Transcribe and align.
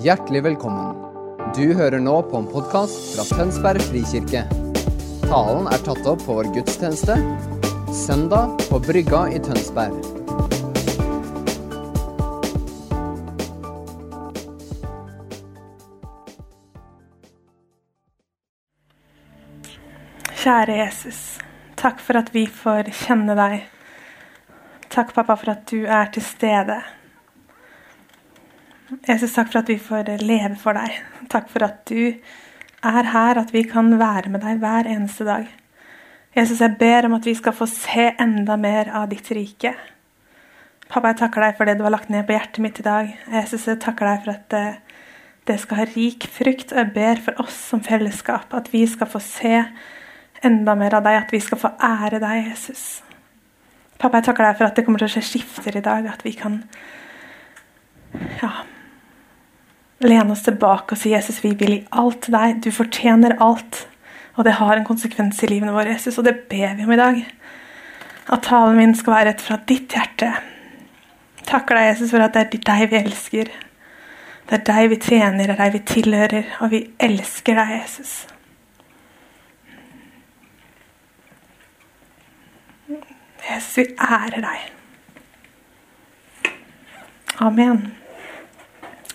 Hjertelig 0.00 0.40
velkommen. 0.42 0.94
Du 1.52 1.74
hører 1.76 2.00
nå 2.00 2.14
på 2.24 2.38
en 2.38 2.46
podkast 2.48 3.10
fra 3.12 3.24
Tønsberg 3.36 3.82
frikirke. 3.84 4.46
Talen 5.26 5.66
er 5.68 5.82
tatt 5.84 6.06
opp 6.08 6.22
på 6.24 6.36
vår 6.38 6.46
gudstjeneste 6.54 7.18
søndag 7.92 8.54
på 8.70 8.78
Brygga 8.80 9.26
i 9.28 9.40
Tønsberg. 9.44 9.98
Kjære 20.40 20.78
Jesus, 20.78 21.20
takk 21.76 22.00
for 22.00 22.22
at 22.22 22.32
vi 22.32 22.46
får 22.48 22.88
kjenne 23.02 23.36
deg. 23.36 23.68
Takk, 24.88 25.12
pappa, 25.12 25.36
for 25.36 25.52
at 25.58 25.68
du 25.68 25.84
er 25.84 26.08
til 26.16 26.24
stede. 26.24 26.80
Jesus, 29.06 29.34
takk 29.36 29.52
for 29.52 29.62
at 29.62 29.70
vi 29.70 29.78
får 29.78 30.08
leve 30.22 30.56
for 30.58 30.74
deg. 30.74 30.98
Takk 31.30 31.50
for 31.52 31.62
at 31.66 31.82
du 31.90 32.10
er 32.82 33.10
her, 33.12 33.38
at 33.38 33.52
vi 33.54 33.62
kan 33.68 33.92
være 34.00 34.32
med 34.32 34.42
deg 34.42 34.58
hver 34.62 34.88
eneste 34.90 35.26
dag. 35.28 35.46
Jesus, 36.36 36.60
jeg 36.62 36.76
ber 36.78 37.06
om 37.06 37.14
at 37.18 37.26
vi 37.26 37.34
skal 37.34 37.54
få 37.54 37.66
se 37.70 38.10
enda 38.22 38.56
mer 38.58 38.90
av 38.94 39.08
ditt 39.10 39.30
rike. 39.34 39.74
Pappa, 40.90 41.12
jeg 41.12 41.20
takker 41.22 41.44
deg 41.44 41.58
for 41.58 41.70
det 41.70 41.76
du 41.78 41.84
har 41.86 41.94
lagt 41.94 42.10
ned 42.10 42.26
på 42.26 42.34
hjertet 42.34 42.62
mitt 42.64 42.80
i 42.82 42.86
dag. 42.86 43.12
Jesus, 43.30 43.68
jeg 43.70 43.78
takker 43.82 44.10
deg 44.10 44.24
for 44.24 44.34
at 44.34 44.56
eh, 44.58 44.80
det 45.46 45.58
skal 45.62 45.82
ha 45.82 45.86
rik 45.92 46.26
frukt. 46.30 46.74
Og 46.74 46.82
jeg 46.82 46.92
ber 46.96 47.22
for 47.26 47.44
oss 47.44 47.58
som 47.70 47.82
fellesskap 47.86 48.54
at 48.58 48.72
vi 48.74 48.82
skal 48.90 49.10
få 49.10 49.22
se 49.22 49.54
enda 50.46 50.74
mer 50.78 50.98
av 50.98 51.06
deg, 51.06 51.20
at 51.20 51.34
vi 51.34 51.42
skal 51.44 51.60
få 51.62 51.70
ære 51.78 52.18
deg, 52.22 52.50
Jesus. 52.50 53.04
Pappa, 54.00 54.18
jeg 54.18 54.30
takker 54.30 54.48
deg 54.48 54.58
for 54.58 54.70
at 54.70 54.78
det 54.78 54.86
kommer 54.86 55.02
til 55.02 55.10
å 55.10 55.14
skje 55.14 55.26
skifter 55.28 55.78
i 55.78 55.84
dag, 55.84 56.06
at 56.10 56.22
vi 56.26 56.32
kan 56.34 56.62
ja, 58.40 58.50
lene 60.00 60.32
oss 60.32 60.44
tilbake 60.46 60.96
og 60.96 61.00
si 61.00 61.12
Jesus, 61.12 61.42
vi 61.44 61.52
vil 61.58 61.74
gi 61.74 61.80
alt 62.00 62.22
til 62.24 62.36
deg. 62.36 62.60
Du 62.64 62.70
fortjener 62.72 63.36
alt. 63.44 63.86
Og 64.38 64.46
det 64.46 64.56
har 64.56 64.76
en 64.76 64.86
konsekvens 64.86 65.42
i 65.44 65.50
livene 65.50 65.74
våre, 65.74 65.92
Jesus, 65.92 66.18
og 66.18 66.24
det 66.24 66.46
ber 66.48 66.76
vi 66.78 66.86
om 66.86 66.94
i 66.94 67.00
dag. 67.00 67.18
At 68.30 68.46
talen 68.46 68.78
min 68.78 68.94
skal 68.96 69.16
være 69.16 69.32
rett 69.32 69.44
fra 69.44 69.58
ditt 69.68 69.92
hjerte. 69.92 70.30
Takker 71.48 71.76
deg, 71.76 71.90
Jesus, 71.90 72.14
for 72.14 72.24
at 72.24 72.36
det 72.36 72.46
er 72.46 72.66
deg 72.70 72.86
vi 72.92 73.00
elsker. 73.02 73.52
Det 74.48 74.58
er 74.58 74.66
deg 74.70 74.90
vi 74.94 75.00
tjener, 75.02 75.44
det 75.44 75.54
er 75.54 75.62
deg 75.64 75.74
vi 75.76 75.84
tilhører, 75.92 76.52
og 76.62 76.72
vi 76.72 76.84
elsker 77.02 77.58
deg, 77.58 77.76
Jesus. 77.82 78.14
Jesus, 83.50 83.72
vi 83.76 83.88
ærer 83.98 84.44
deg. 84.46 84.68
Amen. 87.40 87.99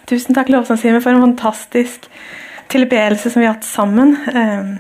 Tusen 0.06 0.36
takk, 0.38 0.52
lovsangstimen, 0.54 1.02
for 1.02 1.16
en 1.16 1.24
fantastisk 1.24 2.04
tilbedelse 2.70 3.32
som 3.32 3.42
vi 3.42 3.48
har 3.48 3.56
hatt 3.56 3.66
sammen. 3.66 4.14
Ehm, 4.30 4.76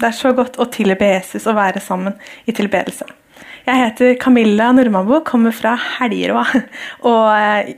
det 0.00 0.06
er 0.08 0.14
så 0.16 0.30
godt 0.32 0.56
å 0.56 0.64
tilbe 0.72 1.10
Jesus 1.10 1.44
og 1.44 1.58
være 1.58 1.80
sammen 1.84 2.14
i 2.48 2.54
tilbedelse. 2.56 3.04
Jeg 3.66 3.78
heter 3.78 4.14
Camilla 4.20 4.70
Normabo, 4.72 5.20
kommer 5.28 5.52
fra 5.52 5.74
Helgerå 5.76 6.40
og 7.10 7.26
eh, 7.36 7.74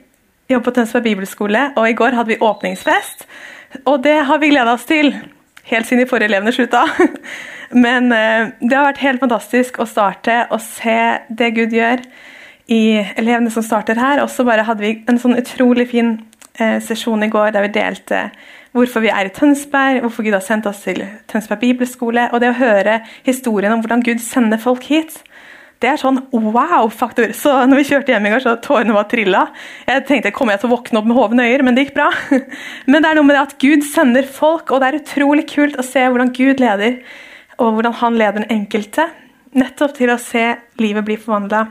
jobber 0.48 0.69
på 0.69 0.75
Tønsberg 0.77 1.09
bibelskole. 1.09 1.64
Og 1.75 1.89
i 1.91 1.97
går 1.98 2.14
hadde 2.14 2.31
vi 2.31 2.39
åpningsfest, 2.39 3.27
og 3.83 4.05
det 4.06 4.20
har 4.29 4.39
vi 4.39 4.53
gleda 4.53 4.77
oss 4.77 4.86
til. 4.86 5.11
Helt 5.67 5.89
siden 5.89 6.05
de 6.05 6.08
forrige 6.08 6.31
elevene 6.31 6.55
slutta. 6.55 6.84
Men 7.86 8.12
eh, 8.14 8.53
det 8.62 8.79
har 8.79 8.86
vært 8.92 9.03
helt 9.03 9.25
fantastisk 9.25 9.83
å 9.83 9.89
starte 9.91 10.45
og 10.55 10.62
se 10.62 11.01
det 11.27 11.51
Gud 11.58 11.75
gjør 11.75 12.06
i 12.70 13.03
elevene 13.19 13.51
som 13.53 13.67
starter 13.67 13.98
her. 13.98 14.23
Og 14.23 14.31
så 14.31 14.47
bare 14.47 14.64
hadde 14.70 14.86
vi 14.86 14.95
en 15.11 15.19
sånn 15.20 15.34
utrolig 15.42 15.91
fin 15.91 16.14
sesjon 16.55 17.23
i 17.27 17.31
går 17.33 17.51
der 17.55 17.65
vi 17.65 17.73
delte 17.75 18.21
hvorfor 18.75 19.05
vi 19.05 19.11
er 19.13 19.29
i 19.29 19.35
Tønsberg, 19.35 20.03
hvorfor 20.03 20.27
Gud 20.27 20.35
har 20.35 20.43
sendt 20.45 20.67
oss 20.67 20.83
til 20.85 21.05
Tønsberg 21.31 21.63
bibelskole. 21.63 22.27
Og 22.35 22.42
det 22.42 22.51
å 22.51 22.59
høre 22.59 23.01
historien 23.27 23.75
om 23.75 23.83
hvordan 23.85 24.03
Gud 24.07 24.23
sender 24.23 24.61
folk 24.63 24.87
hit, 24.91 25.20
det 25.83 25.91
er 25.91 26.01
sånn 26.01 26.23
wow-faktor. 26.33 27.35
Så 27.37 27.53
når 27.69 27.83
vi 27.83 27.87
kjørte 27.91 28.14
hjem 28.14 28.27
i 28.29 28.33
går, 28.33 28.43
så 28.43 28.55
tårene 28.63 28.95
var 28.97 29.07
trilla. 29.11 29.45
Jeg 29.87 30.07
tenkte 30.09 30.33
kommer 30.35 30.55
jeg 30.55 30.63
til 30.63 30.70
å 30.70 30.75
våkne 30.79 31.01
opp 31.01 31.11
med 31.11 31.19
hovne 31.19 31.47
øyer, 31.51 31.64
men 31.67 31.77
det 31.77 31.87
gikk 31.87 31.98
bra. 31.98 32.09
Men 32.91 33.05
det 33.05 33.11
er 33.11 33.19
noe 33.19 33.29
med 33.29 33.37
det 33.37 33.45
at 33.45 33.57
Gud 33.61 33.85
sender 33.87 34.27
folk, 34.27 34.73
og 34.73 34.81
det 34.81 34.89
er 34.89 35.01
utrolig 35.03 35.47
kult 35.51 35.79
å 35.79 35.87
se 35.87 36.07
hvordan 36.07 36.33
Gud 36.35 36.63
leder, 36.63 36.98
og 37.59 37.77
hvordan 37.77 37.98
han 38.01 38.19
leder 38.19 38.41
den 38.41 38.51
enkelte. 38.63 39.11
Nettopp 39.55 39.95
til 39.98 40.14
å 40.14 40.20
se 40.23 40.55
livet 40.81 41.07
bli 41.07 41.19
forvandla 41.20 41.67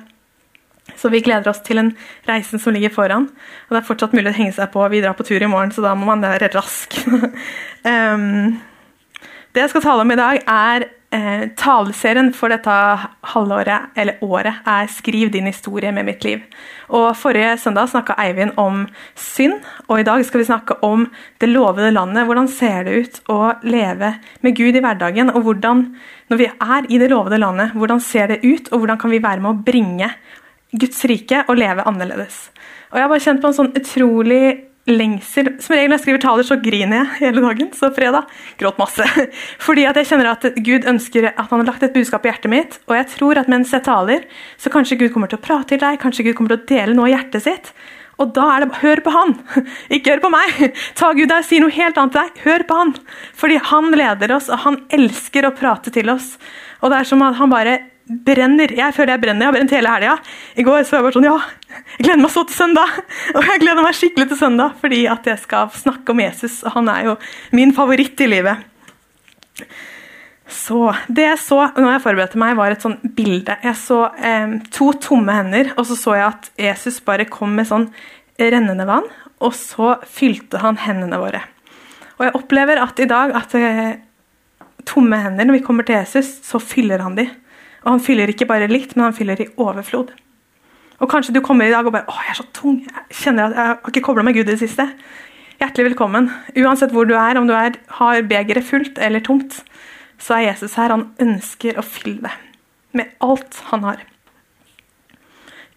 så 1.00 1.10
vi 1.10 1.24
gleder 1.24 1.50
oss 1.52 1.62
til 1.64 1.80
en 1.80 1.94
reisen 2.28 2.60
som 2.60 2.76
ligger 2.76 2.92
foran. 2.94 3.30
Og 3.68 3.76
det 3.76 3.82
er 3.82 3.88
fortsatt 3.88 4.16
mulig 4.16 4.34
å 4.34 4.36
henge 4.36 4.56
seg 4.56 4.72
på. 4.74 4.84
Vi 4.92 5.02
drar 5.04 5.16
på 5.18 5.26
tur 5.28 5.42
i 5.42 5.50
morgen, 5.50 5.72
så 5.72 5.84
da 5.86 5.94
må 5.96 6.10
man 6.10 6.24
være 6.24 6.52
rask. 6.56 6.98
um, 7.88 8.60
det 9.54 9.64
jeg 9.64 9.72
skal 9.72 9.86
tale 9.86 10.04
om 10.04 10.12
i 10.12 10.20
dag, 10.20 10.40
er 10.50 10.88
eh, 11.14 11.44
taleserien 11.60 12.32
for 12.34 12.50
dette 12.50 12.74
halvåret, 13.34 13.92
eller 13.96 14.18
året, 14.26 14.64
er 14.66 14.88
'Skriv 14.90 15.32
din 15.32 15.46
historie 15.46 15.92
med 15.92 16.06
mitt 16.06 16.26
liv'. 16.26 16.42
Og 16.90 17.16
Forrige 17.16 17.58
søndag 17.58 17.90
snakka 17.90 18.18
Eivind 18.18 18.58
om 18.58 18.88
synd, 19.16 19.62
og 19.88 20.00
i 20.00 20.04
dag 20.04 20.26
skal 20.26 20.40
vi 20.40 20.50
snakke 20.50 20.84
om 20.84 21.08
det 21.40 21.50
lovede 21.50 21.92
landet. 21.92 22.26
Hvordan 22.26 22.48
ser 22.48 22.84
det 22.84 22.98
ut 22.98 23.22
å 23.30 23.54
leve 23.64 24.16
med 24.42 24.56
Gud 24.56 24.76
i 24.76 24.82
hverdagen? 24.82 25.30
Og 25.30 25.42
hvordan, 25.42 25.96
når 26.30 26.38
vi 26.38 26.46
er 26.46 26.86
i 26.90 26.98
det 26.98 27.10
lovede 27.10 27.38
landet, 27.38 27.72
hvordan 27.74 28.00
ser 28.02 28.28
det 28.28 28.44
ut, 28.44 28.72
og 28.72 28.80
hvordan 28.80 28.98
kan 28.98 29.12
vi 29.12 29.24
være 29.24 29.40
med 29.40 29.52
å 29.52 29.64
bringe 29.64 30.10
Guds 30.74 31.06
rike 31.10 31.46
og 31.48 31.58
leve 31.60 31.86
annerledes. 31.90 32.48
Og 32.92 33.00
Jeg 33.00 33.06
har 33.06 33.12
bare 33.12 33.26
kjent 33.26 33.42
på 33.42 33.50
en 33.50 33.58
sånn 33.58 33.74
utrolig 33.78 34.44
lengsel. 34.90 35.54
Som 35.64 35.76
regel 35.78 35.92
når 35.92 35.98
jeg 35.98 36.04
skriver 36.04 36.22
taler, 36.26 36.48
så 36.48 36.58
griner 36.62 37.00
jeg 37.00 37.20
hele 37.22 37.44
dagen. 37.46 37.72
Så 37.76 37.90
fredag 37.96 38.30
gråt 38.60 38.80
masse. 38.82 39.08
Fordi 39.66 39.88
at 39.90 40.00
jeg 40.00 40.10
kjenner 40.12 40.34
at 40.34 40.48
Gud 40.66 40.88
ønsker 40.90 41.30
at 41.32 41.46
han 41.48 41.62
har 41.62 41.70
lagt 41.72 41.86
et 41.88 41.96
budskap 41.96 42.26
i 42.26 42.32
hjertet 42.32 42.52
mitt. 42.52 42.80
Og 42.90 42.98
jeg 43.00 43.10
tror 43.16 43.42
at 43.42 43.52
mens 43.52 43.74
jeg 43.74 43.86
taler, 43.88 44.28
så 44.60 44.72
kanskje 44.74 45.00
Gud 45.02 45.14
kommer 45.16 45.32
til 45.32 45.40
å 45.40 45.46
prate 45.46 45.74
til 45.74 45.84
deg, 45.84 46.02
kanskje 46.02 46.28
Gud 46.28 46.38
kommer 46.38 46.56
til 46.56 46.64
å 46.64 46.72
dele 46.74 46.98
noe 46.98 47.12
i 47.12 47.16
hjertet 47.16 47.48
sitt. 47.48 47.72
Og 48.22 48.30
da 48.36 48.44
er 48.54 48.64
det 48.64 48.82
hør 48.84 49.02
på 49.02 49.14
han, 49.14 49.32
ikke 49.96 50.14
hør 50.14 50.26
på 50.28 50.34
meg. 50.36 50.60
Ta 51.00 51.14
Gud 51.16 51.32
deg, 51.32 51.48
si 51.48 51.64
noe 51.64 51.74
helt 51.74 51.98
annet 51.98 52.18
til 52.18 52.22
deg. 52.28 52.44
Hør 52.44 52.68
på 52.68 52.82
han. 52.82 52.94
Fordi 53.40 53.58
han 53.72 53.90
leder 53.96 54.36
oss, 54.36 54.52
og 54.52 54.62
han 54.68 54.84
elsker 54.94 55.48
å 55.48 55.56
prate 55.58 55.94
til 55.96 56.12
oss. 56.14 56.36
Og 56.84 56.92
det 56.92 57.00
er 57.00 57.10
som 57.10 57.24
at 57.26 57.40
han 57.40 57.52
bare 57.54 57.80
brenner. 58.08 58.74
Jeg 58.76 58.96
føler 58.96 59.16
jeg 59.16 59.24
brenner. 59.24 59.46
Jeg 59.46 59.52
har 59.52 59.58
brent 59.58 59.76
hele 59.78 59.94
helga. 59.94 60.18
I 60.60 60.66
går 60.66 60.84
så 60.84 60.96
var 60.96 61.00
jeg 61.00 61.08
bare 61.08 61.18
sånn 61.18 61.30
Ja, 61.30 61.38
jeg 61.94 62.06
gleder 62.08 62.22
meg 62.24 62.34
så 62.34 62.44
til 62.50 62.58
søndag! 62.58 63.00
Og 63.38 63.48
jeg 63.48 63.64
gleder 63.64 63.86
meg 63.86 63.98
skikkelig 63.98 64.30
til 64.32 64.40
søndag 64.42 64.78
fordi 64.82 65.02
at 65.12 65.32
jeg 65.32 65.42
skal 65.44 65.74
snakke 65.78 66.14
om 66.14 66.22
Jesus. 66.24 66.62
Og 66.68 66.78
han 66.78 66.92
er 66.94 67.10
jo 67.10 67.18
min 67.56 67.74
favoritt 67.76 68.24
i 68.24 68.30
livet. 68.30 68.70
Så 70.54 70.92
Det 71.08 71.26
jeg 71.26 71.40
så 71.42 71.60
når 71.78 71.96
jeg 71.96 72.04
forberedte 72.04 72.42
meg, 72.42 72.58
var 72.60 72.74
et 72.74 72.84
sånn 72.84 73.00
bilde. 73.16 73.56
Jeg 73.64 73.80
så 73.80 74.04
eh, 74.20 74.60
to 74.76 74.92
tomme 75.02 75.34
hender, 75.34 75.72
og 75.78 75.88
så 75.90 75.98
så 75.98 76.18
jeg 76.20 76.28
at 76.28 76.52
Jesus 76.60 77.00
bare 77.06 77.30
kom 77.30 77.56
med 77.58 77.70
sånn 77.70 77.88
rennende 78.38 78.86
vann, 78.90 79.08
og 79.44 79.54
så 79.56 79.96
fylte 80.10 80.60
han 80.62 80.80
hendene 80.84 81.20
våre. 81.22 81.42
Og 82.20 82.28
jeg 82.28 82.36
opplever 82.38 82.82
at 82.82 83.00
i 83.02 83.08
dag 83.10 83.34
at 83.40 83.56
eh, 83.58 83.96
tomme 84.86 85.18
hender, 85.24 85.48
når 85.48 85.58
vi 85.58 85.64
kommer 85.66 85.88
til 85.88 85.98
Jesus, 86.02 86.36
så 86.46 86.62
fyller 86.62 87.02
han 87.06 87.18
de. 87.18 87.30
Og 87.84 87.90
han 87.92 88.04
fyller 88.04 88.32
ikke 88.32 88.48
bare 88.48 88.70
litt, 88.72 88.96
men 88.96 89.10
han 89.10 89.18
fyller 89.18 89.42
i 89.44 89.50
overflod. 89.60 90.14
Og 91.04 91.10
kanskje 91.12 91.34
du 91.36 91.42
kommer 91.44 91.68
i 91.68 91.74
dag 91.74 91.86
og 91.86 91.92
bare 91.92 92.08
'Å, 92.08 92.16
jeg 92.24 92.30
er 92.32 92.40
så 92.40 92.48
tung. 92.54 92.80
Jeg 92.80 93.18
kjenner 93.24 93.44
at 93.46 93.56
jeg 93.56 93.66
har 93.66 93.80
ikke 93.88 94.06
kobla 94.08 94.24
med 94.24 94.34
Gud 94.34 94.48
i 94.48 94.56
det 94.56 94.62
siste'. 94.62 94.94
Hjertelig 95.60 95.92
velkommen. 95.92 96.32
Uansett 96.56 96.92
hvor 96.92 97.06
du 97.06 97.14
er, 97.14 97.38
om 97.38 97.48
du 97.48 97.54
er, 97.54 97.74
har 97.88 98.22
begeret 98.22 98.64
fullt 98.64 98.98
eller 98.98 99.20
tomt, 99.20 99.64
så 100.18 100.36
er 100.36 100.52
Jesus 100.52 100.76
her. 100.76 100.90
Han 100.90 101.14
ønsker 101.20 101.78
å 101.78 101.84
fylle 101.84 102.22
det 102.22 102.32
med 102.94 103.06
alt 103.22 103.62
han 103.72 103.84
har. 103.84 103.98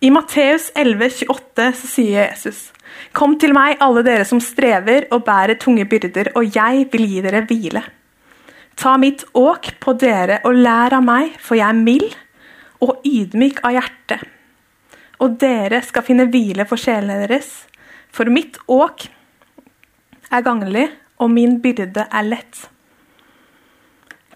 I 0.01 0.11
Matteus 0.11 0.71
11, 0.77 1.11
28 1.25 1.73
så 1.73 1.87
sier 1.87 2.29
Jesus.: 2.29 2.73
Kom 3.13 3.39
til 3.39 3.55
meg, 3.57 3.79
alle 3.81 4.03
dere 4.03 4.25
som 4.25 4.41
strever 4.41 5.07
og 5.11 5.25
bærer 5.25 5.59
tunge 5.59 5.85
byrder, 5.89 6.35
og 6.37 6.57
jeg 6.57 6.89
vil 6.93 7.07
gi 7.09 7.23
dere 7.25 7.47
hvile. 7.49 7.83
Ta 8.77 8.97
mitt 9.01 9.25
åk 9.33 9.71
på 9.81 9.95
dere 9.97 10.43
og 10.45 10.57
lær 10.61 10.95
av 10.99 11.05
meg, 11.05 11.37
for 11.41 11.57
jeg 11.57 11.69
er 11.69 11.79
mild 11.79 12.17
og 12.85 13.01
ydmyk 13.09 13.63
av 13.65 13.77
hjerte. 13.79 14.19
Og 15.25 15.39
dere 15.41 15.81
skal 15.85 16.05
finne 16.05 16.29
hvile 16.29 16.67
for 16.69 16.81
sjelene 16.81 17.25
deres, 17.25 17.65
for 18.13 18.29
mitt 18.33 18.59
åk 18.69 19.07
er 20.33 20.45
gagnlig, 20.45 20.91
og 21.17 21.33
min 21.33 21.57
byrde 21.65 22.05
er 22.05 22.27
lett. 22.27 22.67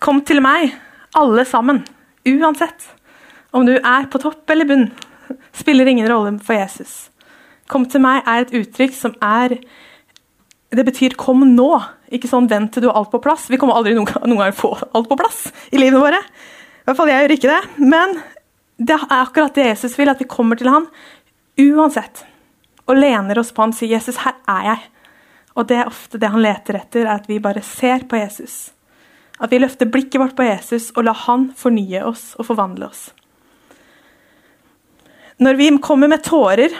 Kom 0.00 0.22
til 0.24 0.40
meg, 0.40 0.72
alle 1.16 1.44
sammen, 1.44 1.82
uansett. 2.24 2.86
Om 3.52 3.66
du 3.68 3.74
er 3.76 4.06
på 4.08 4.20
topp 4.22 4.48
eller 4.52 4.68
bunn, 4.68 4.86
spiller 5.52 5.88
ingen 5.90 6.08
rolle 6.08 6.38
for 6.40 6.56
Jesus. 6.56 7.10
Kom 7.68 7.84
til 7.90 8.02
meg 8.02 8.24
er 8.24 8.46
et 8.46 8.54
uttrykk 8.62 8.96
som 8.96 9.14
er 9.22 9.60
Det 10.70 10.84
betyr 10.86 11.16
'kom 11.18 11.42
nå'. 11.56 11.82
Ikke 12.10 12.28
sånn 12.28 12.48
'vent 12.50 12.72
til 12.74 12.82
du 12.82 12.88
har 12.88 12.98
alt 12.98 13.10
på 13.10 13.22
plass'. 13.22 13.48
Vi 13.50 13.56
kommer 13.56 13.78
aldri 13.78 13.94
noen, 13.94 14.08
noen 14.26 14.38
gang 14.38 14.52
få 14.52 14.74
alt 14.94 15.08
på 15.08 15.18
plass 15.18 15.52
i 15.70 15.78
livene 15.78 16.02
våre. 16.02 16.18
I 16.18 16.84
hvert 16.88 16.96
fall 16.96 17.08
jeg 17.08 17.22
gjør 17.22 17.36
ikke 17.36 17.52
det. 17.54 17.62
Men 17.78 18.16
det 18.76 18.96
er 18.96 19.22
akkurat 19.22 19.54
det 19.54 19.66
Jesus 19.66 19.98
vil, 19.98 20.08
at 20.08 20.18
vi 20.18 20.24
kommer 20.24 20.56
til 20.56 20.68
ham 20.68 20.88
uansett. 21.60 22.24
Og 22.88 22.98
lener 22.98 23.38
oss 23.38 23.52
på 23.52 23.62
ham 23.62 23.70
og 23.70 23.78
sier 23.78 23.94
'Jesus, 23.94 24.24
her 24.24 24.34
er 24.48 24.62
jeg'. 24.72 24.88
Og 25.56 25.68
det 25.68 25.76
er 25.76 25.86
ofte 25.86 26.18
det 26.18 26.30
han 26.30 26.42
leter 26.42 26.78
etter, 26.78 27.06
er 27.06 27.14
at 27.14 27.28
vi 27.28 27.38
bare 27.38 27.62
ser 27.62 28.06
på 28.08 28.16
Jesus. 28.16 28.72
At 29.40 29.50
vi 29.50 29.58
løfter 29.58 29.86
blikket 29.86 30.20
vårt 30.20 30.36
på 30.36 30.46
Jesus 30.46 30.90
og 30.96 31.04
lar 31.04 31.18
han 31.26 31.52
fornye 31.56 32.04
oss 32.04 32.34
og 32.38 32.46
forvandle 32.46 32.86
oss. 32.86 33.10
Når 35.40 35.56
vi 35.56 35.70
kommer 35.78 36.08
med 36.08 36.22
tårer, 36.24 36.74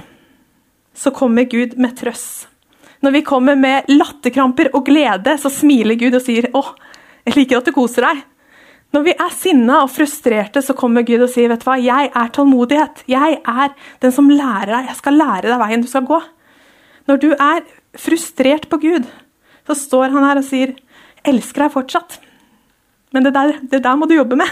så 0.94 1.10
kommer 1.10 1.48
Gud 1.48 1.78
med 1.78 1.96
trøst. 1.96 2.49
Når 3.00 3.14
vi 3.16 3.22
kommer 3.24 3.56
med 3.56 3.88
latterkramper 3.88 4.72
og 4.76 4.84
glede, 4.84 5.36
så 5.40 5.50
smiler 5.52 5.96
Gud 5.96 6.14
og 6.14 6.22
sier 6.22 6.50
'Å, 6.52 6.62
jeg 7.26 7.36
liker 7.36 7.58
at 7.58 7.64
du 7.64 7.72
koser 7.72 8.02
deg'. 8.02 8.22
Når 8.92 9.04
vi 9.06 9.10
er 9.10 9.30
sinna 9.30 9.82
og 9.84 9.90
frustrerte, 9.90 10.60
så 10.62 10.74
kommer 10.76 11.06
Gud 11.06 11.22
og 11.22 11.30
sier, 11.30 11.48
'Vet 11.48 11.60
du 11.60 11.70
hva, 11.70 11.78
jeg 11.80 12.10
er 12.14 12.28
tålmodighet. 12.28 13.04
Jeg 13.08 13.40
er 13.46 13.74
den 14.00 14.12
som 14.12 14.28
lærer 14.28 14.66
deg. 14.66 14.86
Jeg 14.88 14.96
skal 14.96 15.14
lære 15.14 15.48
deg 15.48 15.58
veien 15.58 15.80
du 15.80 15.88
skal 15.88 16.02
gå'. 16.02 16.22
Når 17.08 17.20
du 17.20 17.30
er 17.32 17.62
frustrert 17.96 18.68
på 18.68 18.80
Gud, 18.80 19.06
så 19.66 19.74
står 19.74 20.10
han 20.10 20.24
her 20.24 20.36
og 20.36 20.44
sier, 20.44 20.74
'Elsker 21.24 21.62
deg 21.62 21.72
fortsatt'. 21.72 22.18
Men 23.12 23.24
det 23.24 23.34
der, 23.34 23.60
det 23.62 23.82
der 23.82 23.96
må 23.96 24.06
du 24.06 24.14
jobbe 24.14 24.36
med. 24.36 24.48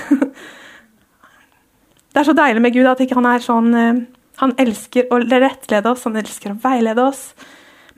Det 2.09 2.23
er 2.23 2.25
så 2.25 2.33
deilig 2.33 2.63
med 2.63 2.73
Gud 2.73 2.87
at 2.87 3.01
ikke 3.01 3.15
han 3.15 3.27
er 3.27 3.39
sånn 3.39 3.75
eh, 3.75 3.99
Han 4.41 4.55
elsker 4.59 5.11
å 5.11 5.19
rettlede 5.19 5.91
oss, 5.91 6.05
han 6.05 6.17
elsker 6.17 6.53
å 6.53 6.61
veilede 6.63 7.03
oss. 7.03 7.35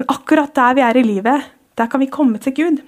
Men 0.00 0.08
akkurat 0.08 0.55
der 0.56 0.76
vi 0.79 0.85
er 0.87 0.97
i 0.97 1.05
livet, 1.05 1.50
der 1.76 1.88
kan 1.93 2.00
vi 2.00 2.08
komme 2.08 2.41
til 2.41 2.55
Gud. 2.56 2.79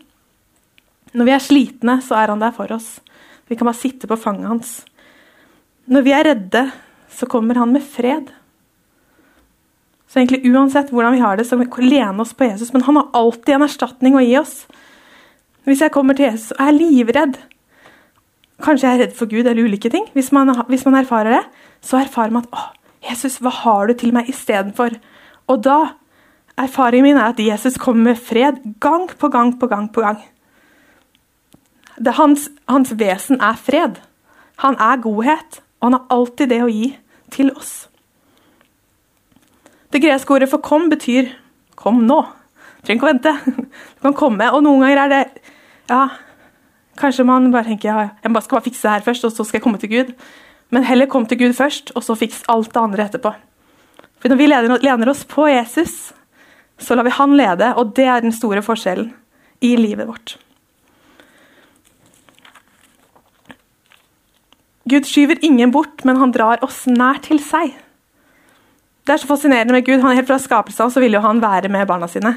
Når 1.13 1.29
vi 1.29 1.35
er 1.35 1.45
slitne, 1.45 1.99
så 2.01 2.17
er 2.17 2.33
han 2.33 2.41
der 2.41 2.55
for 2.57 2.73
oss. 2.73 3.03
Vi 3.51 3.59
kan 3.59 3.69
bare 3.69 3.77
sitte 3.77 4.09
på 4.09 4.17
fanget 4.17 4.49
hans. 4.49 4.71
Når 5.93 6.07
vi 6.07 6.15
er 6.17 6.25
redde, 6.31 6.63
så 7.13 7.29
kommer 7.29 7.61
han 7.61 7.75
med 7.75 7.85
fred. 7.85 8.33
Så 10.09 10.23
egentlig 10.23 10.49
Uansett 10.49 10.89
hvordan 10.93 11.13
vi 11.13 11.21
har 11.21 11.37
det, 11.37 11.45
så 11.49 11.57
kan 11.57 11.69
vi 11.69 11.91
lene 11.93 12.25
oss 12.25 12.33
på 12.33 12.49
Jesus. 12.49 12.73
Men 12.73 12.89
han 12.89 12.97
har 12.97 13.13
alltid 13.13 13.59
en 13.59 13.69
erstatning 13.69 14.17
å 14.17 14.25
gi 14.25 14.35
oss. 14.41 14.63
Hvis 15.69 15.85
jeg 15.85 15.93
kommer 15.93 16.17
til 16.17 16.31
Jesus 16.31 16.57
og 16.57 16.65
er 16.65 16.79
livredd 16.79 17.37
Kanskje 18.63 18.87
jeg 18.87 18.95
er 18.95 19.01
redd 19.03 19.15
for 19.19 19.27
Gud 19.27 19.43
eller 19.43 19.67
ulike 19.67 19.91
ting. 19.91 20.05
Hvis 20.15 20.29
man, 20.31 20.53
hvis 20.69 20.85
man 20.87 20.95
erfarer 21.01 21.35
det, 21.35 21.41
så 21.83 21.99
erfarer 21.99 22.31
man 22.31 22.45
at 22.47 22.53
å, 22.55 22.69
Jesus, 23.09 23.41
hva 23.43 23.51
har 23.51 23.91
du 23.91 23.97
til 23.99 24.13
meg 24.15 24.29
istedenfor? 24.31 24.95
Og 25.51 25.65
da 25.67 25.79
Erfaringen 26.59 27.07
min 27.07 27.17
er 27.17 27.33
at 27.33 27.41
Jesus 27.41 27.79
kommer 27.81 28.13
med 28.13 28.21
fred 28.21 28.61
gang 28.81 29.09
på 29.19 29.29
gang 29.29 29.55
på 29.61 29.67
gang. 29.67 29.93
på 29.93 30.01
gang. 30.01 30.21
Hans, 32.07 32.49
hans, 32.69 32.93
vesen 32.99 33.41
er 33.41 33.57
fred. 33.57 34.01
Han 34.57 34.75
er 34.75 35.01
godhet, 35.01 35.63
og 35.81 35.87
han 35.87 35.93
har 35.93 36.07
alltid 36.11 36.49
det 36.49 36.63
å 36.63 36.71
gi 36.71 36.97
til 37.31 37.53
oss. 37.57 37.89
Det 39.93 40.01
greske 40.03 40.35
ordet 40.35 40.49
for 40.49 40.59
'kom' 40.59 40.91
betyr 40.91 41.33
'kom 41.77 42.07
nå'. 42.07 42.27
Du 42.81 42.87
trenger 42.87 43.01
ikke 43.01 43.07
å 43.07 43.13
vente. 43.13 43.33
Du 43.97 44.01
kan 44.03 44.15
komme. 44.15 44.53
Og 44.53 44.63
noen 44.63 44.81
ganger 44.81 44.99
er 45.05 45.09
det 45.09 45.27
ja, 45.89 46.09
Kanskje 46.99 47.25
man 47.25 47.53
bare 47.53 47.65
tenker 47.65 47.89
ja, 47.89 48.11
jeg 48.23 48.43
skal 48.43 48.57
bare 48.57 48.65
fikse 48.67 48.83
det 48.83 48.91
her 48.91 49.01
først, 49.07 49.25
og 49.25 49.33
så 49.33 49.45
skal 49.45 49.59
jeg 49.59 49.63
komme 49.63 49.79
til 49.79 49.89
Gud. 49.89 50.13
Men 50.71 50.85
heller 50.85 51.07
kom 51.07 51.27
til 51.27 51.39
Gud 51.39 51.53
først, 51.57 51.93
og 51.95 52.05
så 52.05 52.15
fiks 52.15 52.43
alt 52.49 52.75
det 52.75 52.83
andre 52.83 53.05
etterpå. 53.05 53.33
For 54.21 54.29
Når 54.29 54.37
vi 54.37 54.47
lener 54.87 55.09
oss 55.11 55.25
på 55.25 55.47
Jesus, 55.49 56.13
så 56.79 56.97
lar 56.97 57.07
vi 57.07 57.15
han 57.17 57.37
lede, 57.37 57.75
og 57.79 57.93
det 57.97 58.07
er 58.09 58.25
den 58.25 58.35
store 58.35 58.63
forskjellen 58.65 59.13
i 59.63 59.77
livet 59.79 60.09
vårt. 60.09 60.37
Gud 64.91 65.07
skyver 65.07 65.39
ingen 65.47 65.71
bort, 65.71 66.05
men 66.05 66.19
han 66.19 66.33
drar 66.35 66.63
oss 66.67 66.85
nær 66.91 67.21
til 67.23 67.39
seg. 67.43 67.77
Det 69.07 69.15
er 69.15 69.23
så 69.23 69.31
fascinerende 69.31 69.75
med 69.75 69.87
Gud. 69.87 70.03
Han 70.03 70.17
Helt 70.17 70.29
fra 70.31 70.39
skapelsen 70.43 70.91
så 70.91 71.03
ville 71.03 71.19
jo 71.19 71.25
han 71.25 71.43
være 71.43 71.71
med 71.71 71.87
barna 71.87 72.09
sine. 72.11 72.35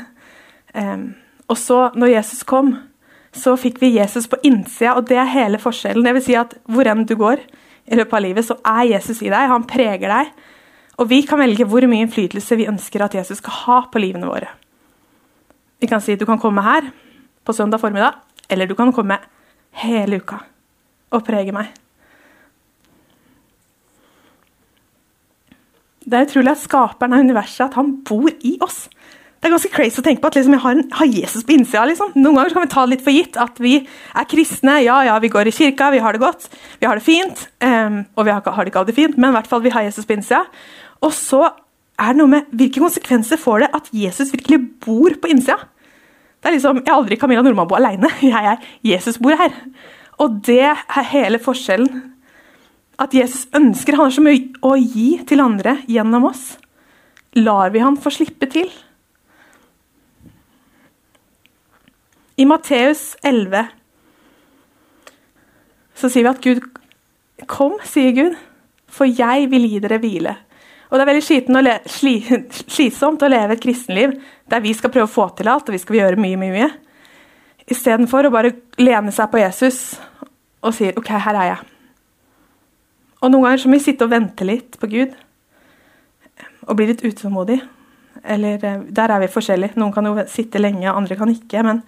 Um, 0.74 1.14
og 1.50 1.58
så, 1.58 1.90
når 1.96 2.14
Jesus 2.16 2.44
kom, 2.48 2.76
så 3.36 3.56
fikk 3.60 3.82
vi 3.82 3.96
Jesus 3.98 4.30
på 4.32 4.40
innsida, 4.48 4.96
og 4.96 5.10
det 5.10 5.18
er 5.20 5.30
hele 5.30 5.60
forskjellen. 5.62 6.06
Det 6.06 6.14
vil 6.16 6.26
si 6.26 6.38
at 6.40 6.56
hvor 6.72 6.88
enn 6.88 7.04
du 7.06 7.16
går 7.20 7.42
i 7.86 7.98
løpet 8.00 8.18
av 8.18 8.24
livet, 8.24 8.48
så 8.48 8.58
er 8.66 8.92
Jesus 8.96 9.22
i 9.22 9.30
deg. 9.30 9.50
Han 9.52 9.68
preger 9.70 10.10
deg. 10.10 10.32
Og 11.00 11.09
vi 11.12 11.21
kan 11.27 11.42
velge 11.42 11.68
hvor 11.68 11.86
mye 11.89 12.06
innflytelse 12.06 12.57
vi 12.59 12.69
ønsker 12.71 13.03
at 13.03 13.15
Jesus 13.18 13.42
skal 13.42 13.62
ha 13.65 13.80
på 13.92 14.01
livene 14.01 14.30
våre. 14.30 14.51
Vi 15.81 15.89
kan 15.92 16.03
si 16.03 16.15
at 16.15 16.21
du 16.21 16.27
kan 16.27 16.39
komme 16.42 16.63
her 16.63 16.88
på 17.45 17.53
søndag 17.53 17.81
formiddag, 17.81 18.21
eller 18.50 18.69
du 18.69 18.75
kan 18.77 18.94
komme 18.95 19.19
hele 19.83 20.21
uka 20.24 20.39
og 21.13 21.25
prege 21.27 21.53
meg. 21.56 21.74
Det 26.06 26.18
er 26.18 26.27
utrolig 26.27 26.53
at 26.53 26.62
skaperen 26.62 27.15
av 27.18 27.24
universet 27.25 27.65
at 27.65 27.77
han 27.80 27.95
bor 28.06 28.30
i 28.45 28.56
oss. 28.62 28.86
Det 29.41 29.50
er 29.50 29.53
ganske 29.53 29.74
crazy 29.74 30.00
å 30.01 30.06
tenke 30.06 30.24
på 30.24 30.30
at 30.31 30.38
liksom, 30.39 30.53
jeg 30.56 30.63
har, 30.63 30.74
en, 30.74 30.88
har, 30.98 31.09
Jesus 31.09 31.44
på 31.45 31.53
innsida. 31.53 31.83
Liksom. 31.89 32.13
Noen 32.18 32.38
ganger 32.39 32.53
kan 32.56 32.63
vi 32.63 32.69
ta 32.71 32.86
det 32.86 32.95
litt 32.95 33.03
for 33.06 33.13
gitt 33.13 33.36
at 33.41 33.59
vi 33.62 33.75
er 33.83 34.27
kristne. 34.30 34.80
Ja, 34.86 34.95
ja, 35.06 35.18
vi 35.21 35.30
går 35.33 35.50
i 35.50 35.53
kirka, 35.53 35.91
vi 35.94 36.01
har 36.01 36.15
det 36.15 36.21
godt, 36.24 36.48
vi 36.81 36.88
har 36.89 36.98
det 36.98 37.06
fint. 37.06 37.44
Um, 37.62 38.00
og 38.15 38.25
vi 38.25 38.33
har, 38.33 38.41
har, 38.41 38.65
det 38.65 38.74
ikke 38.74 38.81
alltid 38.81 38.98
fint, 38.98 39.19
men 39.19 39.33
i 39.33 39.38
hvert 39.38 39.50
fall 39.51 39.62
vi 39.65 39.74
har 39.74 39.86
Jesus 39.86 40.07
på 40.09 40.18
innsida. 40.18 40.44
Og 41.06 41.13
så 41.13 41.44
er 41.46 42.12
det 42.12 42.19
noe 42.19 42.31
med 42.31 42.50
hvilke 42.56 42.81
konsekvenser 42.84 43.40
får 43.40 43.63
det 43.63 43.72
at 43.78 43.92
Jesus 43.96 44.34
virkelig 44.34 44.60
bor 44.84 45.16
på 45.22 45.31
innsida. 45.31 45.60
Det 46.42 46.50
er 46.50 46.57
liksom, 46.57 46.81
Jeg 46.81 46.92
er 46.92 46.98
aldri 46.98 47.18
Camilla 47.18 47.42
Nordmann 47.42 47.72
aleine. 47.78 48.10
Jeg 48.22 48.52
er 48.52 48.66
Jesus 48.84 49.18
bor 49.18 49.38
her. 49.38 49.54
Og 50.22 50.42
det 50.46 50.62
er 50.62 51.07
hele 51.12 51.40
forskjellen. 51.40 52.12
At 53.00 53.13
Jesus 53.13 53.48
ønsker 53.56 53.98
Han 53.98 54.07
har 54.07 54.16
så 54.16 54.24
mye 54.24 54.44
å 54.63 54.75
gi 54.80 55.19
til 55.28 55.44
andre 55.44 55.80
gjennom 55.88 56.30
oss. 56.30 56.56
Lar 57.36 57.74
vi 57.74 57.84
han 57.84 57.98
få 58.00 58.13
slippe 58.13 58.48
til? 58.48 58.69
I 62.38 62.46
Matteus 62.48 63.16
11 63.24 63.68
så 65.96 66.10
sier 66.12 66.25
vi 66.25 66.31
at 66.31 66.42
Gud 66.44 66.63
Kom, 67.51 67.75
sier 67.84 68.13
Gud, 68.16 68.36
for 68.88 69.08
jeg 69.08 69.50
vil 69.51 69.68
gi 69.68 69.80
dere 69.84 70.00
hvile. 70.00 70.34
Og 70.90 70.98
Det 70.98 71.04
er 71.04 71.10
veldig 71.10 71.64
le, 71.66 71.76
sli, 71.90 72.16
slitsomt 72.76 73.24
å 73.26 73.30
leve 73.32 73.56
et 73.56 73.64
kristenliv 73.64 74.16
der 74.50 74.62
vi 74.62 74.74
skal 74.78 74.92
prøve 74.94 75.10
å 75.10 75.16
få 75.16 75.30
til 75.38 75.50
alt 75.50 75.70
og 75.70 75.76
vi 75.76 75.82
skal 75.82 76.02
gjøre 76.02 76.22
mye, 76.22 76.38
mye, 76.38 76.54
mye. 76.54 76.72
Istedenfor 77.66 78.28
å 78.28 78.34
bare 78.34 78.54
lene 78.78 79.14
seg 79.14 79.32
på 79.32 79.42
Jesus 79.42 79.80
og 80.66 80.74
si 80.76 80.92
OK, 80.94 81.10
her 81.10 81.40
er 81.42 81.50
jeg. 81.50 81.72
Og 83.22 83.32
Noen 83.32 83.48
ganger 83.48 83.64
så 83.64 83.70
må 83.70 83.80
vi 83.80 83.86
sitte 83.88 84.06
og 84.06 84.14
vente 84.14 84.46
litt 84.46 84.78
på 84.82 84.90
Gud 84.92 85.16
og 86.66 86.78
bli 86.78 86.90
litt 86.90 87.04
utålmodig. 87.06 87.60
Eller 88.26 88.62
eh, 88.66 88.84
Der 88.89 89.13
er 89.13 89.22
vi 89.22 89.32
forskjellige. 89.34 89.77
Noen 89.82 89.94
kan 89.94 90.06
jo 90.10 90.18
sitte 90.30 90.62
lenge, 90.62 90.89
andre 90.92 91.18
kan 91.18 91.30
ikke. 91.30 91.62
Men 91.65 91.82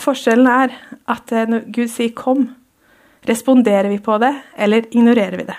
forskjellen 0.00 0.48
er 0.48 0.76
at 1.12 1.32
eh, 1.32 1.48
når 1.48 1.68
Gud 1.72 1.92
sier 1.92 2.12
'kom', 2.16 2.50
responderer 3.28 3.88
vi 3.88 3.98
på 3.98 4.18
det, 4.22 4.34
eller 4.56 4.86
ignorerer 4.90 5.36
vi 5.36 5.48
det? 5.48 5.56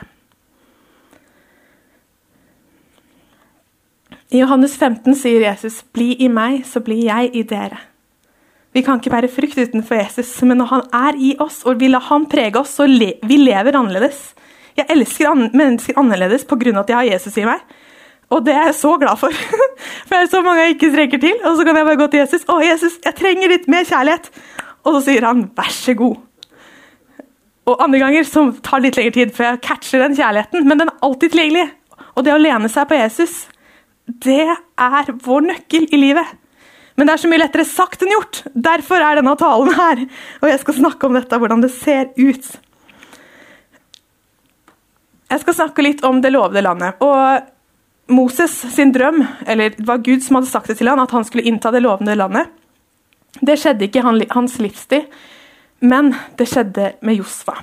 I 4.28 4.42
Johannes 4.42 4.76
15 4.76 5.16
sier 5.16 5.42
Jesus, 5.42 5.84
'Bli 5.94 6.18
i 6.20 6.28
meg, 6.28 6.66
så 6.68 6.82
blir 6.84 7.06
jeg 7.06 7.30
i 7.34 7.44
dere'. 7.48 7.80
Vi 8.76 8.82
kan 8.84 9.00
ikke 9.00 9.14
bære 9.14 9.30
frukt 9.32 9.58
utenfor 9.58 9.96
Jesus, 9.96 10.42
men 10.44 10.58
når 10.60 10.66
han 10.66 10.82
er 10.94 11.16
i 11.16 11.36
oss 11.40 11.64
og 11.66 11.80
vi 11.80 11.88
lar 11.88 12.04
han 12.10 12.28
prege 12.28 12.60
oss, 12.60 12.76
så 12.76 12.86
le 12.86 13.14
vi 13.24 13.38
lever 13.40 13.78
annerledes. 13.80 14.36
Jeg 14.78 14.86
elsker 14.90 15.32
an 15.32 15.50
mennesker 15.54 15.96
annerledes 15.98 16.44
pga. 16.46 16.80
at 16.80 16.90
jeg 16.90 16.98
har 16.98 17.04
Jesus 17.04 17.38
i 17.38 17.46
meg. 17.46 17.64
Og 18.30 18.46
det 18.46 18.54
er 18.54 18.66
jeg 18.66 18.76
så 18.76 18.98
glad 18.98 19.18
for. 19.18 19.32
For 20.08 20.16
det 20.16 20.22
er 20.22 20.28
så 20.28 20.42
mange 20.44 20.62
jeg 20.62 20.76
ikke 20.76 20.92
strekker 20.92 21.18
til. 21.18 21.36
Og 21.46 21.58
så 21.58 21.64
kan 21.64 21.76
jeg 21.78 21.86
bare 21.86 21.96
gå 21.96 22.08
til 22.08 22.20
Jesus. 22.20 22.44
'Å, 22.44 22.60
Jesus, 22.62 23.00
jeg 23.06 23.16
trenger 23.16 23.48
litt 23.48 23.68
mer 23.68 23.84
kjærlighet.' 23.84 24.30
Og 24.84 24.94
så 24.94 25.02
sier 25.06 25.26
han 25.26 25.50
'vær 25.56 25.72
så 25.72 25.94
god'. 25.96 26.20
Og 27.66 27.84
andre 27.84 28.00
ganger 28.00 28.24
så 28.24 28.52
tar 28.64 28.80
det 28.80 28.84
litt 28.84 28.98
lengre 28.98 29.12
tid 29.12 29.32
før 29.36 29.44
jeg 29.44 29.62
catcher 29.62 30.00
den 30.00 30.16
kjærligheten, 30.16 30.68
men 30.68 30.80
den 30.80 30.88
er 30.88 31.00
alltid 31.02 31.32
tilgjengelig. 31.32 31.72
Og 32.16 32.26
det 32.26 32.34
å 32.34 32.38
lene 32.38 32.70
seg 32.70 32.88
på 32.88 32.96
Jesus 32.96 33.48
det 34.08 34.44
er 34.48 35.10
vår 35.24 35.50
nøkkel 35.50 35.88
i 35.92 36.00
livet. 36.00 36.36
Men 36.98 37.08
det 37.08 37.14
er 37.14 37.22
så 37.22 37.30
mye 37.30 37.42
lettere 37.44 37.68
sagt 37.68 38.02
enn 38.02 38.14
gjort. 38.16 38.42
Derfor 38.56 39.04
er 39.04 39.20
denne 39.20 39.36
talen 39.38 39.76
her. 39.78 40.06
Og 40.42 40.48
jeg 40.50 40.62
skal 40.64 40.80
snakke 40.80 41.08
om 41.10 41.18
dette, 41.18 41.38
hvordan 41.38 41.62
det 41.62 41.70
ser 41.76 42.10
ut. 42.18 42.48
Jeg 45.28 45.44
skal 45.44 45.58
snakke 45.60 45.84
litt 45.84 46.02
om 46.08 46.24
det 46.24 46.32
lovede 46.34 46.64
landet. 46.66 46.98
Og 47.04 48.14
Moses 48.16 48.54
sin 48.74 48.94
drøm, 48.96 49.22
eller 49.46 49.76
det 49.76 49.86
var 49.86 50.02
Gud 50.02 50.24
som 50.24 50.40
hadde 50.40 50.50
sagt 50.50 50.72
det 50.72 50.80
til 50.80 50.90
han, 50.90 51.04
at 51.04 51.12
han 51.12 51.28
skulle 51.28 51.46
innta 51.46 51.74
det 51.76 51.84
lovende 51.84 52.16
landet, 52.16 52.54
det 53.44 53.60
skjedde 53.60 53.86
ikke 53.86 54.02
i 54.02 54.30
hans 54.32 54.56
livstid, 54.64 55.10
men 55.86 56.16
det 56.40 56.48
skjedde 56.50 56.94
med 57.06 57.20
Josfa. 57.20 57.60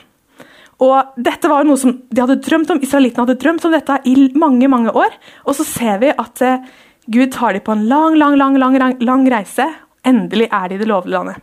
Og 0.83 1.15
dette 1.23 1.51
var 1.51 1.67
noe 1.67 1.79
som 1.79 1.93
de 2.11 2.23
hadde 2.23 2.41
drømt 2.43 2.73
om, 2.75 2.81
Israelittene 2.83 3.27
hadde 3.27 3.39
drømt 3.43 3.65
om 3.67 3.75
dette 3.75 4.01
i 4.11 4.15
mange 4.39 4.69
mange 4.71 4.91
år. 4.91 5.15
Og 5.47 5.59
så 5.59 5.67
ser 5.69 6.01
vi 6.03 6.11
at 6.11 6.43
eh, 6.43 6.65
Gud 7.07 7.35
tar 7.35 7.55
dem 7.55 7.65
på 7.65 7.75
en 7.75 7.87
lang 7.89 8.17
lang, 8.19 8.37
lang, 8.39 8.57
lang, 8.59 8.97
lang 9.05 9.27
reise. 9.31 9.69
Endelig 10.05 10.49
er 10.51 10.69
de 10.69 10.79
i 10.79 10.83
det 10.83 10.89
lovede 10.91 11.15
landet. 11.15 11.39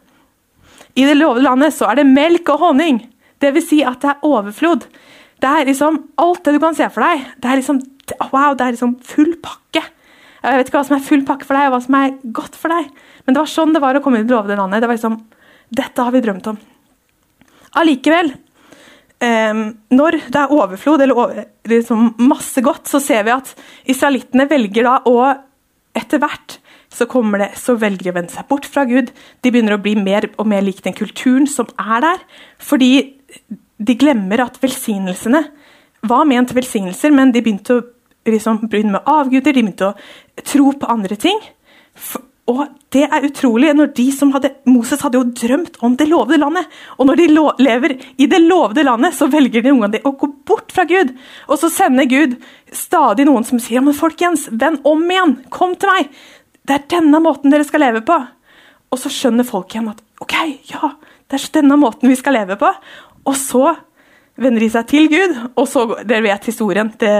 I 1.00 1.08
det 1.08 1.16
lovede 1.16 1.46
landet 1.46 1.74
så 1.74 1.88
er 1.88 2.02
det 2.02 2.10
melk 2.10 2.50
og 2.52 2.66
honning. 2.66 3.00
Dvs. 3.42 3.70
Si 3.70 3.80
at 3.88 4.02
det 4.04 4.12
er 4.12 4.28
overflod. 4.28 4.86
Det 5.42 5.50
er 5.50 5.66
liksom 5.70 5.98
alt 6.22 6.44
det 6.46 6.54
du 6.58 6.62
kan 6.62 6.78
se 6.78 6.90
for 6.94 7.06
deg. 7.06 7.24
Det 7.42 7.50
er 7.50 7.62
liksom, 7.62 7.80
wow, 8.34 8.54
det 8.58 8.66
er 8.66 8.76
liksom 8.76 8.98
full 9.06 9.34
pakke 9.42 9.82
Jeg 10.42 10.58
vet 10.58 10.70
ikke 10.70 10.80
hva 10.80 10.88
som 10.88 10.98
er 10.98 11.06
full 11.06 11.24
pakke 11.26 11.46
for 11.46 11.58
deg, 11.58 11.70
og 11.70 11.76
hva 11.76 11.80
som 11.86 11.98
er 12.00 12.14
godt 12.34 12.58
for 12.58 12.74
deg. 12.74 12.90
Men 13.26 13.36
det 13.36 13.44
var 13.44 13.50
sånn 13.50 13.74
det 13.76 13.82
var 13.82 13.98
å 13.98 14.02
komme 14.04 14.22
i 14.22 14.26
det 14.26 14.34
lovede 14.34 14.58
landet. 14.58 14.82
Det 14.82 14.90
var 14.90 14.98
liksom, 14.98 15.20
Dette 15.72 16.06
har 16.06 16.14
vi 16.14 16.22
drømt 16.26 16.50
om. 16.52 16.58
Allikevel, 17.80 18.34
når 19.22 20.18
det 20.34 20.40
er 20.40 20.54
overflod 20.56 21.04
eller 21.04 21.18
over, 21.18 21.44
liksom 21.70 22.16
masse 22.25 22.62
godt, 22.66 22.90
så 22.90 22.98
ser 23.04 23.28
vi 23.28 23.36
at 23.36 23.51
israelittene 23.94 24.48
velger 24.50 24.88
da 24.88 24.96
å 25.06 25.18
etter 25.94 26.22
hvert 26.24 26.58
så, 26.92 27.06
det, 27.40 27.51
så 27.60 27.75
velger 27.80 28.04
de 28.04 28.12
å 28.12 28.16
vende 28.18 28.34
seg 28.34 28.48
bort 28.50 28.68
fra 28.68 28.84
Gud. 28.88 29.12
De 29.44 29.51
begynner 29.51 29.78
å 29.78 29.82
bli 29.84 29.94
mer 30.00 30.28
og 30.36 30.48
mer 30.50 30.63
lik 30.66 30.82
den 30.84 30.96
kulturen 30.98 31.48
som 31.48 31.70
er 31.80 32.04
der. 32.04 32.24
Fordi 32.60 32.92
de 33.82 33.96
glemmer 34.00 34.44
at 34.44 34.60
velsignelsene 34.62 35.46
var 36.10 36.28
ment 36.28 36.51
velsignelser, 36.56 37.13
men 37.13 37.32
de 37.32 37.44
begynte 37.46 37.78
å 37.78 37.86
liksom, 38.28 38.66
begynne 38.68 38.98
med 38.98 39.08
avguder, 39.10 39.54
de 39.54 39.63
begynte 39.63 39.92
å 39.92 40.44
tro 40.44 40.74
på 40.75 40.90
andre 40.92 41.18
ting. 41.20 41.40
Og 42.50 42.64
det 42.92 43.04
er 43.06 43.26
utrolig 43.28 43.70
når 43.78 43.92
de 43.96 44.08
som 44.16 44.32
hadde, 44.34 44.50
Moses 44.68 45.04
hadde 45.06 45.20
jo 45.20 45.28
drømt 45.38 45.78
om 45.86 45.94
det 45.98 46.08
lovede 46.10 46.40
landet. 46.42 46.68
Og 46.98 47.08
når 47.08 47.20
de 47.20 47.28
lever 47.62 47.94
i 48.18 48.28
det 48.28 48.42
lovede 48.42 48.84
landet, 48.88 49.16
så 49.16 49.30
velger 49.32 49.64
de 49.64 49.72
ungene 49.72 50.02
å 50.04 50.16
gå 50.18 50.32
bort 50.50 50.74
fra 50.74 50.88
Gud. 50.90 51.14
Og 51.48 51.62
så 51.62 51.70
sender 51.72 52.10
Gud 52.10 52.36
stadig 52.76 53.28
noen 53.30 53.46
som 53.48 53.62
sier 53.62 53.80
ja, 53.80 53.86
men 53.86 53.96
folkens, 53.96 54.48
vend 54.52 54.82
om 54.90 55.06
igjen, 55.06 55.38
kom 55.54 55.78
til 55.80 55.94
meg. 55.94 56.10
Det 56.66 56.78
er 56.78 56.90
denne 56.98 57.22
måten 57.24 57.54
dere 57.54 57.68
skal 57.68 57.86
leve 57.86 58.04
på. 58.08 58.18
Og 58.92 59.00
så 59.00 59.14
skjønner 59.14 59.48
folk 59.48 59.72
igjen 59.72 59.94
at 59.94 60.02
ok, 60.22 60.36
ja, 60.74 60.92
det 61.32 61.40
er 61.40 61.48
denne 61.62 61.78
måten 61.80 62.12
vi 62.12 62.20
skal 62.20 62.36
leve 62.36 62.58
på. 62.60 62.74
Og 63.30 63.38
så 63.38 63.76
vender 64.42 64.66
de 64.66 64.74
seg 64.74 64.90
til 64.90 65.08
Gud, 65.12 65.38
og 65.56 65.68
så 65.70 65.86
Dere 66.02 66.26
vet 66.26 66.50
historien. 66.50 66.90
Det, 67.00 67.16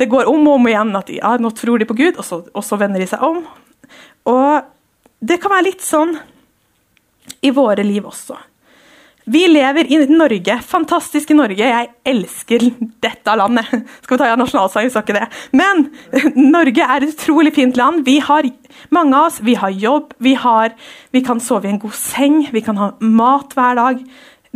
det 0.00 0.10
går 0.10 0.30
om 0.30 0.46
og 0.48 0.58
om 0.58 0.68
igjen 0.70 0.96
at 0.98 1.12
ja, 1.12 1.36
nå 1.38 1.52
tror 1.54 1.78
de 1.78 1.88
på 1.88 1.96
Gud, 1.98 2.16
og 2.16 2.26
så, 2.26 2.42
og 2.48 2.64
så 2.64 2.80
vender 2.80 3.04
de 3.04 3.10
seg 3.10 3.22
om. 3.24 3.42
Og 4.28 4.68
det 5.24 5.40
kan 5.42 5.54
være 5.54 5.70
litt 5.70 5.84
sånn 5.84 6.14
i 7.44 7.50
våre 7.54 7.84
liv 7.86 8.06
også. 8.06 8.36
Vi 9.28 9.42
lever 9.50 9.90
i 9.92 9.98
Norge, 10.08 10.54
fantastiske 10.64 11.34
Norge. 11.36 11.60
Jeg 11.60 11.90
elsker 12.08 12.62
dette 13.04 13.34
landet. 13.36 13.68
Skal 14.00 14.14
vi 14.14 14.20
ta 14.22 14.30
ja, 14.30 14.38
nasjonalsangen, 14.40 14.92
sa 14.94 15.02
ikke 15.04 15.18
det. 15.18 15.26
Men 15.52 15.84
Norge 16.56 16.86
er 16.86 17.04
et 17.04 17.12
utrolig 17.12 17.52
fint 17.58 17.76
land. 17.76 18.06
Vi 18.06 18.16
har, 18.24 18.48
mange 18.94 19.18
av 19.18 19.28
oss 19.28 19.42
vi 19.44 19.58
har 19.60 19.74
jobb, 19.74 20.16
vi, 20.24 20.32
har, 20.38 20.72
vi 21.12 21.22
kan 21.26 21.44
sove 21.44 21.68
i 21.68 21.74
en 21.74 21.82
god 21.82 21.96
seng, 21.98 22.40
vi 22.54 22.64
kan 22.64 22.80
ha 22.80 22.94
mat 23.04 23.52
hver 23.58 23.76
dag. 23.76 24.02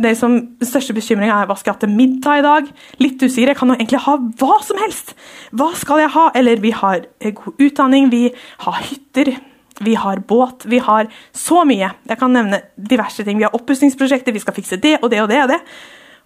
Det 0.01 0.15
som, 0.17 0.39
største 0.65 0.97
bekymringa 0.97 1.43
er 1.43 1.51
hva 1.51 1.59
skal 1.59 1.75
jeg 1.75 1.77
ha 1.77 1.83
til 1.85 1.93
middag 1.93 2.41
i 2.41 2.45
dag. 2.47 2.75
Litt 3.03 3.21
usikker. 3.21 3.53
Jeg 3.53 3.61
kan 3.61 3.69
jo 3.69 3.77
egentlig 3.77 4.01
ha 4.07 4.17
hva 4.41 4.57
som 4.65 4.81
helst. 4.81 5.13
Hva 5.53 5.69
skal 5.77 6.01
jeg 6.01 6.15
ha? 6.17 6.27
Eller 6.33 6.65
vi 6.65 6.73
har 6.73 7.05
god 7.43 7.61
utdanning, 7.61 8.09
vi 8.09 8.31
har 8.65 8.85
hytter 8.89 9.35
vi 9.81 9.95
har 9.97 10.21
båt, 10.27 10.65
vi 10.69 10.79
har 10.83 11.09
så 11.31 11.63
mye. 11.65 11.89
Jeg 12.09 12.19
kan 12.19 12.33
nevne 12.35 12.61
diverse 12.77 13.25
ting. 13.25 13.39
Vi 13.39 13.47
har 13.47 13.55
oppussingsprosjekter, 13.57 14.35
vi 14.35 14.43
skal 14.43 14.55
fikse 14.57 14.79
det 14.81 14.99
og 15.01 15.09
det 15.13 15.23
og 15.23 15.31
det. 15.31 15.41
Og 15.43 15.53
det. 15.53 15.59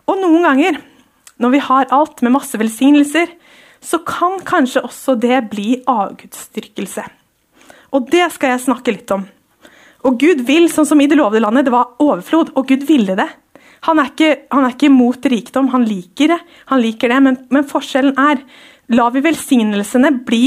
Og 0.08 0.20
noen 0.22 0.44
ganger, 0.48 0.82
når 1.40 1.54
vi 1.54 1.64
har 1.70 1.94
alt 1.96 2.24
med 2.26 2.36
masse 2.36 2.60
velsignelser, 2.60 3.32
så 3.84 4.02
kan 4.08 4.40
kanskje 4.46 4.84
også 4.84 5.16
det 5.22 5.42
bli 5.52 5.82
avgudsdyrkelse. 5.88 7.06
Og 7.96 8.08
det 8.12 8.26
skal 8.36 8.56
jeg 8.56 8.66
snakke 8.66 8.94
litt 8.96 9.12
om. 9.16 9.26
Og 10.08 10.18
Gud 10.22 10.44
vil, 10.48 10.70
sånn 10.72 10.88
som 10.88 11.02
i 11.02 11.08
det 11.10 11.18
lovede 11.20 11.44
landet, 11.44 11.68
det 11.68 11.74
var 11.74 11.96
overflod, 12.04 12.54
og 12.58 12.68
Gud 12.70 12.86
ville 12.88 13.16
det. 13.18 13.28
Han 13.88 14.02
er 14.02 14.10
ikke, 14.12 14.32
han 14.52 14.66
er 14.66 14.74
ikke 14.74 14.92
mot 14.92 15.30
rikdom, 15.32 15.70
han 15.74 15.86
liker 15.88 16.34
det, 16.34 16.40
han 16.72 16.82
liker 16.82 17.14
det, 17.14 17.20
men, 17.24 17.38
men 17.54 17.68
forskjellen 17.68 18.18
er 18.20 18.44
Lar 18.88 19.12
vi 19.12 19.20
velsignelsene 19.20 20.14
bli 20.24 20.46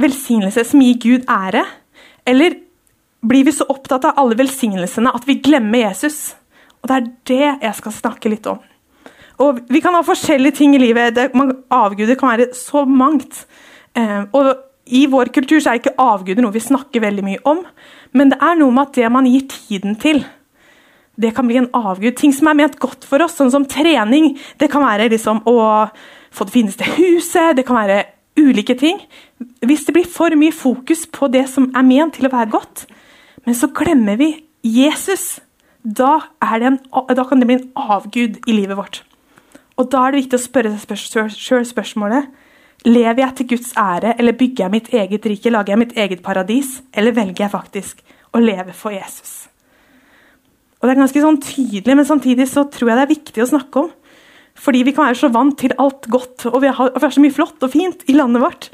velsignelser 0.00 0.64
som 0.64 0.80
gir 0.80 0.94
Gud 1.02 1.26
ære, 1.28 1.60
eller 2.26 2.56
blir 3.24 3.44
vi 3.44 3.52
så 3.52 3.66
opptatt 3.68 4.04
av 4.04 4.18
alle 4.20 4.36
velsignelsene 4.38 5.12
at 5.14 5.26
vi 5.28 5.40
glemmer 5.44 5.86
Jesus? 5.86 6.34
Og 6.82 6.88
Det 6.88 6.96
er 6.96 7.10
det 7.30 7.44
jeg 7.64 7.74
skal 7.80 7.92
snakke 7.92 8.32
litt 8.32 8.46
om. 8.46 8.60
Og 9.40 9.64
Vi 9.68 9.80
kan 9.80 9.94
ha 9.94 10.02
forskjellige 10.04 10.60
ting 10.60 10.74
i 10.74 10.82
livet. 10.82 11.18
Avguder 11.70 12.14
kan 12.14 12.34
være 12.36 12.52
så 12.54 12.84
mangt. 12.84 13.46
Eh, 13.96 14.24
og 14.32 14.56
I 14.86 15.06
vår 15.06 15.32
kultur 15.32 15.56
er 15.56 15.80
ikke 15.80 15.96
avguder 15.98 16.42
noe 16.42 16.52
vi 16.52 16.60
snakker 16.60 17.00
veldig 17.00 17.24
mye 17.24 17.42
om. 17.44 17.64
Men 18.12 18.30
det 18.30 18.38
er 18.40 18.58
noe 18.60 18.70
med 18.70 18.88
at 18.88 18.94
det 18.94 19.10
man 19.10 19.26
gir 19.26 19.48
tiden 19.48 19.96
til, 19.96 20.24
det 21.16 21.34
kan 21.34 21.46
bli 21.46 21.56
en 21.56 21.70
avgud. 21.72 22.16
Ting 22.18 22.32
som 22.34 22.48
er 22.50 22.58
ment 22.58 22.78
godt 22.82 23.06
for 23.06 23.22
oss, 23.22 23.36
sånn 23.38 23.52
som 23.52 23.64
trening. 23.64 24.34
Det 24.58 24.70
kan 24.70 24.82
være 24.82 25.08
liksom 25.12 25.44
å 25.46 25.56
få 26.34 26.46
det 26.46 26.54
fineste 26.54 26.88
huset, 26.96 27.54
det 27.56 27.64
kan 27.66 27.78
være 27.78 28.02
ulike 28.38 28.76
ting. 28.78 29.00
Hvis 29.64 29.86
det 29.86 29.94
blir 29.96 30.10
for 30.10 30.34
mye 30.38 30.54
fokus 30.54 31.06
på 31.06 31.28
det 31.32 31.46
som 31.52 31.70
er 31.74 31.86
ment 31.86 32.16
til 32.18 32.28
å 32.28 32.32
være 32.34 32.52
godt, 32.52 32.86
men 33.44 33.56
så 33.56 33.70
glemmer 33.74 34.18
vi 34.20 34.30
Jesus, 34.64 35.40
da, 35.84 36.30
en, 36.40 36.78
da 36.88 37.26
kan 37.28 37.42
det 37.42 37.48
bli 37.48 37.58
en 37.58 37.68
avgud 37.76 38.40
i 38.48 38.56
livet 38.56 38.78
vårt. 38.78 39.02
Og 39.76 39.90
Da 39.90 40.06
er 40.06 40.14
det 40.14 40.24
viktig 40.24 40.38
å 40.38 40.44
spørre 40.44 40.72
seg 40.78 41.34
sjøl 41.34 41.66
spørsmålet 41.66 42.30
Lever 42.84 43.22
jeg 43.22 43.34
til 43.38 43.46
Guds 43.54 43.70
ære, 43.80 44.12
eller 44.20 44.36
bygger 44.36 44.66
jeg 44.66 44.72
mitt 44.74 44.88
eget 44.92 45.26
rike, 45.26 45.50
lager 45.50 45.72
jeg 45.72 45.80
mitt 45.80 45.94
eget 45.96 46.20
paradis, 46.22 46.82
eller 46.92 47.14
velger 47.16 47.46
jeg 47.46 47.52
faktisk 47.54 48.02
å 48.36 48.42
leve 48.42 48.74
for 48.76 48.92
Jesus? 48.92 49.46
Og 50.76 50.84
Det 50.84 50.92
er 50.92 51.00
ganske 51.00 51.22
sånn 51.22 51.40
tydelig, 51.40 51.96
men 51.96 52.04
samtidig 52.04 52.44
så 52.50 52.66
tror 52.68 52.90
jeg 52.90 52.98
det 52.98 53.04
er 53.06 53.14
viktig 53.14 53.40
å 53.40 53.48
snakke 53.48 53.86
om. 53.86 53.88
Fordi 54.54 54.84
vi 54.86 54.94
kan 54.94 55.08
være 55.08 55.18
så 55.18 55.30
vant 55.34 55.56
til 55.58 55.74
alt 55.82 56.06
godt, 56.10 56.46
og 56.50 56.60
vi 56.62 56.70
har, 56.70 56.92
og 56.92 57.00
vi 57.00 57.06
har 57.08 57.14
så 57.14 57.22
mye 57.22 57.34
flott 57.34 57.64
og 57.66 57.72
fint 57.72 58.04
i 58.06 58.14
landet 58.16 58.42
vårt. 58.44 58.68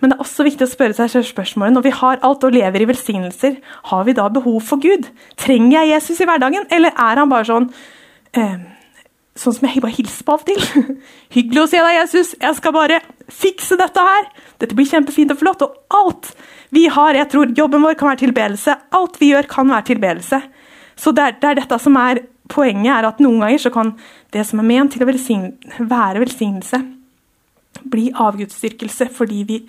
Men 0.00 0.10
det 0.10 0.18
er 0.18 0.24
også 0.24 0.44
viktig 0.44 0.66
å 0.66 0.68
spørre 0.68 0.96
seg 0.96 1.12
selv 1.12 1.28
spørsmålet 1.28 1.76
når 1.76 1.84
vi 1.86 1.94
har 1.96 2.22
alt 2.26 2.42
og 2.44 2.54
lever 2.54 2.82
i 2.82 2.88
velsignelser, 2.90 3.58
har 3.90 4.06
vi 4.08 4.16
da 4.18 4.26
behov 4.32 4.58
for 4.66 4.82
Gud? 4.82 5.06
Trenger 5.40 5.78
jeg 5.78 5.92
Jesus 5.94 6.20
i 6.20 6.26
hverdagen, 6.28 6.66
eller 6.74 6.92
er 6.92 7.20
han 7.22 7.30
bare 7.32 7.48
sånn 7.48 7.68
eh, 8.36 8.70
Sånn 9.34 9.50
som 9.56 9.64
jeg 9.66 9.80
bare 9.82 9.96
hilser 9.96 10.22
på 10.22 10.30
av 10.36 10.44
og 10.44 10.46
til. 10.46 10.84
Hyggelig 11.34 11.64
å 11.64 11.66
se 11.66 11.78
deg, 11.82 11.96
Jesus. 11.96 12.28
Jeg 12.38 12.54
skal 12.54 12.74
bare 12.76 13.00
fikse 13.34 13.74
dette 13.80 14.04
her. 14.06 14.28
Dette 14.62 14.76
blir 14.78 14.86
kjempefint 14.86 15.32
og 15.34 15.40
flott. 15.40 15.64
Og 15.66 15.96
alt 15.98 16.28
vi 16.70 16.84
har, 16.86 17.18
jeg 17.18 17.26
tror 17.32 17.50
jobben 17.58 17.82
vår 17.82 17.96
kan 17.98 18.12
være 18.12 18.20
tilbedelse. 18.20 18.76
Alt 18.94 19.18
vi 19.18 19.32
gjør, 19.32 19.48
kan 19.50 19.72
være 19.74 19.88
tilbedelse. 19.88 20.38
Så 20.94 21.10
det 21.18 21.24
er, 21.26 21.34
det 21.42 21.50
er 21.50 21.58
dette 21.64 21.80
som 21.82 21.98
er 21.98 22.22
poenget 22.52 22.92
er 22.92 23.08
at 23.08 23.22
noen 23.24 23.40
ganger 23.42 23.62
så 23.62 23.72
kan 23.74 23.94
det 24.34 24.44
som 24.48 24.60
er 24.60 24.68
ment 24.68 24.94
til 24.94 25.04
å 25.04 25.08
velsigne, 25.08 25.54
være 25.78 26.22
velsignelse, 26.24 26.80
bli 27.90 28.08
avgudsdyrkelse 28.12 29.10
fordi 29.12 29.44
vi 29.48 29.60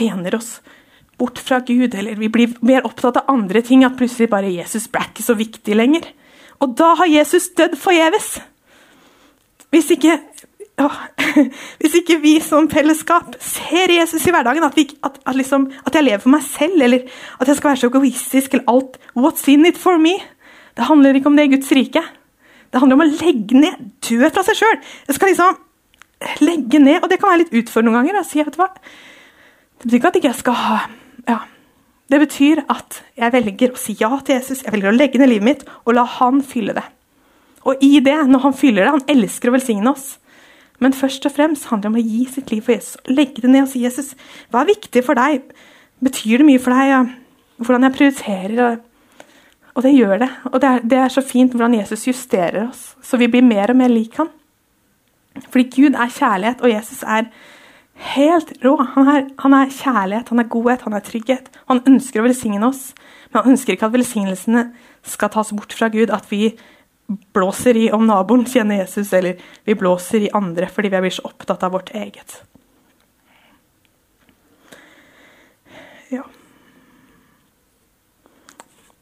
lener 0.00 0.36
oss 0.38 0.58
bort 1.18 1.38
fra 1.38 1.60
Gud, 1.62 1.94
eller 1.94 2.18
vi 2.18 2.28
blir 2.32 2.56
mer 2.66 2.86
opptatt 2.86 3.20
av 3.20 3.30
andre 3.30 3.62
ting, 3.62 3.84
at 3.86 3.96
plutselig 3.98 4.28
bare 4.32 4.50
Jesus 4.50 4.88
ble 4.90 5.04
ikke 5.06 5.26
så 5.26 5.36
viktig 5.38 5.76
lenger. 5.78 6.08
Og 6.62 6.74
da 6.78 6.94
har 6.98 7.10
Jesus 7.10 7.50
dødd 7.56 7.76
forgjeves. 7.78 8.36
Hvis 9.74 9.92
ikke 9.94 10.18
å, 10.82 10.88
hvis 11.80 11.96
ikke 12.00 12.18
vi 12.22 12.34
som 12.42 12.66
fellesskap 12.70 13.36
ser 13.42 13.94
Jesus 13.94 14.26
i 14.26 14.34
hverdagen, 14.34 14.66
at, 14.66 14.76
vi, 14.78 14.88
at, 15.06 15.20
at, 15.22 15.38
liksom, 15.38 15.68
at, 15.84 15.94
jeg 15.94 16.06
lever 16.08 16.24
for 16.24 16.34
meg 16.34 16.44
selv, 16.46 16.82
eller 16.82 17.06
at 17.38 17.50
jeg 17.50 17.60
skal 17.60 17.72
være 17.72 17.82
så 17.84 17.90
egoistisk 17.92 18.56
eller 18.56 18.70
alt 18.74 19.00
What's 19.14 19.46
in 19.50 19.66
it 19.68 19.78
for 19.78 20.02
me? 20.02 20.16
Det 20.74 20.88
handler 20.88 21.14
ikke 21.14 21.30
om 21.30 21.38
det 21.38 21.46
i 21.46 21.54
Guds 21.54 21.70
rike. 21.76 22.02
Det 22.74 22.80
handler 22.82 22.98
om 22.98 23.04
å 23.04 23.12
legge 23.22 23.54
ned, 23.54 23.82
dø 24.02 24.28
fra 24.34 24.42
seg 24.42 24.56
sjøl. 24.58 24.78
Jeg 25.06 25.14
skal 25.14 25.30
liksom 25.30 25.58
legge 26.42 26.80
ned, 26.82 27.04
og 27.04 27.10
det 27.12 27.20
kan 27.22 27.30
være 27.30 27.44
litt 27.44 27.52
utfordrende 27.60 27.92
noen 27.92 28.08
ganger. 28.08 28.24
Si, 28.26 28.40
vet 28.42 28.56
du 28.56 28.58
hva? 28.58 28.66
Det 29.78 29.86
betyr 29.86 30.00
ikke 30.00 30.10
at 30.10 30.18
ikke 30.18 30.30
jeg 30.32 30.40
skal 30.40 30.56
ha 30.58 30.78
ja. 31.28 31.36
Det 32.10 32.18
betyr 32.20 32.64
at 32.68 32.98
jeg 33.16 33.32
velger 33.32 33.72
å 33.72 33.78
si 33.80 33.94
ja 34.00 34.10
til 34.26 34.40
Jesus. 34.40 34.64
Jeg 34.64 34.74
velger 34.74 34.90
å 34.90 34.96
legge 34.96 35.20
ned 35.22 35.30
livet 35.30 35.46
mitt 35.46 35.62
og 35.84 35.94
la 35.96 36.02
han 36.18 36.42
fylle 36.44 36.74
det. 36.76 36.84
Og 37.64 37.80
i 37.84 38.02
det, 38.04 38.16
når 38.28 38.42
han 38.42 38.56
fyller 38.58 38.84
det 38.84 38.92
Han 38.92 39.06
elsker 39.14 39.48
å 39.48 39.54
velsigne 39.54 39.94
oss. 39.94 40.18
Men 40.82 40.92
først 40.92 41.24
og 41.30 41.32
fremst 41.32 41.70
handler 41.70 41.86
det 41.86 41.92
om 41.92 42.00
å 42.02 42.08
gi 42.10 42.24
sitt 42.34 42.50
liv 42.50 42.66
for 42.66 42.74
Jesus. 42.74 42.98
Legge 43.06 43.44
det 43.44 43.52
ned 43.54 43.68
og 43.68 43.70
si 43.70 43.84
Jesus, 43.86 44.12
hva 44.50 44.64
er 44.64 44.72
viktig 44.74 45.04
for 45.06 45.16
deg? 45.16 45.46
Betyr 46.04 46.42
det 46.42 46.48
mye 46.50 46.60
for 46.60 46.74
deg? 46.74 47.14
Hvordan 47.62 47.86
jeg 47.86 47.96
prioriterer? 48.00 48.82
Og 49.74 49.82
det 49.82 49.94
gjør 49.94 50.20
det. 50.22 50.30
Og 50.52 50.60
det 50.62 50.70
er, 50.70 50.84
det 50.90 50.98
er, 50.98 51.10
så 51.10 51.22
fint 51.26 51.54
hvordan 51.54 51.74
Jesus 51.80 52.06
justerer 52.06 52.68
oss, 52.68 52.94
så 53.02 53.18
vi 53.18 53.28
blir 53.30 53.42
mer 53.42 53.72
og 53.72 53.78
mer 53.80 53.90
lik 53.90 54.18
han. 54.20 54.30
Fordi 55.50 55.64
Gud 55.72 55.98
er 55.98 56.12
kjærlighet, 56.14 56.62
og 56.62 56.70
Jesus 56.70 57.02
er 57.02 57.26
helt 58.14 58.52
rå. 58.62 58.76
Han 58.94 59.10
er, 59.10 59.26
han 59.42 59.56
er 59.58 59.72
kjærlighet, 59.74 60.30
han 60.30 60.42
er 60.42 60.50
godhet, 60.50 60.86
han 60.86 60.94
er 60.94 61.02
trygghet. 61.06 61.50
Han 61.70 61.82
ønsker 61.90 62.22
å 62.22 62.28
velsigne 62.28 62.62
oss, 62.68 62.92
men 63.32 63.40
han 63.40 63.56
ønsker 63.56 63.74
ikke 63.74 63.90
at 63.90 63.96
velsignelsene 63.96 64.68
skal 65.02 65.32
tas 65.34 65.50
bort 65.56 65.74
fra 65.74 65.90
Gud. 65.90 66.14
At 66.14 66.30
vi 66.30 66.52
blåser 67.34 67.76
i 67.76 67.88
om 67.92 68.06
naboen 68.06 68.46
kjenner 68.48 68.84
Jesus, 68.84 69.10
eller 69.12 69.42
vi 69.66 69.74
blåser 69.78 70.28
i 70.28 70.32
andre 70.34 70.70
fordi 70.70 70.92
vi 70.94 71.02
blir 71.04 71.18
så 71.18 71.26
opptatt 71.26 71.66
av 71.66 71.74
vårt 71.74 71.90
eget. 71.98 72.38
Ja. 76.14 76.22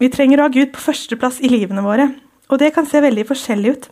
Vi 0.02 0.09
trenger 0.11 0.40
å 0.40 0.49
ha 0.49 0.50
Gud 0.50 0.73
på 0.75 0.82
førsteplass 0.82 1.38
i 1.47 1.50
livene 1.52 1.82
våre, 1.85 2.09
og 2.50 2.59
det 2.59 2.73
kan 2.75 2.88
se 2.90 2.99
veldig 3.04 3.23
forskjellig 3.28 3.75
ut. 3.76 3.85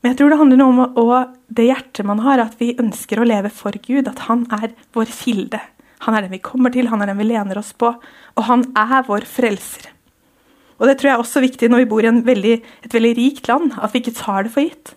Men 0.00 0.12
jeg 0.12 0.18
tror 0.20 0.32
det 0.32 0.38
handler 0.40 0.60
noe 0.60 0.86
om 0.96 1.34
det 1.52 1.66
hjertet 1.66 2.08
man 2.08 2.22
har, 2.24 2.40
at 2.40 2.56
vi 2.56 2.70
ønsker 2.80 3.20
å 3.20 3.26
leve 3.28 3.50
for 3.52 3.76
Gud, 3.84 4.08
at 4.08 4.24
han 4.30 4.46
er 4.52 4.72
vår 4.96 5.12
kilde. 5.12 5.60
Han 6.06 6.16
er 6.16 6.24
den 6.24 6.32
vi 6.32 6.40
kommer 6.44 6.72
til, 6.72 6.88
han 6.88 7.04
er 7.04 7.12
den 7.12 7.20
vi 7.20 7.28
lener 7.28 7.60
oss 7.60 7.74
på. 7.76 7.90
Og 8.36 8.48
han 8.48 8.64
er 8.76 9.04
vår 9.04 9.28
frelser. 9.28 9.90
Og 10.80 10.88
Det 10.88 10.96
tror 10.98 11.10
jeg 11.10 11.16
er 11.18 11.22
også 11.22 11.44
viktig 11.44 11.70
når 11.70 11.84
vi 11.84 11.90
bor 11.92 12.04
i 12.04 12.12
veldig, 12.24 12.54
et 12.88 12.96
veldig 12.96 13.12
rikt 13.20 13.48
land, 13.48 13.76
at 13.76 13.92
vi 13.92 14.02
ikke 14.02 14.16
tar 14.18 14.44
det 14.44 14.52
for 14.56 14.64
gitt. 14.64 14.96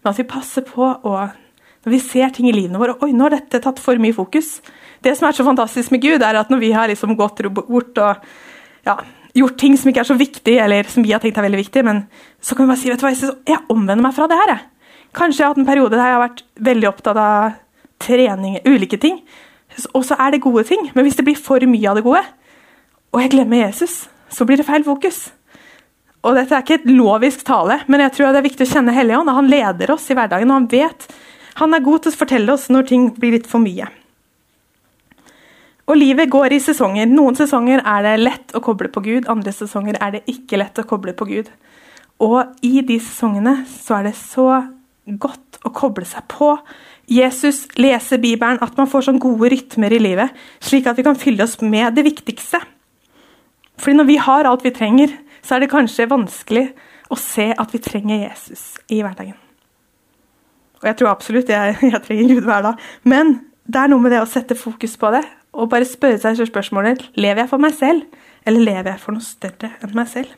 Men 0.00 0.12
at 0.12 0.22
vi 0.22 0.30
passer 0.30 0.66
på 0.66 0.86
å 0.86 1.18
Når 1.86 1.92
vi 1.94 1.98
ser 2.02 2.30
ting 2.34 2.48
i 2.50 2.52
livene 2.52 2.78
våre 2.78 2.96
Oi, 3.06 3.12
nå 3.14 3.22
har 3.24 3.36
dette 3.36 3.60
tatt 3.62 3.78
for 3.78 3.96
mye 4.02 4.12
fokus. 4.12 4.58
Det 5.00 5.14
som 5.16 5.28
er 5.28 5.36
så 5.36 5.44
fantastisk 5.46 5.92
med 5.94 6.02
Gud, 6.02 6.22
er 6.22 6.34
at 6.36 6.50
når 6.50 6.58
vi 6.58 6.72
har 6.74 6.90
liksom 6.90 7.14
gått 7.16 7.38
bort 7.54 7.98
og 8.02 8.26
ja, 8.84 8.96
gjort 9.38 9.58
ting 9.60 9.76
som 9.78 9.90
ikke 9.90 10.02
er 10.04 10.08
så 10.10 10.16
viktig, 10.18 10.56
eller 10.62 10.88
som 10.90 11.04
vi 11.04 11.14
har 11.14 11.22
tenkt 11.22 11.38
er 11.40 11.46
veldig 11.46 11.60
viktig, 11.62 11.84
men 11.86 12.02
så 12.40 12.56
kan 12.56 12.66
vi 12.66 12.72
bare 12.72 12.80
si 12.80 12.90
vet 12.90 13.00
du 13.00 13.06
hva, 13.06 13.14
jeg 13.48 13.64
omvender 13.72 14.04
meg 14.04 14.16
fra 14.16 14.28
det 14.30 14.38
her. 14.40 14.54
Kanskje 15.16 15.42
jeg 15.42 15.46
har 15.46 15.54
hatt 15.54 15.62
en 15.62 15.68
periode 15.68 15.96
der 15.96 16.04
jeg 16.04 16.16
har 16.16 16.24
vært 16.26 16.44
veldig 16.68 16.88
opptatt 16.90 17.20
av 17.22 17.56
trening, 18.02 18.58
ulike 18.68 19.00
ting. 19.00 19.22
Og 19.94 20.04
så 20.06 20.16
er 20.18 20.34
det 20.34 20.42
gode 20.44 20.64
ting. 20.68 20.90
Men 20.94 21.06
hvis 21.06 21.18
det 21.18 21.24
blir 21.26 21.38
for 21.38 21.62
mye 21.70 21.90
av 21.90 21.98
det 21.98 22.04
gode, 22.06 22.22
og 23.14 23.22
jeg 23.22 23.32
glemmer 23.32 23.64
Jesus, 23.64 24.06
så 24.28 24.46
blir 24.46 24.60
det 24.60 24.68
feil 24.68 24.84
fokus. 24.86 25.28
Og 26.26 26.34
dette 26.36 26.54
er 26.54 26.64
ikke 26.64 26.80
et 26.80 26.90
lovisk 26.90 27.44
tale, 27.46 27.80
men 27.86 28.02
jeg 28.02 28.14
tror 28.16 28.34
det 28.34 28.42
er 28.42 28.48
viktig 28.48 28.66
å 28.66 28.72
kjenne 28.72 28.94
Helligånd. 28.94 29.30
Han 29.32 29.50
leder 29.50 29.94
oss 29.94 30.08
i 30.10 30.16
hverdagen, 30.18 30.50
og 30.50 30.60
han 30.60 30.70
vet 30.72 31.08
Han 31.58 31.74
er 31.74 31.82
god 31.82 32.04
til 32.04 32.12
å 32.12 32.18
fortelle 32.20 32.52
oss 32.54 32.68
når 32.70 32.84
ting 32.86 33.08
blir 33.18 33.32
litt 33.34 33.46
for 33.50 33.58
mye. 33.58 33.88
Og 35.88 35.96
livet 35.96 36.28
går 36.30 36.52
i 36.52 36.60
sesonger. 36.60 37.08
Noen 37.08 37.36
sesonger 37.38 37.80
er 37.80 38.04
det 38.04 38.16
lett 38.20 38.56
å 38.56 38.60
koble 38.64 38.90
på 38.92 39.00
Gud, 39.04 39.28
andre 39.32 39.54
sesonger 39.56 39.96
er 40.04 40.18
det 40.18 40.26
ikke 40.28 40.60
lett 40.60 40.80
å 40.80 40.86
koble 40.88 41.14
på 41.16 41.28
Gud. 41.30 41.48
Og 42.24 42.66
i 42.66 42.82
de 42.84 42.98
sesongene 43.00 43.62
så 43.70 44.00
er 44.00 44.10
det 44.10 44.16
så 44.18 44.48
godt 45.08 45.60
å 45.64 45.72
koble 45.72 46.04
seg 46.04 46.26
på 46.28 46.52
Jesus, 47.08 47.62
lese 47.80 48.18
Bibelen, 48.20 48.60
at 48.60 48.76
man 48.76 48.90
får 48.90 49.06
sånn 49.06 49.22
gode 49.22 49.48
rytmer 49.54 49.94
i 49.96 50.02
livet, 50.02 50.34
slik 50.60 50.90
at 50.90 50.98
vi 50.98 51.06
kan 51.06 51.16
fylle 51.16 51.46
oss 51.46 51.56
med 51.64 51.96
det 51.96 52.04
viktigste. 52.04 52.60
Fordi 53.80 53.96
når 53.96 54.08
vi 54.10 54.18
har 54.20 54.50
alt 54.50 54.66
vi 54.66 54.74
trenger, 54.76 55.14
så 55.40 55.56
er 55.56 55.64
det 55.64 55.72
kanskje 55.72 56.10
vanskelig 56.10 56.66
å 57.08 57.16
se 57.16 57.48
at 57.56 57.72
vi 57.72 57.80
trenger 57.80 58.26
Jesus 58.26 58.74
i 58.92 59.00
hverdagen. 59.00 59.38
Og 60.82 60.84
jeg 60.90 60.98
tror 60.98 61.14
absolutt 61.14 61.48
jeg, 61.48 61.78
jeg 61.94 62.04
trenger 62.04 62.34
Gud 62.34 62.50
hver 62.50 62.66
dag. 62.68 62.88
Men 63.08 63.38
det 63.64 63.80
er 63.80 63.92
noe 63.94 64.04
med 64.04 64.12
det 64.12 64.20
å 64.20 64.28
sette 64.28 64.58
fokus 64.58 64.98
på 65.00 65.16
det 65.16 65.24
og 65.58 65.70
bare 65.72 65.88
spørre 65.88 66.20
seg 66.22 66.38
spørsmålet 66.48 67.08
lever 67.18 67.42
jeg 67.42 67.50
for 67.50 67.62
meg 67.62 67.74
selv, 67.76 68.04
eller 68.46 68.64
lever 68.64 68.92
jeg 68.92 69.02
for 69.02 69.16
noe 69.16 69.26
større 69.26 69.72
enn 69.82 69.96
meg 69.98 70.10
selv. 70.10 70.36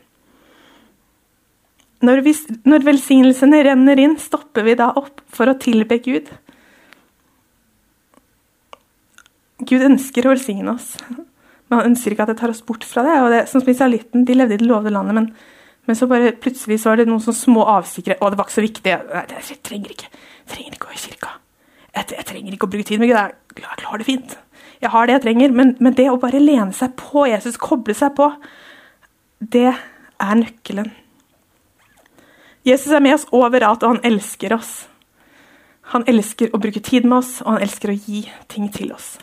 Når, 2.01 2.23
vi, 2.25 2.33
når 2.65 2.85
velsignelsene 2.87 3.59
renner 3.67 3.99
inn, 4.01 4.15
stopper 4.17 4.65
vi 4.65 4.73
da 4.79 4.89
opp 4.97 5.21
for 5.29 5.51
å 5.51 5.57
tilbe 5.61 5.99
Gud. 6.01 6.31
Gud 9.69 9.85
ønsker 9.85 10.25
å 10.25 10.33
velsigne 10.33 10.73
oss. 10.73 10.95
Men 11.69 11.77
han 11.77 11.91
ønsker 11.91 12.15
ikke 12.15 12.25
at 12.25 12.33
det 12.33 12.39
tar 12.41 12.51
oss 12.51 12.63
bort 12.65 12.87
fra 12.87 13.05
det. 13.05 13.19
og 13.21 13.29
det, 13.31 13.43
Som 13.51 13.61
israelitten, 13.69 14.25
de 14.25 14.35
levde 14.35 14.57
i 14.57 14.61
det 14.63 14.65
lovede 14.65 14.95
landet, 14.95 15.15
men, 15.19 15.29
men, 15.85 15.99
så 15.99 16.09
bare 16.09 16.33
plutselig 16.33 16.81
så 16.81 16.89
var 16.91 17.03
det 17.03 17.07
noen 17.11 17.21
små 17.21 17.67
avsikre. 17.77 18.17
Å, 18.17 18.31
det 18.33 18.39
var 18.39 18.49
ikke 18.49 18.57
så 18.57 18.65
viktig. 18.65 18.95
Jeg, 18.97 19.27
jeg 19.37 19.61
trenger 19.69 19.93
ikke 19.93 20.09
jeg 20.41 20.55
trenger 20.55 20.75
ikke 20.75 20.87
å 20.87 20.89
gå 20.89 20.97
i 20.97 21.03
kirka. 21.05 21.35
Jeg, 21.91 22.05
jeg, 22.17 22.25
trenger 22.27 22.55
ikke 22.55 22.67
å 22.67 22.71
bruke 22.73 22.87
tid 22.89 22.99
med 22.99 23.11
Gud. 23.11 23.19
Jeg, 23.19 23.37
jeg 23.61 23.77
klarer 23.83 24.01
det 24.01 24.07
fint. 24.09 24.33
Jeg 24.81 24.89
har 24.89 25.07
det 25.07 25.17
jeg 25.17 25.23
trenger. 25.27 25.53
Men, 25.55 25.75
men 25.79 25.95
det 25.97 26.09
å 26.09 26.19
bare 26.21 26.41
lene 26.41 26.73
seg 26.75 26.95
på 26.99 27.27
Jesus, 27.29 27.59
koble 27.61 27.95
seg 27.97 28.15
på, 28.17 28.31
det 29.41 29.69
er 29.71 30.37
nøkkelen. 30.37 30.91
Jesus 32.65 32.93
er 32.93 33.01
med 33.01 33.17
oss 33.17 33.27
overalt, 33.33 33.83
og 33.83 33.95
han 33.95 34.05
elsker 34.05 34.53
oss. 34.53 34.71
Han 35.93 36.05
elsker 36.07 36.53
å 36.53 36.59
bruke 36.61 36.81
tid 36.85 37.07
med 37.07 37.19
oss, 37.23 37.39
og 37.41 37.55
han 37.55 37.65
elsker 37.65 37.91
å 37.91 37.97
gi 37.97 38.23
ting 38.51 38.69
til 38.73 38.93
oss. 38.93 39.15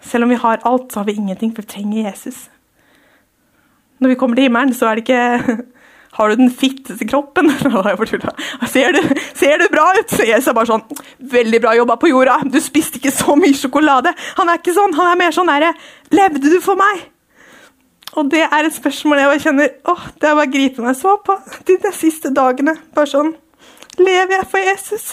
Selv 0.00 0.24
om 0.24 0.32
vi 0.32 0.40
har 0.40 0.60
alt, 0.68 0.92
så 0.92 1.00
har 1.00 1.08
vi 1.08 1.16
ingenting, 1.16 1.54
for 1.56 1.64
vi 1.64 1.72
trenger 1.72 2.10
Jesus. 2.10 2.48
Når 4.00 4.12
vi 4.12 4.18
kommer 4.20 4.36
til 4.36 4.48
himmelen, 4.48 4.74
så 4.76 4.88
er 4.88 4.96
det 4.96 5.04
ikke 5.08 5.56
Har 6.12 6.28
du 6.28 6.36
den 6.36 6.50
fitteste 6.50 7.06
kroppen? 7.06 7.50
ser, 8.72 8.92
du, 8.92 9.20
ser 9.34 9.58
du 9.62 9.68
bra 9.70 9.86
ut? 9.98 10.10
Så 10.10 10.26
er 10.26 10.42
bare 10.56 10.66
sånn 10.66 10.82
Veldig 11.30 11.60
bra 11.62 11.74
jobba 11.78 11.96
på 12.00 12.10
jorda. 12.10 12.40
Du 12.50 12.58
spiste 12.62 12.98
ikke 12.98 13.12
så 13.14 13.36
mye 13.38 13.54
sjokolade. 13.54 14.12
Han 14.40 14.50
er 14.50 14.58
ikke 14.58 14.74
sånn. 14.74 14.96
Han 14.98 15.12
er 15.12 15.20
mer 15.20 15.34
sånn 15.36 15.50
derre 15.50 15.72
Levde 16.14 16.50
du 16.50 16.58
for 16.64 16.80
meg? 16.80 17.06
Og 18.18 18.26
det 18.32 18.42
er 18.42 18.66
et 18.66 18.74
spørsmål 18.74 19.20
jeg 19.20 19.30
bare 19.30 19.42
kjenner 19.44 19.68
åh, 19.92 20.06
Det 20.18 20.26
er 20.26 20.34
bare 20.34 20.50
griper 20.50 20.86
meg 20.88 20.96
så 20.98 21.14
på 21.22 21.36
de, 21.68 21.78
de 21.78 21.92
siste 21.94 22.32
dagene. 22.34 22.74
Bare 22.96 23.10
sånn 23.10 23.34
Lever 24.00 24.40
jeg 24.40 24.48
for 24.50 24.66
Jesus? 24.66 25.12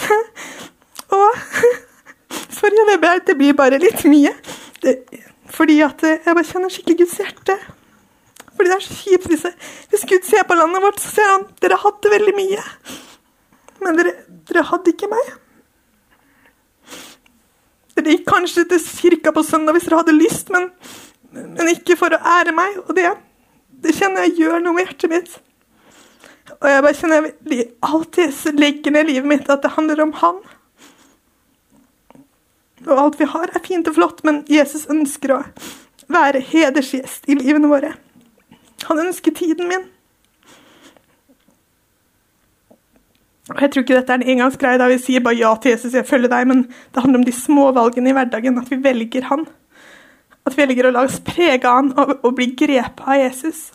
Og 1.18 1.44
Sorry, 2.58 2.84
det 3.28 3.38
blir 3.38 3.54
bare 3.56 3.78
litt 3.80 4.02
mye. 4.10 4.34
Det, 4.82 4.98
fordi 5.54 5.78
at 5.86 6.02
jeg 6.04 6.26
bare 6.26 6.48
kjenner 6.48 6.74
skikkelig 6.74 6.98
Guds 7.04 7.20
hjerte. 7.22 7.56
Fordi 8.58 8.72
det 8.72 8.78
er 8.78 8.86
så 8.88 8.96
kjipt 8.98 9.28
hvis, 9.30 9.44
hvis 9.92 10.06
Gud 10.10 10.24
ser 10.26 10.48
på 10.50 10.58
landet 10.58 10.82
vårt, 10.82 11.02
så 11.02 11.12
ser 11.20 11.34
han 11.36 11.46
dere 11.62 11.78
hadde 11.84 12.14
veldig 12.14 12.34
mye. 12.38 12.64
Men 13.86 14.00
dere, 14.00 14.14
dere 14.50 14.66
hadde 14.72 14.94
ikke 14.94 15.10
meg. 15.12 15.34
Dere 17.98 18.16
gikk 18.16 18.26
kanskje 18.30 18.66
til 18.72 18.82
kirka 18.82 19.34
på 19.34 19.46
søndag 19.46 19.78
hvis 19.78 19.86
dere 19.88 20.02
hadde 20.02 20.18
lyst, 20.18 20.50
men, 20.54 20.72
men 21.34 21.74
ikke 21.74 21.98
for 22.00 22.14
å 22.14 22.22
ære 22.38 22.56
meg. 22.58 22.80
Og 22.88 22.96
det, 22.98 23.12
det 23.86 23.96
kjenner 23.98 24.26
jeg 24.26 24.40
gjør 24.42 24.66
noe 24.66 24.78
med 24.78 24.88
hjertet 24.88 25.14
mitt. 25.14 25.38
Og 26.58 26.70
jeg 26.72 26.84
bare 26.86 26.98
kjenner 26.98 27.30
jeg 27.54 27.68
alltid 27.86 28.58
legger 28.58 28.96
ned 28.96 29.12
livet 29.12 29.30
mitt 29.30 29.50
at 29.54 29.66
det 29.66 29.76
handler 29.76 30.02
om 30.08 30.16
han. 30.24 30.42
Og 32.88 33.02
alt 33.02 33.20
vi 33.20 33.28
har, 33.30 33.52
er 33.52 33.66
fint 33.66 33.90
og 33.90 33.98
flott, 33.98 34.24
men 34.26 34.44
Jesus 34.50 34.88
ønsker 34.90 35.34
å 35.36 35.40
være 36.14 36.42
hedersgjest 36.50 37.28
i 37.28 37.36
livene 37.38 37.70
våre. 37.70 37.94
Han 38.86 39.00
ønsker 39.08 39.34
tiden 39.34 39.72
min. 39.72 39.88
Og 43.48 43.62
Jeg 43.62 43.72
tror 43.72 43.84
ikke 43.84 43.96
dette 43.96 44.14
er 44.14 44.22
en 44.22 44.30
engangsgreie 44.34 44.80
da 44.80 44.90
vi 44.92 45.00
sier 45.00 45.24
bare 45.24 45.40
ja 45.40 45.54
til 45.56 45.72
Jesus, 45.72 45.96
jeg 45.96 46.08
følger 46.08 46.32
deg, 46.32 46.48
men 46.50 46.66
det 46.68 47.04
handler 47.04 47.22
om 47.22 47.28
de 47.28 47.36
små 47.36 47.70
valgene 47.76 48.12
i 48.12 48.16
hverdagen, 48.18 48.60
at 48.60 48.72
vi 48.72 48.80
velger 48.84 49.30
han. 49.30 49.46
At 50.46 50.56
vi 50.56 50.66
velger 50.66 50.90
å 50.90 50.94
la 50.96 51.06
oss 51.08 51.22
prege 51.24 51.64
av 51.68 51.80
han 51.80 51.94
og, 51.96 52.18
og 52.28 52.36
bli 52.36 52.52
grepet 52.60 53.06
av 53.08 53.22
Jesus. 53.22 53.70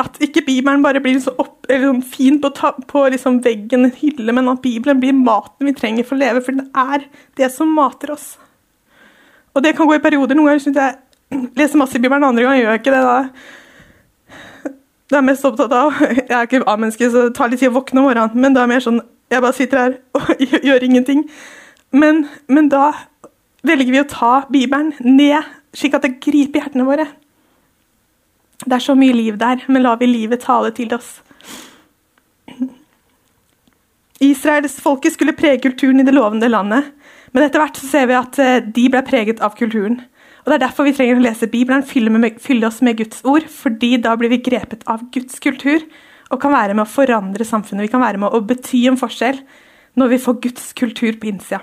At 0.00 0.16
ikke 0.22 0.44
Bibelen 0.46 0.84
bare 0.84 1.02
blir 1.02 1.18
så 1.20 1.34
opp, 1.42 1.66
sånn 1.68 2.04
fin 2.06 2.38
på, 2.40 2.52
ta, 2.56 2.70
på 2.72 3.02
liksom 3.12 3.42
veggen, 3.44 3.88
en 3.88 3.98
hylle, 3.98 4.32
men 4.36 4.48
at 4.48 4.62
Bibelen 4.62 5.02
blir 5.02 5.16
maten 5.16 5.68
vi 5.68 5.74
trenger 5.76 6.06
for 6.06 6.16
å 6.16 6.22
leve, 6.22 6.44
for 6.46 6.56
den 6.56 6.70
er 6.70 7.04
det 7.38 7.50
som 7.52 7.74
mater 7.74 8.14
oss. 8.14 8.32
Og 9.54 9.64
det 9.66 9.74
kan 9.76 9.90
gå 9.90 9.98
i 9.98 10.02
perioder. 10.02 10.38
Noen 10.38 10.52
ganger 10.52 10.62
syns 10.64 10.78
jeg 10.78 10.98
leser 11.58 11.78
masse 11.78 11.96
i 11.96 12.02
Bibelen, 12.02 12.24
andre 12.24 12.44
ganger 12.44 12.62
gjør 12.62 12.72
jeg 12.74 12.82
ikke 12.82 12.94
det. 12.94 13.02
da. 13.06 13.18
Det 15.10 15.18
er 15.18 15.26
mest 15.26 15.46
opptatt 15.46 15.72
av 15.74 15.96
Jeg 15.98 16.30
er 16.30 16.44
ikke 16.46 16.62
A-menneske, 16.70 17.08
så 17.10 17.26
det 17.26 17.36
tar 17.38 17.50
litt 17.50 17.62
tid 17.62 17.72
å 17.72 17.78
våkne 17.80 18.02
om 18.02 18.06
morgenen, 18.06 18.36
men 18.38 18.54
det 18.54 18.62
er 18.62 18.70
mer 18.70 18.84
sånn 18.84 19.00
Jeg 19.30 19.42
bare 19.42 19.56
sitter 19.56 19.82
her 19.82 19.96
og 20.18 20.44
gjør 20.68 20.86
ingenting. 20.86 21.24
Men, 21.90 22.24
men 22.50 22.68
da 22.70 22.92
velger 23.66 23.94
vi 23.94 24.02
å 24.02 24.10
ta 24.10 24.34
Bibelen 24.50 24.92
ned, 25.02 25.46
slik 25.76 25.96
at 25.98 26.06
det 26.06 26.18
griper 26.22 26.64
hjertene 26.64 26.86
våre. 26.86 27.06
Det 28.60 28.76
er 28.76 28.84
så 28.84 28.94
mye 28.98 29.16
liv 29.16 29.38
der, 29.40 29.62
men 29.68 29.84
lar 29.84 29.98
vi 30.00 30.10
livet 30.10 30.42
tale 30.44 30.70
til 30.76 30.92
oss. 30.94 31.20
Israelsfolket 34.30 35.14
skulle 35.14 35.36
prege 35.38 35.62
kulturen 35.64 36.02
i 36.02 36.06
det 36.06 36.14
lovende 36.14 36.50
landet, 36.50 36.90
men 37.32 37.46
etter 37.46 37.62
hvert 37.62 37.78
så 37.78 37.88
ser 37.88 38.10
vi 38.10 38.18
at 38.18 38.38
eh, 38.42 38.58
de 38.66 38.88
ble 38.92 39.02
preget 39.06 39.42
av 39.42 39.54
kulturen. 39.58 40.00
Og 40.50 40.56
Det 40.56 40.64
er 40.64 40.66
derfor 40.66 40.82
vi 40.82 40.92
trenger 40.96 41.14
å 41.20 41.22
lese 41.22 41.46
Bibelen, 41.46 41.84
fylle, 41.86 42.10
med, 42.10 42.40
fylle 42.42 42.66
oss 42.66 42.80
med 42.82 42.96
Guds 42.98 43.20
ord, 43.22 43.44
fordi 43.46 43.92
da 44.02 44.16
blir 44.18 44.32
vi 44.32 44.40
grepet 44.42 44.80
av 44.90 45.04
Guds 45.14 45.38
kultur 45.38 45.84
og 46.26 46.40
kan 46.42 46.50
være 46.50 46.74
med 46.74 46.82
å 46.82 46.90
forandre 46.90 47.46
samfunnet. 47.46 47.84
Vi 47.86 47.92
kan 47.92 48.02
være 48.02 48.18
med 48.18 48.34
å 48.34 48.40
bety 48.42 48.80
en 48.90 48.98
forskjell 48.98 49.38
når 49.94 50.10
vi 50.10 50.18
får 50.24 50.40
Guds 50.48 50.64
kultur 50.74 51.20
på 51.22 51.28
innsida. 51.30 51.60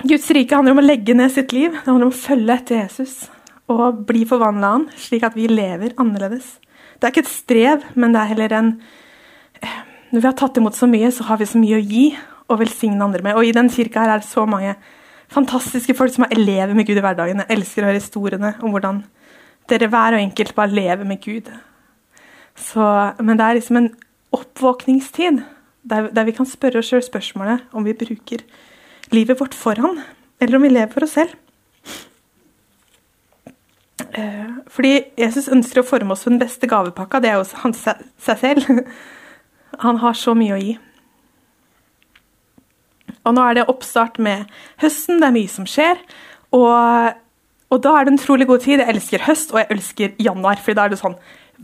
Guds 0.00 0.30
rike 0.32 0.56
handler 0.56 0.72
om 0.72 0.80
å 0.80 0.86
legge 0.86 1.18
ned 1.20 1.34
sitt 1.34 1.52
liv, 1.52 1.76
det 1.76 1.84
handler 1.84 2.08
om 2.08 2.14
å 2.14 2.22
følge 2.22 2.56
etter 2.56 2.80
Jesus 2.80 3.18
og 3.68 4.00
bli 4.08 4.24
forvandla 4.28 4.72
han, 4.72 4.88
slik 4.96 5.28
at 5.28 5.36
vi 5.36 5.50
lever 5.52 5.92
annerledes. 6.00 6.48
Det 6.96 7.10
er 7.10 7.12
ikke 7.12 7.26
et 7.26 7.34
strev, 7.34 7.84
men 7.92 8.16
det 8.16 8.22
er 8.22 8.32
heller 8.32 8.56
en 8.56 8.72
eh, 9.60 9.76
Når 10.16 10.24
vi 10.24 10.30
har 10.30 10.40
tatt 10.40 10.56
imot 10.56 10.80
så 10.80 10.88
mye, 10.88 11.12
så 11.12 11.28
har 11.28 11.44
vi 11.44 11.52
så 11.52 11.60
mye 11.60 11.76
å 11.76 11.84
gi 11.84 12.08
og 12.48 12.58
velsigne 12.64 13.04
andre 13.04 13.20
med. 13.28 13.36
Og 13.36 13.44
i 13.44 13.52
den 13.52 13.68
kirka 13.68 14.00
her 14.00 14.16
er 14.16 14.24
det 14.24 14.32
så 14.32 14.48
mange 14.48 14.74
fantastiske 15.32 15.96
folk 15.96 16.12
som 16.14 16.26
er 16.26 16.34
elever 16.36 16.74
med 16.76 16.86
Gud 16.86 16.98
i 16.98 17.04
hverdagen. 17.04 17.42
Jeg 17.42 17.56
elsker 17.56 17.84
å 17.84 17.90
høre 17.90 18.00
historiene 18.00 18.54
om 18.62 18.74
hvordan 18.74 19.02
dere 19.70 19.88
hver 19.90 20.16
og 20.16 20.24
enkelt 20.24 20.54
bare 20.56 20.74
lever 20.74 21.08
med 21.08 21.22
Gud. 21.22 21.48
Så, 22.58 22.84
men 23.22 23.38
det 23.38 23.46
er 23.46 23.58
liksom 23.58 23.78
en 23.80 23.92
oppvåkningstid 24.32 25.40
der, 25.88 26.10
der 26.12 26.28
vi 26.28 26.34
kan 26.36 26.48
spørre 26.48 26.82
oss 26.82 26.90
sjøl 26.92 27.04
spørsmålet 27.04 27.72
om 27.72 27.84
vi 27.86 27.96
bruker 27.96 28.44
livet 29.12 29.40
vårt 29.40 29.56
for 29.56 29.80
han, 29.80 30.00
eller 30.40 30.58
om 30.58 30.66
vi 30.66 30.72
lever 30.72 30.92
for 30.92 31.06
oss 31.06 31.16
selv. 31.16 31.34
Eh, 34.12 34.48
fordi 34.72 34.92
Jesus 35.18 35.48
ønsker 35.52 35.80
å 35.80 35.88
forme 35.88 36.12
oss 36.14 36.24
for 36.24 36.34
den 36.34 36.42
beste 36.42 36.68
gavepakka. 36.68 37.20
Det 37.22 37.32
er 37.32 37.40
jo 37.40 37.62
han 37.64 37.76
seg 37.76 38.40
selv. 38.40 38.68
Han 39.80 40.02
har 40.02 40.16
så 40.18 40.34
mye 40.36 40.52
å 40.52 40.60
gi. 40.60 40.74
Og 43.26 43.36
nå 43.36 43.44
er 43.46 43.58
det 43.58 43.68
oppstart 43.70 44.18
med 44.22 44.48
høsten, 44.82 45.20
det 45.22 45.28
er 45.28 45.36
mye 45.36 45.50
som 45.50 45.68
skjer. 45.68 46.00
Og, 46.56 47.20
og 47.72 47.84
da 47.84 47.94
er 47.94 48.06
det 48.06 48.14
en 48.14 48.20
utrolig 48.20 48.48
god 48.50 48.64
tid. 48.64 48.82
Jeg 48.82 48.96
elsker 48.96 49.26
høst, 49.28 49.54
og 49.54 49.62
jeg 49.62 49.70
elsker 49.76 50.18
januar. 50.22 50.60
for 50.62 50.76
da 50.76 50.86
er 50.86 50.94
det 50.94 51.00
sånn 51.02 51.18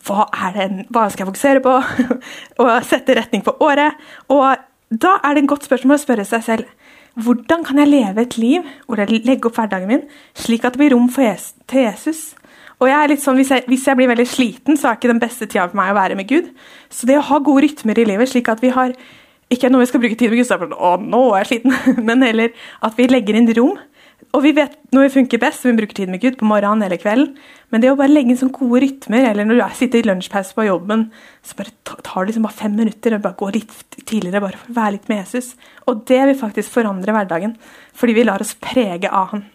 hva, 0.07 0.29
det, 0.55 0.69
hva 0.95 1.09
skal 1.11 1.25
jeg 1.25 1.31
fokusere 1.33 1.63
på? 1.65 1.75
og 2.63 2.73
sette 2.87 3.17
retning 3.19 3.45
for 3.47 3.61
året. 3.65 3.99
Og 4.31 4.47
da 4.89 5.19
er 5.23 5.35
det 5.35 5.45
en 5.45 5.51
godt 5.51 5.67
spørsmål 5.69 5.99
å 5.99 6.05
spørre 6.05 6.29
seg 6.29 6.45
selv 6.47 6.75
hvordan 7.19 7.65
kan 7.67 7.81
jeg 7.81 7.91
leve 7.91 8.23
et 8.23 8.37
liv 8.39 8.67
hvor 8.87 9.01
jeg 9.01 9.11
legger 9.27 9.49
opp 9.49 9.57
hverdagen 9.59 9.91
min 9.91 10.05
slik 10.39 10.63
at 10.63 10.77
det 10.77 10.85
blir 10.85 10.93
rom 10.95 11.09
Jesus, 11.11 11.57
til 11.67 11.83
Jesus? 11.83 12.21
Og 12.79 12.87
jeg 12.87 12.95
er 12.95 13.11
litt 13.11 13.23
sånn, 13.25 13.39
hvis 13.41 13.51
jeg, 13.51 13.65
hvis 13.67 13.87
jeg, 13.89 13.99
blir 13.99 14.11
veldig 14.13 14.27
sliten, 14.31 14.77
så 14.79 14.93
er 14.93 14.99
ikke 15.01 15.11
den 15.11 15.23
beste 15.23 15.49
tida 15.49 15.65
for 15.67 15.79
meg 15.81 15.91
å 15.91 15.97
være 15.99 16.15
med 16.19 16.29
Gud. 16.31 16.53
Så 16.95 17.09
det 17.11 17.17
å 17.19 17.25
ha 17.27 17.41
gode 17.43 17.65
rytmer 17.65 17.99
i 17.99 18.05
livet, 18.07 18.31
slik 18.31 18.51
at 18.53 18.63
vi 18.63 18.71
har 18.71 18.95
ikke 19.53 19.71
når 19.73 19.85
vi 19.85 19.91
skal 19.91 20.03
bruke 20.03 20.19
tid 20.21 20.33
med 20.33 20.49
sånn, 20.49 20.75
å, 20.77 20.97
nå 21.01 21.23
er 21.33 21.45
jeg 21.45 21.51
sliten, 21.53 21.77
men 22.09 22.25
heller 22.27 22.53
at 22.85 22.99
vi 22.99 23.09
legger 23.09 23.39
inn 23.39 23.49
rom. 23.57 23.79
Og 24.37 24.43
vi 24.45 24.51
vet 24.53 24.75
når 24.93 25.07
vi 25.07 25.13
funker 25.15 25.41
best, 25.41 25.65
vi 25.65 25.73
bruker 25.79 25.97
tid 25.97 26.11
med 26.13 26.21
Gud 26.21 26.37
på 26.41 26.47
morgenen 26.49 26.85
eller 26.85 27.01
kvelden. 27.01 27.31
Men 27.73 27.81
det 27.81 27.93
å 27.93 27.97
bare 27.97 28.13
legge 28.13 28.35
inn 28.35 28.41
sånne 28.41 28.57
gode 28.57 28.83
rytmer, 28.85 29.25
eller 29.31 29.47
når 29.47 29.61
du 29.61 29.77
sitter 29.79 30.03
i 30.03 30.09
lunsjpause 30.09 30.57
på 30.57 30.67
jobben, 30.67 31.07
så 31.47 31.57
bare 31.57 31.73
tar 32.05 32.27
det 32.27 32.33
liksom 32.33 32.45
bare 32.45 32.59
fem 32.59 32.75
minutter 32.77 33.17
og 33.17 33.23
bare 33.25 33.39
går 33.41 33.57
litt 33.57 33.77
tidligere 34.03 34.43
bare 34.45 34.61
for 34.61 34.73
å 34.73 34.77
være 34.81 34.97
litt 34.99 35.09
med 35.09 35.23
Jesus. 35.23 35.55
Og 35.89 36.03
det 36.11 36.21
vil 36.29 36.41
faktisk 36.41 36.75
forandre 36.75 37.15
hverdagen, 37.17 37.57
fordi 37.97 38.19
vi 38.19 38.27
lar 38.29 38.45
oss 38.45 38.57
prege 38.61 39.09
av 39.09 39.33
han. 39.33 39.47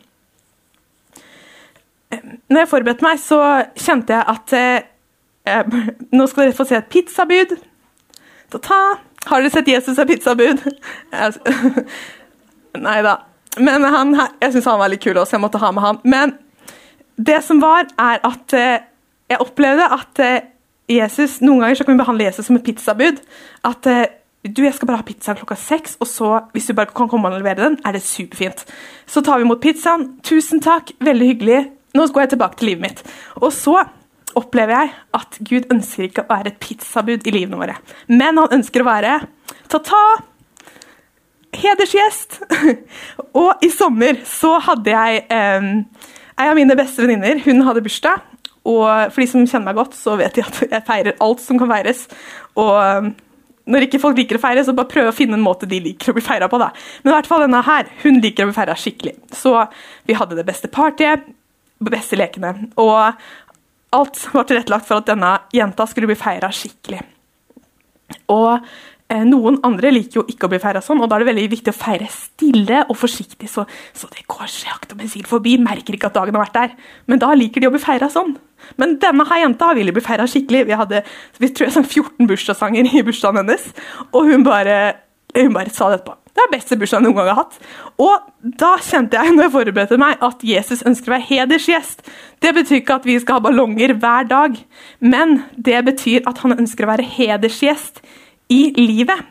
Når 2.49 2.63
jeg 2.63 2.71
forberedte 2.73 3.05
meg, 3.05 3.21
så 3.21 3.39
kjente 3.77 4.13
jeg 4.13 4.25
at 4.33 4.57
eh, 4.57 4.89
Nå 6.15 6.27
skal 6.29 6.45
dere 6.45 6.55
få 6.55 6.65
se 6.69 6.77
et 6.77 6.91
pizzabud. 6.93 7.57
Ta-ta! 8.53 8.83
Har 9.29 9.41
dere 9.41 9.53
sett 9.53 9.69
Jesus 9.71 9.99
er 9.99 10.09
pizzabud? 10.09 10.63
Nei 12.87 12.97
da. 13.05 13.17
Men 13.61 13.85
han, 13.85 14.15
jeg 14.41 14.55
syns 14.55 14.71
han 14.71 14.81
var 14.81 14.89
litt 14.91 15.03
kul 15.03 15.17
også, 15.19 15.37
jeg 15.37 15.43
måtte 15.43 15.61
ha 15.61 15.69
med 15.75 15.85
han. 15.85 16.01
Men 16.09 16.33
det 17.15 17.43
som 17.45 17.61
var, 17.61 17.85
er 18.01 18.23
at 18.25 18.55
eh, 18.57 18.87
jeg 19.29 19.43
opplevde 19.43 19.85
at 19.93 20.21
eh, 20.23 20.49
Jesus 20.89 21.37
Noen 21.43 21.61
ganger 21.61 21.77
så 21.79 21.85
kan 21.85 21.95
vi 21.95 22.01
behandle 22.01 22.25
Jesus 22.25 22.49
som 22.49 22.57
et 22.57 22.65
pizzabud. 22.65 23.21
At 23.69 23.89
eh, 23.89 24.05
du, 24.43 24.63
jeg 24.65 24.73
skal 24.75 24.89
bare 24.89 24.99
ha 24.99 25.07
pizza 25.07 25.35
klokka 25.37 25.55
seks, 25.59 25.95
og 26.03 26.09
så, 26.09 26.31
hvis 26.51 26.67
du 26.67 26.75
bare 26.75 26.91
kan 26.91 27.07
komme 27.11 27.29
og 27.29 27.37
levere 27.37 27.61
den, 27.61 27.77
er 27.85 27.95
det 27.95 28.03
superfint. 28.03 28.65
Så 29.07 29.23
tar 29.23 29.39
vi 29.39 29.47
imot 29.47 29.61
pizzaen. 29.63 30.09
Tusen 30.25 30.59
takk, 30.63 30.91
veldig 31.03 31.29
hyggelig. 31.29 31.59
Nå 31.93 32.09
går 32.09 32.25
jeg 32.25 32.33
tilbake 32.33 32.59
til 32.59 32.73
livet 32.73 32.83
mitt. 32.87 33.03
Og 33.39 33.53
så 33.55 33.77
opplever 34.39 34.75
jeg 34.75 34.91
at 35.19 35.39
Gud 35.49 35.71
ønsker 35.73 36.07
ikke 36.07 36.25
å 36.25 36.29
være 36.31 36.53
et 36.53 36.59
pizzabud 36.63 37.25
i 37.27 37.33
livene 37.35 37.59
våre, 37.59 37.77
men 38.11 38.41
han 38.41 38.59
ønsker 38.59 38.83
å 38.83 38.89
være 38.89 39.15
ta-ta, 39.71 40.03
hedersgjest. 41.53 42.39
og 43.41 43.65
i 43.65 43.69
sommer 43.73 44.21
så 44.27 44.55
hadde 44.65 44.93
jeg 44.93 45.25
eh, 45.33 45.67
ei 46.41 46.47
av 46.49 46.57
mine 46.57 46.77
beste 46.77 47.03
venninner. 47.03 47.41
Hun 47.45 47.61
hadde 47.67 47.83
bursdag. 47.85 48.23
Og 48.63 48.87
for 49.11 49.19
de 49.19 49.27
som 49.27 49.43
kjenner 49.43 49.67
meg 49.67 49.77
godt, 49.81 49.97
så 49.97 50.15
vet 50.19 50.37
de 50.37 50.45
at 50.45 50.61
jeg 50.63 50.87
feirer 50.87 51.19
alt 51.23 51.43
som 51.43 51.59
kan 51.59 51.69
feires. 51.71 52.05
Og 52.59 53.11
når 53.69 53.85
ikke 53.85 54.01
folk 54.01 54.17
liker 54.19 54.39
å 54.39 54.43
feire, 54.43 54.63
så 54.65 54.75
bare 54.75 54.91
prøv 54.91 55.09
å 55.09 55.15
finne 55.15 55.37
en 55.37 55.43
måte 55.43 55.67
de 55.69 55.79
liker 55.83 56.11
å 56.11 56.17
bli 56.17 56.23
feira 56.23 56.49
på. 56.51 56.59
da. 56.61 56.71
Men 57.03 57.13
i 57.13 57.15
hvert 57.17 57.29
fall 57.29 57.45
denne 57.45 57.63
her, 57.67 57.91
hun 58.03 58.19
liker 58.23 58.45
å 58.45 58.51
bli 58.51 58.57
feira 58.57 58.75
skikkelig. 58.79 59.15
Så 59.35 59.55
vi 60.07 60.17
hadde 60.19 60.39
det 60.39 60.47
beste 60.47 60.71
partyet, 60.71 61.27
beste 61.83 62.19
lekene. 62.19 62.69
Og 62.79 63.19
alt 63.93 64.19
var 64.33 64.47
tilrettelagt 64.49 64.87
for 64.89 65.01
at 65.01 65.09
denne 65.11 65.35
jenta 65.53 65.85
skulle 65.89 66.09
bli 66.09 66.17
feira 66.19 66.49
skikkelig. 66.53 67.01
Og 68.33 68.49
eh, 68.57 69.23
noen 69.27 69.59
andre 69.65 69.91
liker 69.93 70.21
jo 70.21 70.25
ikke 70.29 70.47
å 70.47 70.53
bli 70.53 70.61
feira 70.63 70.81
sånn, 70.83 71.01
og 71.01 71.09
da 71.09 71.17
er 71.17 71.23
det 71.23 71.29
veldig 71.31 71.45
viktig 71.53 71.73
å 71.73 71.77
feire 71.77 72.07
stille 72.11 72.83
og 72.87 72.97
forsiktig, 72.99 73.49
så, 73.51 73.65
så 73.95 74.09
det 74.13 74.25
går 74.29 74.49
sakte 74.51 74.95
og 74.95 75.03
bensin 75.03 75.27
forbi, 75.29 75.55
merker 75.61 75.97
ikke 75.97 76.09
at 76.11 76.17
dagen 76.17 76.37
har 76.37 76.45
vært 76.47 76.57
der. 76.57 76.73
Men 77.11 77.21
da 77.23 77.33
liker 77.37 77.63
de 77.63 77.69
å 77.69 77.75
bli 77.75 77.83
feira 77.83 78.09
sånn. 78.13 78.35
Men 78.79 78.97
denne 79.01 79.27
her 79.29 79.43
jenta 79.43 79.73
ville 79.77 79.93
bli 79.95 80.03
feira 80.03 80.27
skikkelig. 80.29 80.65
Vi 80.69 80.79
hadde 80.79 81.03
vi 81.41 81.51
tror 81.51 81.67
jeg 81.67 81.77
sang 81.77 81.87
14 81.87 82.29
bursdagssanger 82.29 82.93
i 82.93 83.05
bursdagen 83.05 83.43
hennes, 83.43 83.69
og 84.11 84.31
hun 84.31 84.45
bare, 84.47 84.81
hun 85.37 85.55
bare 85.55 85.73
sa 85.73 85.91
det 85.91 86.01
etterpå. 86.01 86.22
Det 86.33 86.41
er 86.41 86.49
beste 86.49 86.77
bursdagen 86.81 87.05
jeg 87.05 87.11
noen 87.11 87.19
gang 87.19 87.29
har 87.29 87.43
hatt. 87.43 87.57
Og 88.01 88.53
da 88.61 88.71
kjente 88.81 89.19
jeg 89.19 89.35
når 89.35 89.45
jeg 89.45 89.53
forberedte 89.53 89.99
meg, 90.01 90.15
at 90.25 90.45
Jesus 90.47 90.81
ønsker 90.89 91.11
å 91.11 91.15
være 91.15 91.27
hedersgjest. 91.29 92.01
Det 92.41 92.53
betyr 92.57 92.79
ikke 92.79 92.97
at 92.97 93.05
vi 93.05 93.19
skal 93.21 93.37
ha 93.37 93.45
ballonger 93.45 93.93
hver 94.01 94.25
dag, 94.31 94.57
men 95.05 95.43
det 95.53 95.83
betyr 95.91 96.25
at 96.29 96.41
han 96.41 96.57
ønsker 96.57 96.87
å 96.87 96.91
være 96.95 97.05
hedersgjest 97.17 98.01
i 98.53 98.63
livet. 98.79 99.29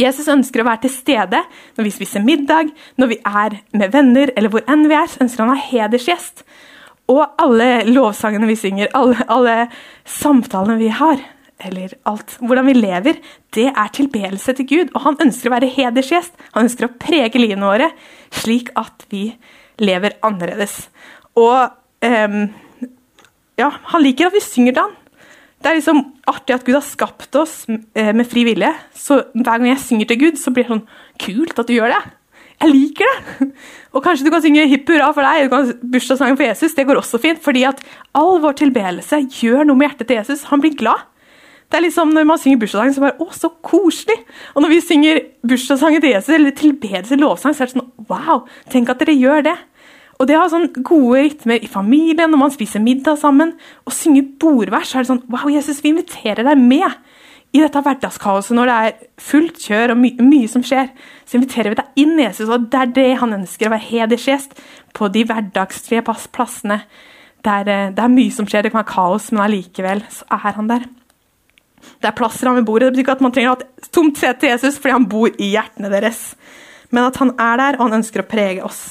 Jesus 0.00 0.28
ønsker 0.32 0.60
å 0.62 0.68
være 0.68 0.84
til 0.84 0.92
stede 0.92 1.40
når 1.76 1.88
vi 1.88 1.94
spiser 1.94 2.24
middag, 2.24 2.72
når 3.00 3.12
vi 3.14 3.20
er 3.24 3.58
med 3.72 3.92
venner, 3.94 4.32
eller 4.36 4.52
hvor 4.52 4.64
enn 4.70 4.88
vi 4.90 4.96
er. 4.98 5.08
så 5.08 5.24
ønsker 5.24 5.44
han 5.44 5.52
å 5.52 5.56
være 5.56 5.70
hedersgjest. 5.70 6.44
Og 7.12 7.24
alle 7.40 7.84
lovsangene 7.88 8.48
vi 8.48 8.56
synger, 8.56 8.92
alle, 8.96 9.24
alle 9.28 9.56
samtalene 10.08 10.80
vi 10.80 10.88
har, 10.88 11.20
eller 11.64 11.94
alt. 12.08 12.36
Hvordan 12.40 12.68
vi 12.68 12.76
lever, 12.76 13.20
det 13.56 13.68
er 13.70 13.94
tilbedelse 13.96 14.54
til 14.58 14.68
Gud. 14.70 14.92
Og 14.94 15.06
han 15.06 15.20
ønsker 15.24 15.50
å 15.50 15.54
være 15.56 15.70
hedersgjest. 15.74 16.34
Han 16.56 16.68
ønsker 16.68 16.88
å 16.88 16.96
prege 17.00 17.40
livene 17.40 17.68
våre 17.68 17.90
slik 18.34 18.72
at 18.78 19.06
vi 19.12 19.28
lever 19.82 20.18
annerledes. 20.26 20.84
Og 21.38 21.70
um, 22.04 22.42
ja, 23.60 23.70
han 23.92 24.04
liker 24.04 24.28
at 24.28 24.36
vi 24.36 24.42
synger 24.44 24.76
til 24.76 24.86
han. 24.86 25.00
Det 25.64 25.70
er 25.70 25.78
liksom 25.78 26.02
artig 26.28 26.58
at 26.58 26.66
Gud 26.66 26.76
har 26.76 26.84
skapt 26.84 27.36
oss 27.40 27.62
eh, 27.70 28.10
med 28.12 28.26
fri 28.28 28.42
vilje. 28.44 28.68
Så 28.92 29.22
hver 29.32 29.56
gang 29.56 29.70
jeg 29.70 29.80
synger 29.80 30.10
til 30.10 30.20
Gud, 30.20 30.36
så 30.36 30.52
blir 30.52 30.66
det 30.66 30.74
sånn 30.74 30.84
kult 31.24 31.62
at 31.62 31.70
du 31.70 31.72
gjør 31.78 31.94
det. 31.94 32.02
Jeg 32.60 32.70
liker 32.70 33.08
det! 33.08 33.48
Og 33.94 34.04
kanskje 34.04 34.26
du 34.26 34.30
kan 34.34 34.42
synge 34.44 34.66
hipp 34.68 34.90
hurra 34.90 35.08
for 35.14 35.26
deg, 35.26 35.46
du 35.46 35.52
kan 35.52 35.72
bursdagssangen 35.94 36.36
for 36.36 36.46
Jesus. 36.46 36.74
Det 36.76 36.84
går 36.88 37.00
også 37.00 37.20
fint, 37.22 37.40
fordi 37.42 37.64
at 37.68 37.80
all 38.18 38.40
vår 38.42 38.58
tilbedelse 38.60 39.22
gjør 39.40 39.68
noe 39.68 39.78
med 39.78 39.88
hjertet 39.88 40.10
til 40.10 40.20
Jesus. 40.20 40.44
Han 40.50 40.62
blir 40.62 40.76
glad. 40.78 41.06
Det 41.70 41.78
er 41.78 41.84
liksom 41.86 42.12
Når 42.14 42.26
man 42.28 42.38
synger 42.38 42.60
bursdagssangen, 42.62 42.94
så 42.96 43.04
bare 43.04 43.20
Å, 43.20 43.28
så 43.34 43.50
koselig! 43.64 44.16
Og 44.54 44.64
når 44.64 44.74
vi 44.74 44.80
synger 44.84 45.20
bursdagssangen 45.46 46.02
til 46.04 46.14
Jesus, 46.14 46.34
eller 46.34 46.56
tilbedelse, 46.58 47.18
lovsang, 47.20 47.54
så 47.54 47.64
er 47.64 47.70
det 47.70 47.76
sånn 47.76 48.10
Wow! 48.10 48.44
Tenk 48.72 48.92
at 48.92 49.00
dere 49.02 49.16
gjør 49.16 49.46
det. 49.48 49.56
Og 50.20 50.28
det 50.28 50.36
å 50.38 50.44
ha 50.44 50.50
sånn 50.52 50.68
gode 50.86 51.24
rytmer 51.24 51.64
i 51.64 51.70
familien, 51.70 52.30
når 52.30 52.40
man 52.44 52.52
spiser 52.54 52.82
middag 52.82 53.18
sammen, 53.18 53.56
og 53.82 53.96
synger 53.96 54.28
bordvers, 54.40 54.92
så 54.92 55.00
er 55.00 55.06
det 55.06 55.10
sånn 55.10 55.24
Wow, 55.32 55.48
Jesus, 55.50 55.82
vi 55.82 55.94
inviterer 55.94 56.46
deg 56.46 56.60
med 56.60 56.90
i 57.54 57.62
dette 57.62 57.78
hverdagskaoset 57.86 58.56
når 58.56 58.70
det 58.70 58.76
er 58.84 58.94
fullt 59.22 59.60
kjør 59.62 59.94
og 59.94 60.00
my 60.00 60.10
mye 60.26 60.50
som 60.50 60.62
skjer. 60.66 60.90
Så 61.22 61.38
inviterer 61.38 61.70
vi 61.70 61.78
deg 61.78 62.02
inn, 62.02 62.16
Jesus, 62.18 62.50
og 62.50 62.66
det 62.70 62.80
er 62.80 62.94
det 62.96 63.10
han 63.20 63.36
ønsker, 63.36 63.70
å 63.70 63.74
være 63.76 63.88
hedersgjest 63.90 64.56
på 64.94 65.10
de 65.14 65.22
hverdagslige 65.28 66.02
plassene 66.34 66.82
der 67.44 67.68
er, 67.68 67.90
det 67.92 68.00
er 68.00 68.12
mye 68.12 68.32
som 68.32 68.46
skjer, 68.48 68.64
det 68.64 68.72
kan 68.72 68.80
være 68.80 68.94
kaos, 68.94 69.30
men 69.32 69.44
allikevel 69.44 70.00
så 70.12 70.24
er 70.32 70.56
han 70.56 70.70
der. 70.70 70.86
Det 72.00 72.10
er 72.10 72.16
plass 72.18 72.40
til 72.40 72.50
ham 72.50 72.58
ved 72.58 72.66
bordet. 72.68 72.88
Det 72.88 72.96
betyr 72.96 73.06
ikke 73.06 73.16
at 73.18 73.24
man 73.24 73.34
trenger 73.34 73.52
å 73.52 73.54
ha 73.54 73.62
et 73.62 73.88
tomt 73.94 74.20
sete 74.20 74.42
til 74.42 74.52
Jesus 74.54 74.78
fordi 74.80 74.96
han 74.96 75.08
bor 75.10 75.32
i 75.32 75.50
hjertene 75.54 75.92
deres, 75.92 76.26
men 76.90 77.08
at 77.08 77.18
han 77.22 77.32
er 77.40 77.60
der, 77.60 77.78
og 77.78 77.88
han 77.88 77.98
ønsker 78.00 78.22
å 78.22 78.28
prege 78.28 78.64
oss. 78.66 78.84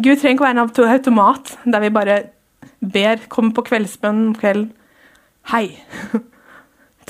Gud 0.00 0.20
trenger 0.20 0.36
ikke 0.36 0.44
å 0.44 0.48
være 0.48 0.56
en 0.56 0.94
automat 0.94 1.56
der 1.66 1.82
vi 1.82 1.94
bare 1.94 2.18
ber, 2.80 3.24
kommer 3.28 3.54
på 3.56 3.66
kveldsbønn 3.68 4.28
om 4.30 4.36
kvelden. 4.38 4.70
Hei. 5.50 5.66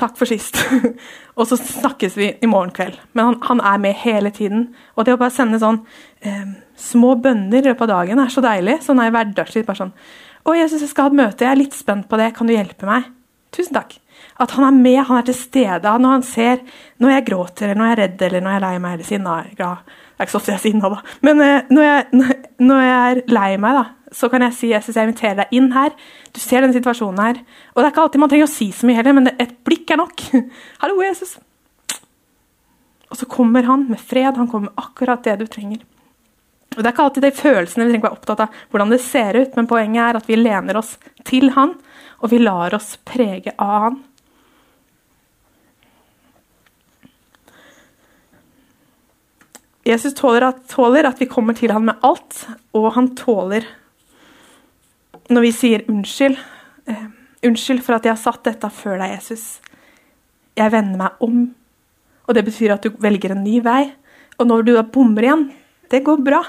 Takk 0.01 0.17
for 0.17 0.29
sist. 0.29 0.57
og 1.39 1.49
så 1.49 1.59
snakkes 1.61 2.17
vi 2.17 2.31
i 2.41 2.49
morgen 2.49 2.73
kveld. 2.75 2.97
Men 3.13 3.27
han, 3.27 3.37
han, 3.51 3.61
er 3.75 3.83
med 3.83 3.99
hele 4.01 4.33
tiden. 4.33 4.71
Og 4.97 5.05
det 5.05 5.15
å 5.15 5.21
bare 5.21 5.35
sende 5.35 5.61
sånn 5.61 5.83
eh, 6.25 6.55
små 6.81 7.15
bønner 7.21 7.61
i 7.61 7.69
løpet 7.69 7.85
av 7.85 7.93
dagen 7.93 8.23
er 8.23 8.33
så 8.33 8.43
deilig. 8.45 8.79
Sånn 8.87 9.03
er 9.03 9.13
hverdagslig. 9.13 9.67
Bare 9.69 9.83
sånn 9.83 9.95
'Å, 10.45 10.57
Jesus, 10.57 10.81
jeg 10.81 10.91
skal 10.91 11.09
ha 11.09 11.11
et 11.11 11.21
møte. 11.21 11.45
Jeg 11.45 11.53
er 11.53 11.63
litt 11.63 11.77
spent 11.77 12.09
på 12.09 12.17
det. 12.17 12.35
Kan 12.37 12.47
du 12.47 12.55
hjelpe 12.55 12.87
meg?' 12.89 13.11
Tusen 13.51 13.75
takk. 13.75 13.97
At 14.41 14.53
han 14.55 14.65
er 14.65 14.77
med, 14.77 15.01
han 15.09 15.19
er 15.19 15.27
til 15.27 15.37
stede. 15.37 15.91
Når 16.01 16.15
han 16.15 16.23
ser 16.23 16.61
når 17.03 17.15
jeg 17.15 17.27
gråter, 17.27 17.65
eller 17.71 17.81
når 17.81 17.89
jeg 17.89 17.97
er 17.97 18.03
redd, 18.03 18.23
eller 18.23 18.45
når 18.45 18.51
jeg 18.51 18.61
er 18.61 18.65
lei 18.67 18.79
meg 18.79 18.93
eller 18.95 19.09
sinna. 19.09 19.37
Det 19.51 19.67
er 19.67 20.27
ikke 20.27 20.35
så 20.35 20.41
ofte 20.41 20.53
jeg 20.53 20.61
er 20.61 20.65
sinna, 20.65 20.91
da. 20.93 21.01
Men 21.27 21.43
eh, 21.45 21.71
når, 21.71 21.83
jeg, 21.83 22.25
når, 22.61 22.83
jeg, 22.87 22.97
er 23.11 23.23
lei 23.35 23.51
meg, 23.65 23.81
da, 23.81 24.15
så 24.15 24.31
kan 24.33 24.45
jeg 24.47 24.57
si 24.57 24.71
Jesus, 24.71 24.97
jeg 24.97 25.09
inviterer 25.09 25.39
deg 25.43 25.55
inn 25.57 25.71
her. 25.75 25.95
Du 26.31 26.41
ser 26.43 26.63
denne 26.63 26.77
situasjonen 26.77 27.23
her. 27.25 27.43
Og 27.75 27.81
det 27.81 27.89
er 27.89 27.95
ikke 27.95 28.05
alltid 28.07 28.23
man 28.23 28.33
trenger 28.33 28.49
å 28.49 28.55
si 28.55 28.71
så 28.77 28.89
mye 28.89 29.01
heller, 29.01 29.17
men 29.19 29.33
et 29.35 29.55
blikk 29.67 29.91
er 29.91 30.01
nok. 30.01 30.27
Hallo, 30.83 31.01
Jesus. 31.05 31.37
Og 33.11 33.19
så 33.19 33.27
kommer 33.27 33.67
han 33.67 33.89
med 33.91 33.99
fred. 33.99 34.37
Han 34.39 34.49
kommer 34.49 34.71
med 34.71 34.85
akkurat 34.85 35.25
det 35.27 35.41
du 35.41 35.49
trenger. 35.51 35.83
Og 36.77 36.83
Det 36.83 36.87
er 36.87 36.93
ikke 36.95 37.05
alltid 37.09 37.25
de 37.27 37.33
følelsene 37.35 37.87
vi 37.87 37.93
trenger 37.93 38.07
å 38.07 38.11
være 38.11 38.19
opptatt 38.21 38.43
av 38.45 38.61
hvordan 38.71 38.93
det 38.95 39.01
ser 39.03 39.39
ut, 39.41 39.57
men 39.59 39.69
poenget 39.71 40.05
er 40.05 40.19
at 40.21 40.29
vi 40.31 40.39
lener 40.39 40.79
oss 40.79 40.93
til 41.27 41.51
han, 41.57 41.75
og 42.23 42.31
vi 42.31 42.39
lar 42.39 42.77
oss 42.77 42.93
prege 43.09 43.57
av 43.59 43.89
han. 43.89 43.99
Jesus 49.91 50.15
tåler 50.15 50.45
at, 50.47 50.61
tåler 50.71 51.09
at, 51.09 51.19
vi 51.19 51.27
kommer 51.27 51.57
til 51.59 51.73
han 51.75 51.89
med 51.89 52.05
alt, 52.07 52.45
og 52.77 52.93
han 52.95 53.15
tåler 53.19 53.67
når 55.31 55.47
vi 55.47 55.53
sier 55.55 55.87
unnskyld. 55.91 56.37
Eh, 56.91 57.07
unnskyld 57.47 57.83
for 57.87 57.97
at 57.97 58.07
jeg 58.07 58.15
har 58.15 58.21
satt 58.21 58.45
dette 58.47 58.71
før 58.75 59.01
deg, 59.01 59.17
Jesus. 59.17 59.59
jeg 60.59 60.71
vender 60.71 60.99
meg 61.01 61.25
om. 61.25 61.49
Og 62.29 62.37
det 62.37 62.45
betyr 62.45 62.75
at 62.75 62.85
du 62.85 62.95
velger 63.01 63.33
en 63.33 63.43
ny 63.43 63.59
vei. 63.65 63.89
Og 64.39 64.47
når 64.47 64.63
du 64.67 64.73
da 64.77 64.85
bommer 64.85 65.27
igjen, 65.27 65.47
det 65.91 66.05
går 66.07 66.21
bra. 66.23 66.43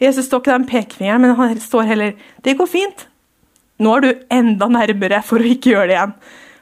Jesus 0.00 0.26
står 0.26 0.40
ikke 0.40 0.52
der 0.52 0.62
med 0.62 0.70
pekefingeren, 0.70 1.22
men 1.22 1.36
han 1.36 1.60
står 1.60 1.88
heller 1.88 2.12
Det 2.44 2.56
går 2.56 2.66
fint. 2.66 3.06
Nå 3.80 3.96
er 3.96 4.04
du 4.04 4.10
enda 4.32 4.68
nærmere 4.68 5.22
for 5.24 5.40
å 5.40 5.50
ikke 5.50 5.74
gjøre 5.74 5.88
det 5.88 5.96
igjen. 5.96 6.14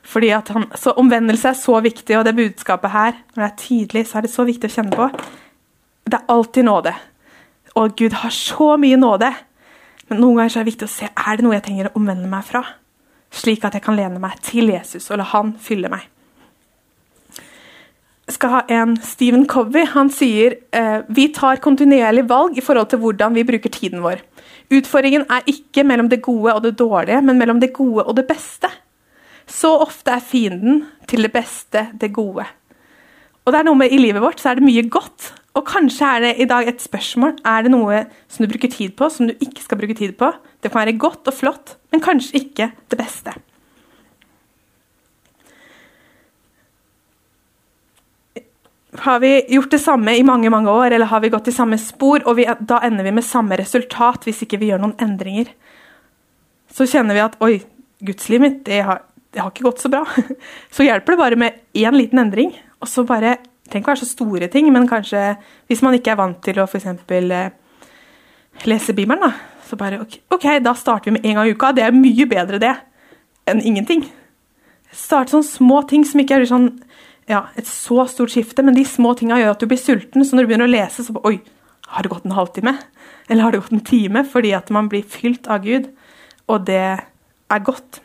Fordi 0.08 0.30
han, 0.32 0.66
så 0.78 0.94
Omvendelse 0.96 1.50
er 1.50 1.58
så 1.58 1.80
viktig, 1.84 2.16
og 2.16 2.24
det 2.24 2.36
budskapet 2.38 2.90
her, 2.90 3.18
når 3.34 3.42
det 3.42 3.48
er 3.48 3.60
tydelig, 3.60 4.06
så 4.08 4.18
er 4.18 4.24
det 4.24 4.32
så 4.32 4.46
viktig 4.48 4.70
å 4.70 4.74
kjenne 4.74 4.96
på. 4.96 5.08
Det 6.08 6.16
er 6.16 6.32
alltid 6.32 6.64
nåde. 6.64 6.94
Og 7.76 7.96
Gud 7.98 8.16
har 8.22 8.32
så 8.34 8.76
mye 8.80 8.96
nåde. 8.96 9.32
Men 10.08 10.22
noen 10.22 10.38
ganger 10.40 10.56
er 10.56 10.64
det 10.64 10.72
viktig 10.72 10.88
å 10.88 10.92
se 10.92 11.10
er 11.12 11.36
det 11.36 11.44
noe 11.44 11.58
jeg 11.58 11.66
trenger 11.66 11.90
å 11.90 11.98
omvende 12.00 12.30
meg 12.30 12.46
fra. 12.48 12.62
Slik 13.34 13.66
at 13.68 13.76
jeg 13.76 13.84
kan 13.84 13.98
lene 13.98 14.22
meg 14.22 14.38
til 14.44 14.72
Jesus 14.72 15.10
og 15.10 15.20
la 15.20 15.26
han 15.34 15.52
fylle 15.60 15.90
meg. 15.92 16.06
Skal 18.28 18.52
ha 18.52 18.60
en 18.68 18.96
Stephen 19.00 19.46
Covey. 19.48 19.86
Han 19.94 20.10
sier 20.12 20.58
eh, 20.76 21.00
vi 21.08 21.28
tar 21.32 21.62
kontinuerlig 21.64 22.26
valg 22.28 22.58
i 22.58 22.64
forhold 22.64 22.90
til 22.92 23.00
hvordan 23.02 23.36
vi 23.38 23.46
bruker 23.48 23.72
tiden 23.72 24.04
vår. 24.04 24.20
Utfordringen 24.74 25.24
er 25.32 25.48
ikke 25.48 25.84
mellom 25.88 26.10
det 26.12 26.20
gode 26.24 26.52
og 26.52 26.62
det 26.66 26.76
dårlige, 26.78 27.22
men 27.24 27.40
mellom 27.40 27.60
det 27.60 27.72
gode 27.76 28.04
og 28.04 28.16
det 28.18 28.26
beste. 28.28 28.68
Så 29.48 29.70
ofte 29.80 30.12
er 30.12 30.24
fienden 30.24 30.82
til 31.08 31.24
det 31.24 31.32
beste 31.32 31.88
det 32.00 32.12
gode. 32.12 32.44
Og 33.48 33.52
det 33.54 33.62
er 33.62 33.64
noe 33.64 33.80
med 33.80 33.92
I 33.96 34.00
livet 34.02 34.20
vårt 34.20 34.42
så 34.42 34.50
er 34.50 34.58
det 34.58 34.66
mye 34.66 34.84
godt. 34.92 35.32
Og 35.56 35.64
kanskje 35.66 36.06
er 36.06 36.20
det 36.26 36.32
i 36.44 36.46
dag 36.50 36.68
et 36.68 36.82
spørsmål 36.84 37.38
er 37.48 37.64
det 37.64 37.72
noe 37.72 38.02
som 38.28 38.44
du 38.44 38.50
bruker 38.52 38.68
tid 38.68 38.92
på, 38.98 39.08
som 39.08 39.30
du 39.30 39.32
ikke 39.40 39.64
skal 39.64 39.80
bruke 39.80 39.96
tid 39.96 40.12
på. 40.20 40.28
Det 40.60 40.68
kan 40.68 40.82
være 40.82 40.98
godt 41.00 41.30
og 41.32 41.34
flott, 41.34 41.78
men 41.90 42.04
kanskje 42.04 42.42
ikke 42.42 42.68
det 42.92 42.98
beste. 43.00 43.32
Har 48.96 49.20
vi 49.20 49.44
gjort 49.52 49.70
det 49.70 49.82
samme 49.82 50.14
i 50.16 50.22
mange 50.24 50.50
mange 50.50 50.70
år, 50.72 50.94
eller 50.96 51.10
har 51.10 51.20
vi 51.20 51.28
gått 51.28 51.48
i 51.48 51.52
samme 51.52 51.76
spor, 51.78 52.22
og 52.24 52.38
vi, 52.38 52.46
da 52.60 52.80
ender 52.86 53.04
vi 53.04 53.12
med 53.12 53.26
samme 53.26 53.58
resultat 53.60 54.24
hvis 54.24 54.46
ikke 54.46 54.60
vi 54.62 54.70
gjør 54.70 54.80
noen 54.80 54.96
endringer? 55.04 55.50
Så 56.72 56.86
kjenner 56.88 57.16
vi 57.16 57.24
at 57.24 57.36
oi, 57.44 57.58
gudslivet 58.00 58.44
mitt 58.44 58.64
det 58.64 58.80
har, 58.86 59.02
det 59.34 59.42
har 59.42 59.52
ikke 59.52 59.66
gått 59.68 59.84
så 59.84 59.90
bra. 59.92 60.04
Så 60.74 60.86
hjelper 60.86 61.14
det 61.14 61.20
bare 61.20 61.40
med 61.40 61.60
én 61.76 61.96
liten 61.96 62.20
endring. 62.22 62.54
Og 62.80 62.88
så 62.88 63.04
bare 63.04 63.36
trenger 63.68 63.82
ikke 63.82 63.92
være 63.92 64.00
så 64.04 64.08
store 64.08 64.48
ting, 64.52 64.68
men 64.72 64.88
kanskje 64.88 65.34
hvis 65.68 65.82
man 65.84 65.96
ikke 65.98 66.14
er 66.14 66.20
vant 66.20 66.38
til 66.44 66.60
å 66.62 66.64
f.eks. 66.68 66.86
Eh, 66.88 67.50
lese 68.70 68.94
Bibelen, 68.96 69.20
da, 69.20 69.32
så 69.68 69.76
bare 69.76 70.00
ok, 70.00 70.20
ok, 70.32 70.46
da 70.64 70.72
starter 70.78 71.10
vi 71.10 71.18
med 71.18 71.26
en 71.26 71.40
gang 71.40 71.50
i 71.50 71.56
uka. 71.56 71.74
Det 71.76 71.84
er 71.84 71.96
mye 71.96 72.28
bedre 72.30 72.60
det 72.62 72.72
enn 73.48 73.60
ingenting. 73.64 74.06
Start 74.94 75.32
sånne 75.32 75.44
små 75.44 75.82
ting 75.88 76.06
som 76.08 76.22
ikke 76.22 76.38
er 76.38 76.48
sånn 76.48 76.70
ja, 77.28 77.44
et 77.60 77.68
så 77.68 78.06
stort 78.08 78.32
skifte, 78.32 78.64
men 78.64 78.76
de 78.76 78.86
små 78.88 79.12
tinga 79.18 79.36
gjør 79.40 79.52
at 79.52 79.62
du 79.62 79.68
blir 79.68 79.80
sulten. 79.80 80.24
Så 80.24 80.36
når 80.36 80.46
du 80.46 80.50
begynner 80.50 80.68
å 80.68 80.72
lese, 80.72 81.04
så 81.04 81.14
Oi, 81.28 81.38
har 81.92 82.04
det 82.04 82.12
gått 82.12 82.26
en 82.28 82.36
halvtime? 82.36 82.74
Eller 83.28 83.44
har 83.44 83.52
det 83.52 83.62
gått 83.62 83.76
en 83.76 83.84
time? 83.84 84.24
Fordi 84.28 84.52
at 84.56 84.72
man 84.74 84.88
blir 84.88 85.04
fylt 85.04 85.48
av 85.50 85.64
Gud, 85.64 85.90
og 86.48 86.64
det 86.68 86.84
er 86.88 87.64
godt. 87.64 88.00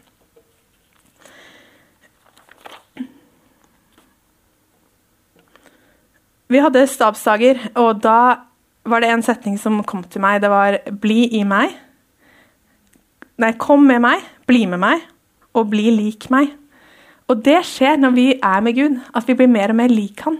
Vi 6.52 6.60
hadde 6.62 6.84
stabsdager, 6.86 7.64
og 7.80 8.04
da 8.04 8.44
var 8.86 9.02
det 9.02 9.10
en 9.10 9.24
setning 9.26 9.56
som 9.58 9.80
kom 9.88 10.04
til 10.04 10.22
meg. 10.22 10.42
Det 10.44 10.52
var 10.52 10.78
'bli 10.92 11.32
i 11.40 11.44
meg'. 11.44 11.74
Nei, 13.38 13.52
kom 13.58 13.88
med 13.88 14.02
meg, 14.02 14.22
bli 14.46 14.66
med 14.66 14.80
meg, 14.80 15.02
og 15.56 15.70
bli 15.70 15.90
lik 15.90 16.30
meg. 16.30 16.54
Og 17.32 17.44
det 17.46 17.60
skjer 17.68 18.00
når 18.02 18.16
vi 18.18 18.28
er 18.36 18.64
med 18.66 18.76
Gud, 18.78 18.98
at 19.16 19.28
vi 19.30 19.36
blir 19.40 19.52
mer 19.52 19.72
og 19.72 19.80
mer 19.80 19.92
lik 19.92 20.26
Han. 20.26 20.40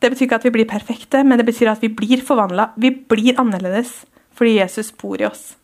Det 0.00 0.10
betyr 0.12 0.26
ikke 0.26 0.36
at 0.36 0.44
vi 0.44 0.52
blir 0.52 0.68
perfekte, 0.68 1.22
men 1.24 1.40
det 1.40 1.46
betyr 1.48 1.70
at 1.72 1.82
vi 1.82 1.88
blir 1.88 2.20
forvandla. 2.22 2.74
Vi 2.76 2.90
blir 2.90 3.38
annerledes 3.40 4.04
fordi 4.34 4.58
Jesus 4.58 4.90
bor 4.92 5.20
i 5.20 5.24
oss. 5.24 5.54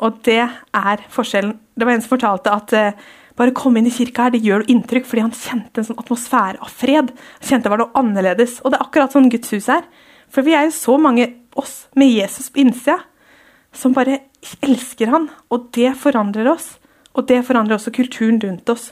Og 0.00 0.18
det 0.26 0.42
er 0.42 1.02
forskjellen. 1.12 1.54
Det 1.78 1.86
var 1.86 1.94
en 1.94 2.02
som 2.02 2.12
fortalte 2.12 2.52
at 2.52 2.74
uh, 2.74 3.04
bare 3.38 3.54
komme 3.56 3.80
inn 3.80 3.88
i 3.88 3.94
kirka 3.94 4.26
her, 4.26 4.34
det 4.34 4.42
gjør 4.44 4.66
inntrykk 4.68 5.06
fordi 5.08 5.24
han 5.24 5.36
kjente 5.36 5.80
en 5.80 5.86
sånn 5.90 6.00
atmosfære 6.02 6.60
av 6.60 6.72
fred. 6.82 7.12
Han 7.14 7.48
kjente 7.48 7.68
det 7.68 7.72
var 7.72 7.82
noe 7.84 7.96
annerledes. 8.00 8.58
Og 8.64 8.72
det 8.72 8.80
er 8.80 8.86
akkurat 8.86 9.14
sånn 9.14 9.30
Guds 9.32 9.54
hus 9.54 9.70
er. 9.72 9.86
For 10.30 10.46
vi 10.46 10.56
er 10.58 10.66
jo 10.68 10.74
så 10.76 10.98
mange, 11.00 11.30
oss 11.58 11.88
med 11.98 12.12
Jesus 12.12 12.50
på 12.52 12.60
innsida, 12.62 13.00
som 13.74 13.94
bare 13.94 14.20
elsker 14.62 15.10
han, 15.10 15.26
og 15.50 15.70
det 15.74 15.96
forandrer 15.98 16.46
oss. 16.52 16.76
Og 17.18 17.26
det 17.26 17.42
forandrer 17.46 17.76
også 17.76 17.92
kulturen 17.94 18.40
rundt 18.42 18.68
oss. 18.72 18.90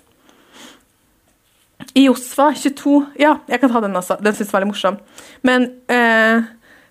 I 1.94 2.09
Josfa 2.09 2.50
22 2.54 2.94
Ja, 3.22 3.38
jeg 3.48 3.62
kan 3.62 3.72
ta 3.72 3.81
den 3.85 3.96
også. 3.96 4.18
Den 4.22 4.35
syns 4.35 4.48
jeg 4.50 4.57
var 4.57 4.64
litt 4.64 4.72
morsom. 4.72 4.98
Men 5.46 5.68
eh, 5.92 6.46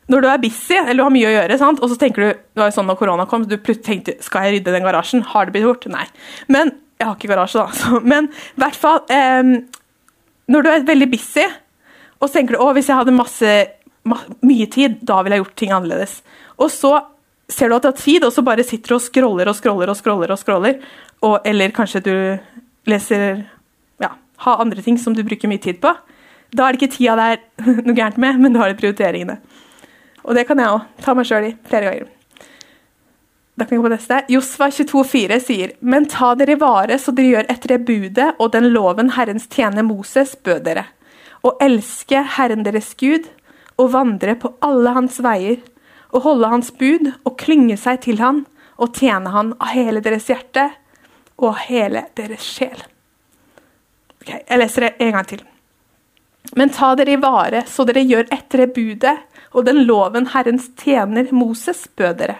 når 0.07 0.23
du 0.23 0.27
er 0.31 0.41
busy 0.41 0.77
eller 0.79 1.01
du 1.01 1.05
har 1.05 1.13
mye 1.13 1.29
å 1.29 1.35
gjøre, 1.35 1.59
sant? 1.59 1.81
og 1.83 1.91
så 1.91 1.99
tenker 1.99 2.23
du 2.23 2.27
det 2.31 2.61
var 2.61 2.71
jo 2.71 2.77
sånn 2.77 2.87
når 2.89 2.99
korona 2.99 3.27
kom, 3.29 3.43
så 3.43 3.57
du 3.57 3.73
tenkte 3.83 4.15
skal 4.23 4.47
jeg 4.47 4.57
rydde 4.57 4.75
den 4.75 4.87
garasjen? 4.87 5.25
Har 5.33 5.47
det 5.47 5.55
blitt 5.55 5.67
gjort? 5.67 5.89
Nei. 5.91 6.05
Men 6.51 6.71
jeg 6.97 7.09
har 7.09 7.17
ikke 7.17 7.31
garasje, 7.33 7.63
da. 7.63 7.75
Så, 7.79 8.01
men 8.01 8.31
i 8.31 8.61
hvert 8.63 8.79
fall 8.79 9.03
eh, 9.13 9.51
Når 10.47 10.63
du 10.63 10.69
er 10.71 10.87
veldig 10.87 11.09
busy, 11.11 11.43
og 12.17 12.29
så 12.29 12.39
tenker 12.39 12.55
du 12.55 12.63
å, 12.63 12.71
hvis 12.73 12.87
jeg 12.89 12.97
hadde 12.97 13.13
masse, 13.13 13.51
ma 14.07 14.17
mye 14.47 14.65
tid, 14.73 14.97
da 15.05 15.19
ville 15.21 15.37
jeg 15.37 15.43
gjort 15.43 15.57
ting 15.59 15.73
annerledes. 15.75 16.15
Og 16.57 16.71
så 16.73 16.95
ser 17.51 17.69
du 17.69 17.75
at 17.75 17.85
det 17.85 17.91
har 17.91 17.99
tid, 17.99 18.25
og 18.25 18.33
så 18.33 18.43
bare 18.47 18.65
sitter 18.65 18.93
du 18.93 18.97
og 18.97 19.03
scroller 19.03 19.51
og 19.51 19.57
scroller 19.59 19.91
og 19.91 19.99
scroller. 19.99 20.33
og 20.33 20.39
scroller, 20.41 20.79
og, 21.25 21.39
eller 21.47 21.73
kanskje 21.75 22.03
du 22.05 22.15
leser 22.87 23.43
ja, 24.01 24.11
har 24.43 24.61
andre 24.61 24.83
ting 24.85 24.99
som 25.01 25.15
du 25.15 25.23
bruker 25.25 25.49
mye 25.49 25.61
tid 25.63 25.81
på. 25.83 25.93
Da 26.53 26.67
er 26.67 26.75
det 26.75 26.81
ikke 26.81 26.95
tida 26.97 27.15
det 27.17 27.29
er 27.31 27.81
noe 27.87 27.97
gærent 27.97 28.19
med, 28.21 28.43
men 28.43 28.55
da 28.55 28.65
er 28.65 28.73
det 28.73 28.81
prioriteringene. 28.81 29.39
Og 30.27 30.35
det 30.35 30.45
kan 30.47 30.59
jeg 30.59 30.75
òg 30.75 31.03
ta 31.03 31.15
meg 31.15 31.27
sjøl 31.27 31.49
i 31.49 31.55
flere 31.67 31.89
ganger. 31.89 32.13
Da 33.57 33.65
kan 33.65 33.73
jeg 33.73 33.81
gå 33.81 33.87
på 33.87 33.93
neste. 33.95 34.19
Josva 34.29 34.67
22,4 34.69 35.39
sier 35.41 35.71
Men 35.81 36.05
ta 36.11 36.35
dere 36.37 36.59
vare 36.61 36.99
så 37.01 37.13
dere 37.15 37.31
gjør 37.31 37.47
etter 37.49 37.73
det 37.73 37.79
budet 37.87 38.27
og 38.37 38.51
den 38.53 38.69
loven 38.69 39.15
Herrens 39.15 39.47
tjener 39.49 39.87
Moses 39.87 40.35
bød 40.45 40.67
dere, 40.67 40.85
og 41.41 41.57
elske 41.63 42.21
Herren 42.37 42.67
deres 42.67 42.93
Gud 42.99 43.25
og 43.77 43.91
vandre 43.93 44.35
på 44.37 44.51
alle 44.65 44.93
hans 44.93 45.17
veier, 45.21 45.57
og 46.13 46.23
holde 46.23 46.49
hans 46.51 46.69
bud 46.71 47.09
og 47.25 47.35
klynge 47.41 47.75
seg 47.81 48.03
til 48.05 48.21
han 48.21 48.45
og 48.77 48.93
tjene 48.95 49.33
han 49.33 49.51
av 49.57 49.73
hele 49.73 50.03
deres 50.05 50.29
hjerte 50.29 50.69
og 51.37 51.57
hele 51.67 52.07
deres 52.17 52.45
sjel. 52.45 52.79
Ok, 54.21 54.29
Jeg 54.49 54.59
leser 54.59 54.87
det 54.87 54.93
en 54.99 55.13
gang 55.13 55.27
til. 55.27 55.43
Men 56.55 56.69
ta 56.73 56.93
dere 56.95 57.13
i 57.13 57.21
vare, 57.21 57.65
så 57.67 57.83
dere 57.85 58.05
gjør 58.07 58.29
etter 58.31 58.63
det 58.63 58.73
budet 58.75 59.17
og 59.53 59.65
den 59.65 59.83
loven 59.87 60.29
Herrens 60.33 60.69
tjener 60.79 61.31
Moses 61.35 61.87
bød 61.95 62.19
dere, 62.21 62.37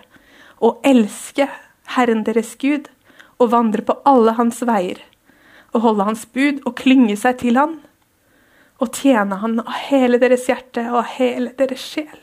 og 0.62 0.82
elske 0.86 1.48
Herren 1.96 2.24
deres 2.28 2.56
Gud 2.62 2.90
og 3.38 3.52
vandre 3.54 3.84
på 3.86 3.96
alle 4.06 4.34
hans 4.38 4.62
veier, 4.66 5.00
og 5.74 5.84
holde 5.86 6.08
hans 6.10 6.26
bud 6.34 6.64
og 6.66 6.76
klynge 6.80 7.18
seg 7.20 7.40
til 7.44 7.60
han, 7.60 7.78
og 8.78 8.94
tjene 8.94 9.40
han 9.42 9.60
av 9.64 9.74
hele 9.90 10.20
deres 10.22 10.46
hjerte 10.50 10.84
og 10.92 11.02
av 11.02 11.14
hele 11.18 11.54
deres 11.58 11.82
sjel. 11.82 12.20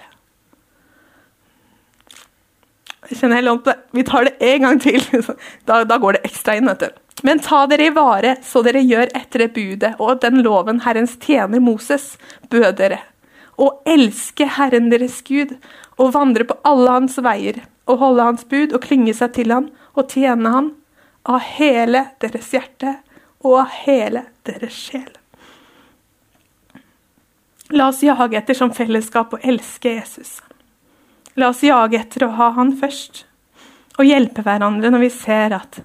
Jeg 3.11 3.21
kjenner 3.21 3.41
helt 3.41 3.65
på 3.65 3.73
det. 3.73 3.79
Vi 3.97 4.05
tar 4.09 4.29
det 4.29 4.37
en 4.53 4.69
gang 4.69 4.81
til. 4.81 5.01
Da, 5.69 5.83
da 5.85 5.99
går 6.01 6.19
det 6.19 6.27
ekstra 6.29 6.57
inn. 6.57 6.69
vet 6.71 6.85
du. 6.85 7.01
Men 7.25 7.41
ta 7.41 7.65
dere 7.71 7.89
i 7.89 7.95
vare, 7.95 8.37
så 8.45 8.63
dere 8.65 8.83
gjør 8.85 9.13
etter 9.17 9.45
det 9.45 9.53
budet 9.55 9.95
og 10.03 10.21
den 10.25 10.43
loven 10.45 10.83
Herrens 10.85 11.17
tjener 11.23 11.63
Moses 11.63 12.15
bød 12.53 12.77
dere. 12.81 13.01
Og 13.57 13.85
elske 13.89 14.49
Herren 14.57 14.91
deres 14.91 15.21
Gud 15.25 15.55
og 15.97 16.15
vandre 16.17 16.45
på 16.49 16.59
alle 16.67 16.91
hans 16.99 17.17
veier 17.23 17.63
og 17.87 18.01
holde 18.01 18.27
hans 18.27 18.45
bud 18.51 18.75
og 18.75 18.83
klynge 18.85 19.15
seg 19.15 19.35
til 19.37 19.53
han 19.55 19.71
og 19.95 20.11
tjene 20.11 20.53
han 20.57 20.73
av 21.25 21.45
hele 21.55 22.09
deres 22.21 22.51
hjerte 22.53 22.97
og 23.45 23.61
av 23.63 23.77
hele 23.85 24.25
deres 24.49 24.75
sjel. 24.75 25.13
La 27.73 27.89
oss 27.89 28.03
jage 28.05 28.37
etter 28.37 28.57
som 28.59 28.75
fellesskap 28.75 29.33
å 29.33 29.41
elske 29.41 29.95
Jesus. 29.97 30.37
La 31.37 31.51
oss 31.51 31.65
jage 31.67 31.99
etter 31.99 32.27
å 32.27 32.35
ha 32.39 32.53
han 32.55 32.75
først, 32.79 33.25
og 33.99 34.07
hjelpe 34.07 34.43
hverandre 34.47 34.91
når 34.91 35.03
vi 35.03 35.11
ser 35.15 35.55
at 35.57 35.81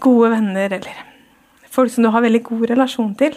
gode 0.00 0.32
venner 0.32 0.74
eller 0.78 1.04
folk 1.68 1.92
som 1.92 2.04
du 2.04 2.10
har 2.12 2.24
veldig 2.24 2.40
god 2.46 2.64
relasjon 2.70 3.14
til 3.18 3.36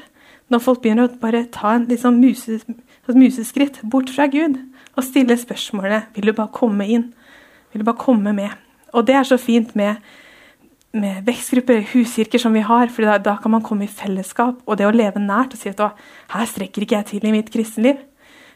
Når 0.52 0.60
folk 0.64 0.82
begynner 0.84 1.08
å 1.08 1.20
bare 1.22 1.46
ta 1.48 1.78
en 1.78 1.86
liksom 1.88 2.18
muses, 2.20 2.66
museskritt 3.08 3.80
bort 3.88 4.10
fra 4.12 4.26
Gud 4.28 4.58
og 4.98 5.06
stille 5.08 5.38
spørsmålet 5.40 6.12
vil 6.16 6.28
du 6.28 6.34
bare 6.36 6.52
komme 6.52 6.88
inn, 6.92 7.06
vil 7.72 7.80
du 7.82 7.88
bare 7.88 8.02
komme 8.02 8.34
med. 8.36 8.52
Og 8.92 9.06
det 9.08 9.16
er 9.16 9.24
så 9.24 9.38
fint 9.40 9.72
med, 9.80 10.02
med 10.92 11.24
vekstgrupper, 11.24 11.86
huskirker 11.94 12.44
som 12.44 12.52
vi 12.52 12.66
har, 12.68 12.92
for 12.92 13.08
da, 13.08 13.16
da, 13.24 13.38
kan 13.40 13.56
man 13.56 13.64
komme 13.64 13.88
i 13.88 13.92
fellesskap. 13.92 14.60
Og 14.68 14.76
det 14.76 14.90
å 14.90 14.92
leve 14.92 15.24
nært 15.24 15.56
og 15.56 15.62
si 15.62 15.72
at 15.72 16.04
her 16.36 16.52
strekker 16.52 16.84
ikke 16.84 17.00
jeg 17.00 17.10
til 17.14 17.30
i 17.30 17.34
mitt 17.38 17.52
kristenliv. 17.54 18.04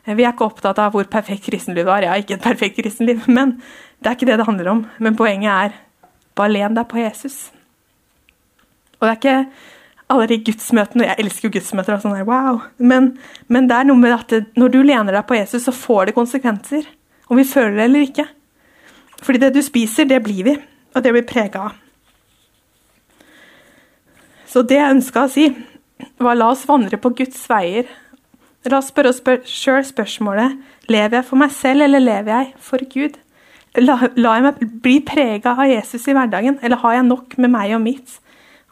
Vi 0.06 0.22
er 0.22 0.36
ikke 0.36 0.46
opptatt 0.46 0.78
av 0.82 0.94
hvor 0.94 1.08
perfekt 1.10 1.48
kristenliv 1.48 1.88
var. 1.88 2.04
Jeg 2.06 2.12
har 2.12 2.22
ikke 2.22 2.38
et 2.38 2.46
perfekt 2.46 2.78
kristenliv, 2.78 3.24
men 3.26 3.56
det 4.00 4.12
er 4.12 4.18
ikke 4.18 4.28
det 4.30 4.38
det 4.38 4.46
handler 4.46 4.70
om. 4.70 4.84
Men 5.02 5.18
poenget 5.18 5.50
er 5.50 5.80
bare 6.38 6.54
len 6.54 6.76
deg 6.78 6.86
på 6.92 7.00
Jesus. 7.02 7.48
Og 9.00 9.08
det 9.08 9.12
er 9.12 9.18
ikke 9.20 9.38
alle 10.14 10.28
de 10.30 10.38
gudsmøtene. 10.46 11.08
Jeg 11.10 11.26
elsker 11.26 11.48
jo 11.48 11.56
gudsmøter. 11.58 11.96
og 11.96 12.04
sånn 12.04 12.14
der, 12.20 12.28
wow. 12.30 12.62
Men, 12.78 13.16
men, 13.48 13.70
det 13.70 13.80
er 13.80 13.90
noe 13.90 13.98
med 13.98 14.14
at 14.14 14.54
når 14.60 14.74
du 14.76 14.82
lener 14.84 15.18
deg 15.18 15.26
på 15.26 15.40
Jesus, 15.40 15.66
så 15.66 15.74
får 15.74 16.10
det 16.12 16.18
konsekvenser. 16.18 16.86
Om 17.26 17.42
vi 17.42 17.48
føler 17.50 17.80
det 17.80 17.88
eller 17.88 18.06
ikke. 18.06 18.28
Fordi 19.26 19.42
det 19.42 19.56
du 19.56 19.64
spiser, 19.66 20.06
det 20.06 20.22
blir 20.24 20.46
vi. 20.46 20.56
Og 20.94 21.04
det 21.04 21.16
blir 21.16 21.26
prega 21.28 21.66
av. 21.70 21.82
Så 24.46 24.62
det 24.64 24.78
jeg 24.78 24.96
ønska 25.00 25.26
å 25.26 25.32
si, 25.32 25.50
var 26.22 26.38
la 26.38 26.52
oss 26.54 26.64
vandre 26.70 27.00
på 27.02 27.12
Guds 27.18 27.42
veier. 27.50 27.90
La 28.66 28.80
oss 28.80 28.90
spørre 28.90 29.12
oss 29.14 29.22
spør 29.22 29.44
sjøl 29.46 29.84
spørsmålet 29.86 30.58
lever 30.90 31.20
jeg 31.20 31.26
for 31.28 31.38
meg 31.38 31.54
selv, 31.54 31.86
eller 31.86 32.02
lever 32.02 32.32
jeg 32.34 32.54
for 32.62 32.82
Gud? 32.92 33.18
La, 33.78 33.98
la 34.16 34.36
jeg 34.38 34.46
meg 34.46 34.62
bli 34.82 35.00
prega 35.06 35.54
av 35.54 35.68
Jesus 35.70 36.08
i 36.08 36.16
hverdagen, 36.16 36.58
eller 36.64 36.80
har 36.82 37.00
jeg 37.00 37.10
nok 37.10 37.38
med 37.38 37.54
meg 37.54 37.76
og 37.78 37.84
mitt? 37.84 38.20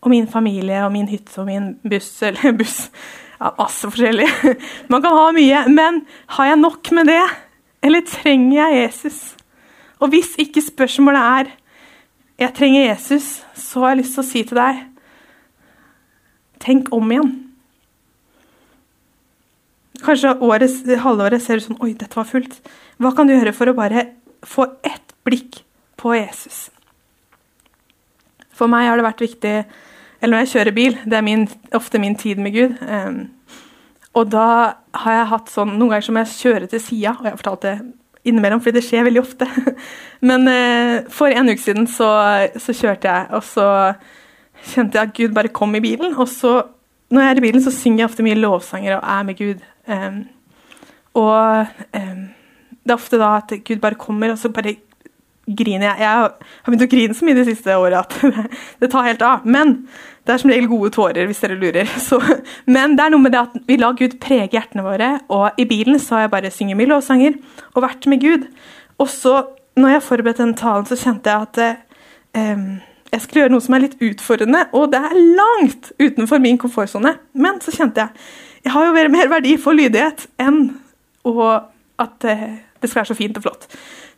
og 0.04 0.12
min 0.12 0.28
familie 0.28 0.84
og 0.84 0.92
min 0.92 1.08
hytte 1.08 1.40
og 1.40 1.48
min 1.48 1.76
buss 1.90 2.22
eller 2.28 2.56
buss 2.58 2.90
ja, 3.40 3.50
Masse 3.58 3.90
forskjellig. 3.90 4.28
Man 4.92 5.02
kan 5.04 5.16
ha 5.18 5.32
mye, 5.36 5.64
men 5.68 6.04
har 6.38 6.46
jeg 6.52 6.60
nok 6.62 6.92
med 6.96 7.10
det? 7.12 7.24
Eller 7.84 8.06
trenger 8.08 8.56
jeg 8.62 8.84
Jesus? 8.84 9.18
Og 10.00 10.14
hvis 10.14 10.36
ikke 10.40 10.64
spørsmålet 10.64 11.20
er 11.20 11.52
jeg 12.40 12.54
trenger 12.56 12.86
Jesus, 12.86 13.44
så 13.56 13.84
har 13.84 13.94
jeg 13.94 14.04
lyst 14.04 14.16
til 14.16 14.24
å 14.24 14.28
si 14.28 14.44
til 14.48 14.60
deg 14.60 14.80
tenk 16.64 16.88
om 16.96 17.12
igjen. 17.12 17.34
Kanskje 20.04 20.36
året, 20.44 20.84
halvåret 21.04 21.44
ser 21.44 21.60
du 21.60 21.66
sånn 21.68 21.80
Oi, 21.84 21.94
dette 21.96 22.18
var 22.18 22.28
fullt. 22.28 22.60
Hva 23.02 23.14
kan 23.16 23.30
du 23.30 23.36
gjøre 23.36 23.56
for 23.56 23.72
å 23.72 23.78
bare 23.78 24.10
få 24.48 24.68
ett 24.84 25.16
blikk 25.24 25.62
på 26.00 26.16
Jesus? 26.18 26.68
For 28.54 28.70
meg 28.70 28.90
har 28.90 29.00
det 29.00 29.08
vært 29.08 29.24
viktig 29.24 29.56
eller 30.24 30.38
når 30.38 30.46
jeg 30.46 30.52
kjører 30.54 30.76
bil. 30.76 30.94
Det 31.04 31.18
er 31.18 31.26
min, 31.26 31.42
ofte 31.76 32.00
min 32.00 32.16
tid 32.16 32.40
med 32.40 32.56
Gud. 32.56 32.78
Um, 32.88 33.26
og 34.16 34.30
da 34.32 34.48
har 35.04 35.18
jeg 35.18 35.32
hatt 35.34 35.52
sånn 35.52 35.74
Noen 35.74 35.92
ganger 35.92 36.06
som 36.06 36.20
jeg 36.22 36.36
kjøre 36.38 36.70
til 36.72 36.80
sida, 36.80 37.16
og 37.18 37.28
jeg 37.28 37.34
har 37.34 37.42
fortalt 37.42 37.66
det 37.66 37.74
innimellom, 38.24 38.62
fordi 38.64 38.78
det 38.78 38.86
skjer 38.88 39.04
veldig 39.10 39.20
ofte. 39.20 39.50
Men 40.30 40.48
uh, 40.48 41.10
for 41.12 41.34
en 41.34 41.52
uke 41.52 41.60
siden 41.60 41.90
så, 41.92 42.08
så, 42.56 42.76
kjørte 42.78 43.12
jeg, 43.12 43.28
og 43.36 43.44
så 43.50 43.68
kjente 44.72 44.96
jeg 44.96 45.10
at 45.10 45.18
Gud 45.18 45.36
bare 45.36 45.52
kom 45.52 45.76
i 45.76 45.84
bilen. 45.84 46.16
Og 46.16 46.32
så, 46.32 46.56
når 47.12 47.26
jeg 47.26 47.34
er 47.34 47.42
i 47.42 47.46
bilen, 47.50 47.66
så 47.66 47.76
synger 47.76 48.06
jeg 48.06 48.12
ofte 48.14 48.28
mye 48.30 48.40
lovsanger 48.40 48.96
og 49.02 49.04
er 49.04 49.28
med 49.28 49.40
Gud. 49.42 49.68
Um, 49.88 50.24
og 51.20 51.68
um, 51.94 52.24
det 52.84 52.92
er 52.92 52.98
ofte 52.98 53.20
da 53.22 53.36
at 53.40 53.54
Gud 53.68 53.80
bare 53.84 54.00
kommer, 54.00 54.34
og 54.34 54.40
så 54.40 54.52
bare 54.54 54.78
griner 55.44 55.90
jeg. 55.90 56.00
Jeg 56.00 56.10
har 56.10 56.72
begynt 56.72 56.86
å 56.86 56.92
grine 56.92 57.16
så 57.18 57.28
mye 57.28 57.38
det 57.38 57.48
siste 57.50 57.76
året 57.76 58.00
at 58.00 58.48
det 58.82 58.90
tar 58.92 59.08
helt 59.08 59.24
av. 59.28 59.48
Men 59.48 59.76
det 60.24 60.34
er 60.36 60.40
som 60.40 60.54
regel 60.54 60.70
gode 60.72 60.94
tårer, 60.96 61.28
hvis 61.28 61.42
dere 61.44 61.58
lurer. 61.60 61.90
Så, 62.08 62.20
men 62.66 62.96
det 62.96 63.06
er 63.06 63.12
noe 63.12 63.24
med 63.26 63.36
det 63.36 63.42
at 63.42 63.58
vi 63.68 63.76
lar 63.80 63.98
Gud 64.00 64.16
prege 64.24 64.56
hjertene 64.56 64.86
våre. 64.86 65.10
Og 65.36 65.60
i 65.60 65.68
bilen 65.68 66.00
så 66.00 66.18
har 66.18 66.26
jeg 66.26 66.34
bare 66.38 66.54
synget 66.54 66.80
mye 66.80 66.92
lovsanger 66.94 67.36
og 67.74 67.84
vært 67.84 68.08
med 68.12 68.24
Gud. 68.24 68.48
Og 69.04 69.12
så, 69.12 69.42
når 69.76 69.98
jeg 69.98 70.06
forberedte 70.08 70.46
den 70.46 70.56
talen, 70.60 70.88
så 70.88 71.00
kjente 71.00 71.34
jeg 71.34 71.50
at 71.50 71.62
eh, 72.40 72.64
jeg 73.14 73.22
skulle 73.22 73.44
gjøre 73.44 73.54
noe 73.54 73.64
som 73.64 73.76
er 73.78 73.84
litt 73.86 74.00
utfordrende, 74.02 74.64
og 74.74 74.90
det 74.94 75.00
er 75.06 75.20
langt 75.38 75.92
utenfor 76.02 76.42
min 76.42 76.58
komfortsone. 76.62 77.14
Men 77.38 77.62
så 77.62 77.74
kjente 77.76 78.08
jeg 78.08 78.26
jeg 78.64 78.72
har 78.72 78.86
jo 78.86 79.10
mer 79.12 79.28
verdi 79.28 79.58
for 79.60 79.76
lydighet 79.76 80.24
enn 80.40 80.70
at 82.00 82.26
eh, 82.28 82.54
det 82.80 82.90
skal 82.90 83.02
være 83.02 83.10
så 83.12 83.18
fint 83.18 83.38
og 83.40 83.44
flott. 83.44 83.68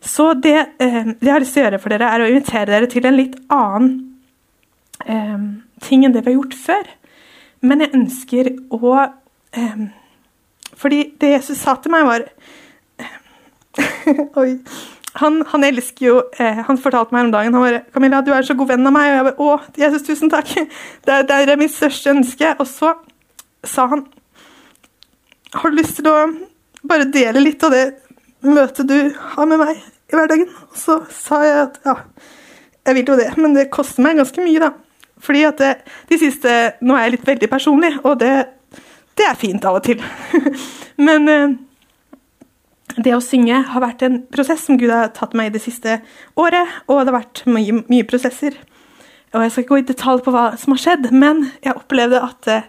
Så 0.00 0.28
det, 0.38 0.56
eh, 0.78 1.02
det 1.06 1.26
jeg 1.26 1.32
har 1.32 1.42
lyst 1.42 1.56
til 1.56 1.64
å 1.64 1.66
gjøre 1.66 1.80
for 1.82 1.94
dere, 1.94 2.10
er 2.10 2.22
å 2.22 2.28
invitere 2.30 2.70
dere 2.70 2.90
til 2.90 3.08
en 3.08 3.18
litt 3.18 3.34
annen 3.52 3.88
eh, 5.06 5.46
ting 5.82 6.06
enn 6.06 6.14
det 6.14 6.22
vi 6.22 6.32
har 6.32 6.38
gjort 6.38 6.54
før. 6.60 6.92
Men 7.66 7.82
jeg 7.82 7.94
ønsker 7.98 8.52
å 8.70 8.92
eh, 9.02 9.86
Fordi 10.76 10.98
det 11.20 11.30
Jesus 11.32 11.58
sa 11.58 11.74
til 11.80 11.94
meg, 11.94 12.06
var 12.06 12.26
Oi. 14.42 14.60
Han, 15.16 15.40
han, 15.48 15.64
elsker 15.64 16.06
jo 16.06 16.16
eh, 16.38 16.62
Han 16.68 16.78
fortalte 16.80 17.14
meg 17.14 17.26
om 17.26 17.32
dagen 17.32 17.54
han 17.56 17.62
bare 17.64 17.82
'Camilla, 17.92 18.20
du 18.20 18.32
er 18.34 18.44
så 18.44 18.54
god 18.54 18.68
venn 18.74 18.86
av 18.86 18.92
meg.' 18.92 19.10
Og 19.10 19.16
jeg 19.16 19.26
bare 19.28 19.40
'Å, 19.40 19.60
Jesus, 19.80 20.06
tusen 20.06 20.32
takk'. 20.32 20.54
Det, 21.06 21.18
det 21.28 21.52
er 21.52 21.60
mitt 21.60 21.74
største 21.74 22.12
ønske. 22.12 22.54
Og 22.60 22.66
så 22.66 22.94
sa 23.64 23.86
han 23.86 24.06
'Har 25.54 25.70
du 25.70 25.76
lyst 25.76 25.96
til 25.96 26.10
å 26.10 26.16
bare 26.86 27.10
dele 27.10 27.40
litt 27.40 27.64
av 27.64 27.72
det 27.72 27.86
møtet 28.42 28.86
du 28.86 29.14
har 29.16 29.46
med 29.46 29.58
meg 29.58 29.76
i 29.76 30.16
hverdagen?' 30.16 30.50
Og 30.70 30.76
så 30.76 31.00
sa 31.10 31.42
jeg 31.44 31.62
at 31.62 31.80
ja, 31.84 31.96
jeg 32.86 32.94
vil 32.94 33.08
jo 33.08 33.16
det, 33.16 33.30
men 33.36 33.54
det 33.56 33.70
koster 33.70 34.02
meg 34.02 34.20
ganske 34.20 34.42
mye, 34.44 34.60
da. 34.62 34.72
Fordi 35.18 35.42
at 35.48 35.58
det, 35.58 35.72
de 36.10 36.18
siste 36.20 36.50
Nå 36.84 36.96
er 36.96 37.06
jeg 37.06 37.16
litt 37.16 37.30
veldig 37.30 37.48
personlig, 37.50 37.92
og 38.04 38.20
det, 38.20 38.34
det 39.16 39.26
er 39.26 39.38
fint 39.40 39.64
av 39.64 39.80
og 39.80 39.86
til. 39.86 40.02
Men 41.06 41.28
eh, 41.28 41.56
det 42.96 43.12
å 43.12 43.22
synge 43.24 43.58
har 43.70 43.82
vært 43.84 44.04
en 44.06 44.22
prosess 44.32 44.64
som 44.66 44.78
Gud 44.80 44.92
har 44.92 45.12
tatt 45.16 45.34
meg 45.36 45.50
i 45.50 45.56
det 45.56 45.62
siste 45.64 45.98
året, 46.38 46.80
og 46.88 47.02
det 47.02 47.12
har 47.12 47.18
vært 47.18 47.44
mye, 47.50 47.82
mye 47.90 48.08
prosesser. 48.08 48.56
Og 49.34 49.42
Jeg 49.42 49.52
skal 49.52 49.64
ikke 49.64 49.74
gå 49.74 49.80
i 49.82 49.88
detalj 49.90 50.22
på 50.24 50.32
hva 50.32 50.44
som 50.60 50.72
har 50.72 50.82
skjedd, 50.82 51.10
men 51.12 51.48
jeg 51.64 51.76
opplevde 51.76 52.22
at 52.24 52.48
eh, 52.48 52.68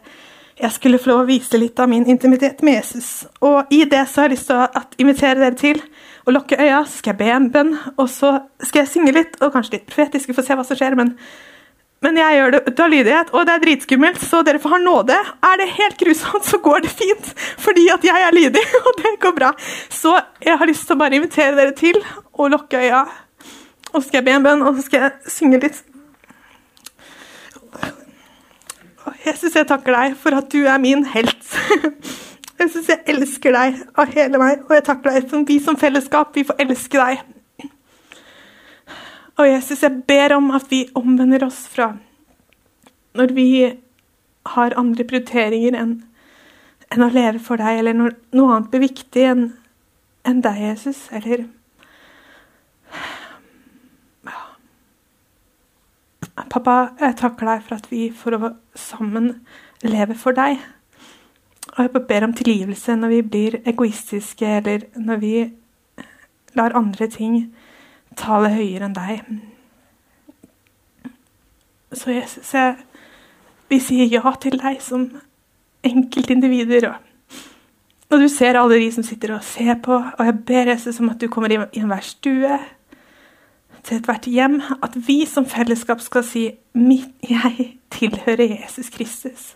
jeg 0.58 0.74
skulle 0.74 1.00
få 1.00 1.12
lov 1.12 1.22
å 1.24 1.30
vise 1.30 1.60
litt 1.62 1.80
av 1.80 1.90
min 1.92 2.08
intimitet 2.10 2.64
med 2.66 2.80
Jesus. 2.80 3.28
Og 3.46 3.70
i 3.72 3.84
det 3.86 4.04
så 4.10 4.24
har 4.24 4.28
jeg 4.28 4.36
lyst 4.36 4.50
til 4.50 4.64
å 4.64 4.84
invitere 5.00 5.40
dere 5.44 5.60
til 5.60 5.82
å 6.28 6.34
lukke 6.34 6.58
øya, 6.60 6.82
så 6.84 7.00
skal 7.00 7.14
jeg 7.14 7.22
be 7.22 7.30
en 7.36 7.52
bønn, 7.54 7.76
og 7.96 8.08
så 8.12 8.34
skal 8.60 8.84
jeg 8.84 8.92
synge 8.96 9.14
litt, 9.16 9.38
og 9.40 9.54
kanskje 9.54 9.78
litt 9.78 9.88
profetisk, 9.88 10.32
vi 10.32 10.36
får 10.38 10.50
se 10.50 10.58
hva 10.58 10.66
som 10.68 10.80
skjer. 10.80 10.98
men 10.98 11.14
men 12.06 12.18
jeg 12.20 12.38
gjør 12.38 12.52
det 12.54 12.60
ut 12.68 12.82
av 12.84 12.92
lydighet, 12.94 13.30
og 13.34 13.46
det 13.48 13.54
er 13.56 13.62
dritskummelt, 13.64 14.22
så 14.22 14.44
dere 14.46 14.62
får 14.62 14.76
ha 14.76 14.78
nåde. 14.84 15.16
Er 15.50 15.56
det 15.58 15.70
helt 15.80 15.98
grusomt, 15.98 16.46
så 16.46 16.60
går 16.62 16.84
det 16.86 16.92
fint, 16.94 17.32
fordi 17.58 17.88
at 17.94 18.06
jeg 18.06 18.26
er 18.28 18.36
lydig, 18.38 18.64
og 18.86 19.00
det 19.02 19.16
går 19.24 19.34
bra. 19.38 19.52
Så 19.90 20.14
jeg 20.44 20.60
har 20.60 20.70
lyst 20.70 20.86
til 20.86 20.98
å 20.98 21.02
bare 21.02 21.18
invitere 21.18 21.56
dere 21.58 21.74
til 21.78 21.98
å 22.38 22.50
lukke 22.54 22.84
øya, 22.84 23.06
og 23.94 24.02
så 24.02 24.08
skal 24.08 24.20
jeg 24.20 24.28
be 24.28 24.36
en 24.38 24.46
bønn, 24.46 24.66
og 24.68 24.78
så 24.78 24.86
skal 24.86 25.08
jeg 25.08 25.34
synge 25.34 25.62
litt. 25.64 25.82
Jesus, 29.26 29.56
jeg 29.56 29.66
takker 29.68 29.96
deg 29.96 30.18
for 30.20 30.36
at 30.38 30.52
du 30.52 30.68
er 30.68 30.78
min 30.84 31.02
helt. 31.16 31.56
Jesus, 32.60 32.88
jeg 32.92 33.02
elsker 33.10 33.56
deg 33.56 33.82
av 33.98 34.14
hele 34.14 34.42
meg, 34.42 34.62
og 34.68 34.76
jeg 34.78 34.86
takker 34.86 35.18
deg 35.18 35.32
som 35.32 35.48
vi 35.48 35.58
som 35.64 35.80
fellesskap, 35.80 36.36
vi 36.38 36.46
får 36.46 36.62
elske 36.68 37.02
deg. 37.02 37.26
Og 39.38 39.46
Jesus, 39.46 39.84
jeg 39.84 40.04
ber 40.10 40.34
om 40.36 40.50
at 40.58 40.66
vi 40.72 40.88
omvender 40.98 41.46
oss 41.46 41.66
fra 41.70 41.92
når 43.18 43.34
vi 43.34 43.50
har 44.54 44.76
andre 44.78 45.04
prioriteringer 45.10 45.78
enn, 45.78 45.94
enn 46.94 47.04
å 47.06 47.10
leve 47.14 47.42
for 47.42 47.60
deg, 47.62 47.82
eller 47.82 47.98
når 47.98 48.16
noe 48.38 48.54
annet 48.54 48.72
blir 48.74 48.84
viktig 48.86 49.24
enn, 49.26 49.46
enn 50.28 50.42
deg, 50.46 50.60
Jesus, 50.70 51.08
eller 51.14 51.48
Pappa, 56.38 56.94
jeg 57.02 57.16
takker 57.18 57.50
deg 57.50 57.64
for 57.66 57.76
at 57.76 57.88
vi 57.90 58.02
får 58.14 58.36
å 58.38 58.50
sammen 58.78 59.32
leve 59.82 60.14
for 60.18 60.38
deg. 60.38 60.62
Og 61.74 61.80
jeg 61.82 62.04
ber 62.10 62.26
om 62.28 62.36
tilgivelse 62.38 62.94
når 62.98 63.12
vi 63.16 63.22
blir 63.34 63.58
egoistiske, 63.68 64.52
eller 64.60 64.86
når 64.96 65.22
vi 65.22 65.34
lar 66.58 66.78
andre 66.78 67.10
ting 67.14 67.40
tale 68.18 68.52
høyere 68.54 68.90
enn 68.90 68.98
deg. 68.98 69.24
Så 71.96 72.12
Jesus, 72.12 72.54
jeg, 72.54 72.76
vi 73.72 73.80
sier 73.84 74.10
ja 74.12 74.34
til 74.42 74.58
deg 74.60 74.82
som 74.84 75.08
enkeltindivider. 75.88 76.90
Og, 78.08 78.20
du 78.22 78.28
ser 78.32 78.60
alle 78.60 78.80
de 78.80 78.90
som 78.92 79.04
sitter 79.04 79.36
og 79.36 79.44
ser 79.44 79.76
på, 79.84 79.96
og 79.96 80.26
jeg 80.26 80.40
ber 80.48 80.74
Jesus 80.74 81.00
om 81.04 81.12
at 81.12 81.22
du 81.22 81.28
kommer 81.32 81.52
i 81.52 81.60
enhver 81.80 82.04
stue, 82.06 82.60
til 83.88 84.02
ethvert 84.02 84.28
hjem, 84.28 84.60
at 84.84 84.96
vi 85.08 85.22
som 85.30 85.46
fellesskap 85.48 86.02
skal 86.04 86.24
si 86.28 86.50
jeg 86.76 87.68
tilhører 87.92 88.60
Jesus 88.60 88.90
Kristus. 88.92 89.56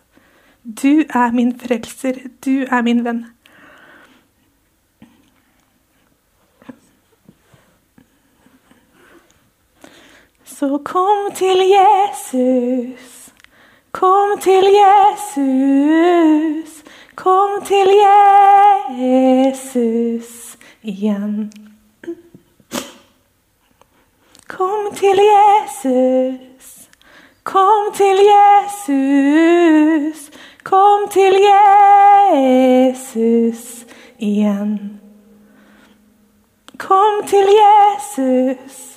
Du 0.64 1.04
er 1.10 1.32
min 1.36 1.52
frelser, 1.60 2.20
du 2.46 2.64
er 2.64 2.82
min 2.82 3.04
venn. 3.06 3.26
Så 10.60 10.82
kom 10.86 11.32
til 11.36 11.58
Jesus. 11.58 13.30
Kom 13.92 14.40
til 14.42 14.64
Jesus. 14.82 16.84
Kom 17.16 17.50
til 17.66 17.88
Jesus 19.02 20.58
igjen. 20.84 21.52
Kom 24.48 24.96
til 24.96 25.20
Jesus. 25.34 26.90
Kom 27.44 27.94
til 27.94 28.18
Jesus. 28.34 30.32
Kom 30.64 31.10
til 31.12 31.36
Jesus 32.34 33.86
igjen. 34.20 35.00
Kom 36.78 37.28
til 37.28 37.48
Jesus. 37.64 38.91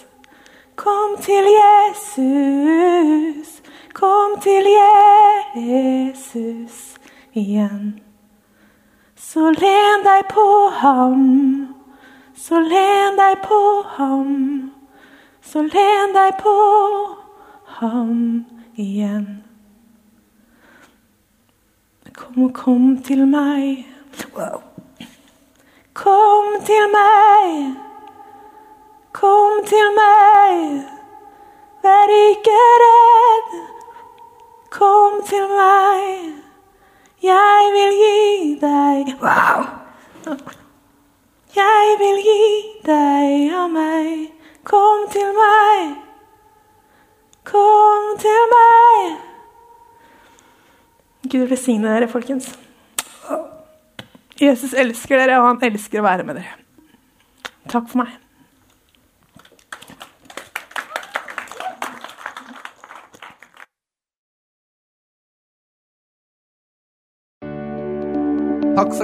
Kom 0.77 1.17
til 1.21 1.45
Jesus, 1.63 3.63
Kom 3.95 4.41
til 4.41 4.67
Jesus 5.57 6.99
igjen. 7.33 8.01
Så 9.17 9.51
len 9.51 10.05
deg 10.05 10.27
på 10.31 10.47
ham, 10.81 11.23
så 12.37 12.61
len 12.61 13.17
deg 13.19 13.39
på 13.47 13.61
ham, 13.97 14.35
så 15.43 15.63
len 15.63 16.15
deg 16.15 16.35
på 16.43 16.59
ham 17.79 18.45
igjen. 18.75 19.45
Kom, 22.15 22.53
kom 22.53 23.03
til 23.03 23.27
meg. 23.27 23.87
Kom 25.95 26.47
til 26.67 26.87
meg, 26.91 27.84
kom 29.15 29.63
til 29.67 29.89
meg. 29.97 30.83
Vær 31.85 32.13
ikke 32.17 32.59
redd, 32.83 33.57
kom 34.71 35.21
til 35.29 35.49
meg. 35.53 36.35
Jeg 37.25 37.73
vil 37.73 37.99
gi 38.03 38.55
deg 38.61 39.15
Wow! 39.23 39.65
Jeg 41.55 41.97
vil 42.01 42.19
gi 42.27 42.47
deg 42.85 43.53
av 43.55 43.69
meg. 43.73 44.31
Kom 44.65 45.05
til 45.13 45.29
meg, 45.37 45.93
kom 47.45 48.07
til 48.19 48.47
meg. 48.53 49.19
Gud 51.29 51.47
velsigne 51.53 51.93
dere, 51.93 52.09
folkens. 52.09 52.49
Jesus 54.41 54.73
elsker 54.73 55.21
dere, 55.21 55.39
og 55.41 55.51
han 55.51 55.65
elsker 55.69 56.01
å 56.01 56.07
være 56.09 56.25
med 56.27 56.41
dere. 56.41 56.57
Takk 57.69 57.91
for 57.93 58.03
meg. 58.03 58.24